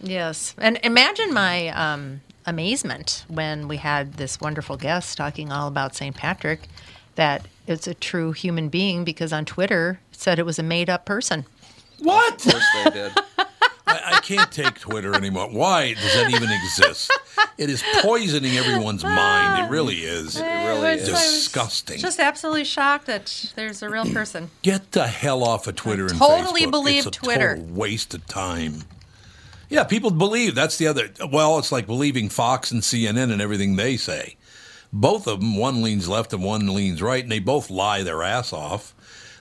Yes, 0.00 0.54
and 0.58 0.78
imagine 0.82 1.34
my 1.34 1.68
um, 1.68 2.22
amazement 2.46 3.24
when 3.28 3.68
we 3.68 3.78
had 3.78 4.14
this 4.14 4.40
wonderful 4.40 4.76
guest 4.76 5.16
talking 5.16 5.50
all 5.52 5.68
about 5.68 5.94
St. 5.94 6.14
Patrick, 6.14 6.60
that 7.14 7.46
it's 7.66 7.86
a 7.86 7.94
true 7.94 8.32
human 8.32 8.68
being 8.68 9.04
because 9.04 9.32
on 9.32 9.44
Twitter 9.44 10.00
it 10.12 10.20
said 10.20 10.38
it 10.38 10.46
was 10.46 10.58
a 10.58 10.62
made 10.62 10.90
up 10.90 11.04
person. 11.04 11.44
What? 12.00 12.44
Of 12.44 12.52
course 12.52 12.66
they 12.84 12.90
did. 12.90 13.12
I, 13.86 14.00
I 14.16 14.20
can't 14.20 14.50
take 14.50 14.80
Twitter 14.80 15.14
anymore. 15.14 15.48
Why 15.50 15.94
does 15.94 16.14
that 16.14 16.30
even 16.30 16.50
exist? 16.50 17.12
It 17.58 17.70
is 17.70 17.84
poisoning 18.00 18.56
everyone's 18.56 19.04
mind. 19.04 19.66
It 19.66 19.70
really 19.70 19.96
is. 19.96 20.36
It 20.36 20.42
really 20.42 20.94
is. 20.94 21.08
Disgusting. 21.08 21.98
Just 21.98 22.18
absolutely 22.18 22.64
shocked 22.64 23.06
that 23.06 23.52
there's 23.54 23.82
a 23.82 23.88
real 23.90 24.06
person. 24.06 24.50
Get 24.62 24.92
the 24.92 25.06
hell 25.06 25.44
off 25.44 25.66
of 25.66 25.76
Twitter 25.76 26.06
and 26.06 26.16
totally 26.18 26.62
Facebook. 26.62 26.70
believe 26.70 27.06
it's 27.06 27.16
a 27.16 27.20
Twitter. 27.20 27.56
Total 27.56 27.74
waste 27.74 28.14
of 28.14 28.26
time. 28.26 28.82
Yeah, 29.74 29.82
people 29.82 30.12
believe. 30.12 30.54
That's 30.54 30.78
the 30.78 30.86
other. 30.86 31.10
Well, 31.32 31.58
it's 31.58 31.72
like 31.72 31.84
believing 31.84 32.28
Fox 32.28 32.70
and 32.70 32.80
CNN 32.80 33.32
and 33.32 33.42
everything 33.42 33.74
they 33.74 33.96
say. 33.96 34.36
Both 34.92 35.26
of 35.26 35.40
them, 35.40 35.56
one 35.56 35.82
leans 35.82 36.08
left 36.08 36.32
and 36.32 36.44
one 36.44 36.72
leans 36.72 37.02
right, 37.02 37.24
and 37.24 37.32
they 37.32 37.40
both 37.40 37.70
lie 37.70 38.04
their 38.04 38.22
ass 38.22 38.52
off. 38.52 38.94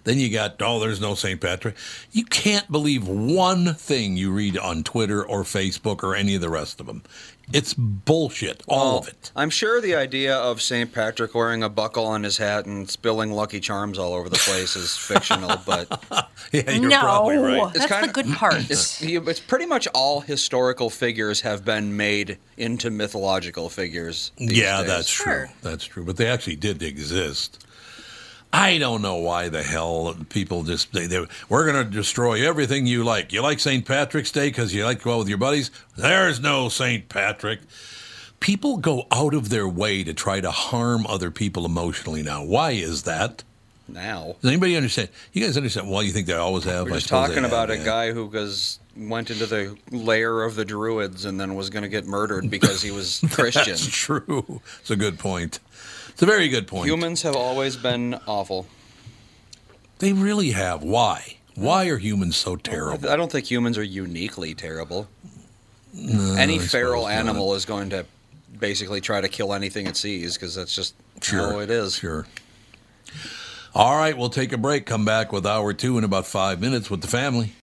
Then 0.06 0.18
you 0.18 0.32
got, 0.32 0.60
oh, 0.60 0.80
there's 0.80 1.00
no 1.00 1.14
St. 1.14 1.40
Patrick. 1.40 1.76
You 2.12 2.26
can't 2.26 2.72
believe 2.72 3.08
one 3.08 3.76
thing 3.76 4.18
you 4.18 4.32
read 4.32 4.58
on 4.58 4.84
Twitter 4.84 5.24
or 5.24 5.44
Facebook 5.44 6.02
or 6.02 6.16
any 6.16 6.34
of 6.34 6.42
the 6.42 6.50
rest 6.50 6.80
of 6.80 6.88
them. 6.88 7.04
It's 7.54 7.74
bullshit, 7.76 8.64
all 8.68 8.98
of 9.00 9.06
oh, 9.06 9.08
it. 9.10 9.32
I'm 9.36 9.50
sure 9.52 9.80
the 9.80 9.96
idea 9.96 10.36
of 10.36 10.62
St. 10.62 10.92
Patrick 10.92 11.36
wearing 11.36 11.62
a 11.62 11.70
buckle 11.70 12.06
on 12.06 12.24
his 12.24 12.38
hat 12.38 12.66
and 12.66 12.90
spilling 12.90 13.32
Lucky 13.32 13.60
Charms 13.60 14.00
all 14.00 14.14
over 14.14 14.28
the 14.28 14.38
place 14.38 14.76
is 14.76 14.98
fictional, 14.98 15.58
but 15.66 15.88
Yeah, 16.52 16.72
you're 16.72 16.90
no, 16.90 17.00
probably 17.00 17.38
right. 17.38 17.70
It's 17.76 17.86
that's 17.88 17.92
the 17.92 17.96
kinda- 18.08 18.14
good 18.14 18.28
part. 18.36 18.56
it's, 18.72 19.02
it's 19.02 19.40
pretty 19.40 19.68
much 19.68 19.88
all 19.94 20.22
historical 20.22 20.90
figures 20.90 21.42
have 21.42 21.64
been 21.64 21.96
made 21.96 22.40
into 22.58 22.90
mythological 22.90 23.70
figures. 23.70 24.32
these 24.38 24.58
Yeah, 24.58 24.80
days. 24.80 24.88
that's 24.88 25.12
true. 25.12 25.24
Sure. 25.34 25.50
That's 25.62 25.86
true. 25.86 26.04
But 26.04 26.18
they 26.18 26.28
actually 26.28 26.56
did 26.56 26.82
exist. 26.82 27.66
I 28.54 28.78
don't 28.78 29.02
know 29.02 29.16
why 29.16 29.50
the 29.50 29.64
hell 29.64 30.16
people 30.30 30.64
just 30.64 30.94
they, 30.94 31.08
they 31.08 31.26
we're 31.50 31.66
going 31.66 31.84
to 31.84 31.92
destroy 31.92 32.48
everything 32.48 32.86
you 32.86 33.04
like. 33.04 33.34
You 33.34 33.42
like 33.42 33.60
St. 33.60 33.84
Patrick's 33.84 34.32
Day 34.32 34.50
because 34.50 34.74
you 34.74 34.86
like 34.86 35.00
to 35.00 35.04
go 35.06 35.16
out 35.16 35.20
with 35.20 35.30
your 35.30 35.40
buddies. 35.40 35.72
There's 35.98 36.40
no 36.40 36.70
St. 36.70 37.10
Patrick. 37.10 37.62
People 38.40 38.78
go 38.78 39.08
out 39.12 39.34
of 39.34 39.50
their 39.50 39.68
way 39.68 40.04
to 40.04 40.14
try 40.14 40.40
to 40.40 40.52
harm 40.52 41.08
other 41.08 41.32
people 41.32 41.66
emotionally 41.66 42.22
now. 42.22 42.44
Why 42.44 42.72
is 42.72 43.04
that? 43.04 43.44
now. 43.88 44.36
Does 44.42 44.50
anybody 44.50 44.76
understand? 44.76 45.10
You 45.34 45.46
guys 45.46 45.58
understand 45.58 45.90
why 45.90 46.02
you 46.02 46.12
think 46.12 46.28
they 46.28 46.34
always 46.34 46.64
have? 46.66 46.86
We're 46.86 46.96
just 46.96 47.10
talking 47.10 47.46
about 47.46 47.70
have, 47.70 47.80
a 47.80 47.82
yeah. 47.82 47.86
guy 47.86 48.12
who 48.12 48.26
was 48.26 48.80
went 48.96 49.32
into 49.32 49.46
the 49.46 49.76
lair 49.92 50.44
of 50.44 50.56
the 50.56 50.66
druids 50.66 51.26
and 51.26 51.40
then 51.40 51.56
was 51.56 51.70
going 51.70 51.84
to 51.84 51.90
get 51.90 52.06
murdered 52.06 52.50
because 52.50 52.82
he 52.82 52.92
was 52.92 53.24
Christian. 53.32 53.64
That's 53.66 53.88
true. 53.88 54.62
It's 54.80 54.92
a 54.92 54.96
good 54.96 55.20
point. 55.20 55.60
It's 56.14 56.22
a 56.22 56.26
very 56.26 56.48
good 56.48 56.68
point. 56.68 56.88
Humans 56.88 57.24
have 57.24 57.36
always 57.36 57.76
been 57.76 58.16
awful. 58.28 58.68
They 60.00 60.14
really 60.14 60.52
have. 60.52 60.82
Why? 60.84 61.38
Why 61.56 61.88
are 61.88 61.98
humans 61.98 62.36
so 62.36 62.56
terrible? 62.56 63.10
I 63.10 63.16
don't 63.16 63.32
think 63.32 63.50
humans 63.50 63.78
are 63.78 63.84
uniquely 63.84 64.54
terrible. 64.54 65.08
No, 65.94 66.36
Any 66.36 66.56
I 66.56 66.60
feral 66.60 67.04
suppose 67.04 67.14
not. 67.16 67.20
animal 67.20 67.54
is 67.56 67.66
going 67.66 67.90
to 67.92 68.06
basically 68.60 69.02
try 69.02 69.22
to 69.22 69.28
kill 69.30 69.54
anything 69.54 69.86
it 69.88 69.96
sees 69.98 70.34
because 70.36 70.56
that's 70.56 70.74
just 70.76 70.96
Sure. 71.22 71.52
how 71.54 71.60
it 71.60 71.70
is. 71.70 71.96
Sure. 71.96 72.26
All 73.76 73.96
right, 73.98 74.18
we'll 74.18 74.30
take 74.30 74.52
a 74.54 74.58
break. 74.58 74.86
Come 74.86 75.06
back 75.06 75.32
with 75.32 75.46
hour 75.46 75.74
two 75.74 75.98
in 75.98 76.04
about 76.04 76.26
five 76.28 76.60
minutes 76.60 76.90
with 76.90 77.02
the 77.02 77.08
family. 77.08 77.54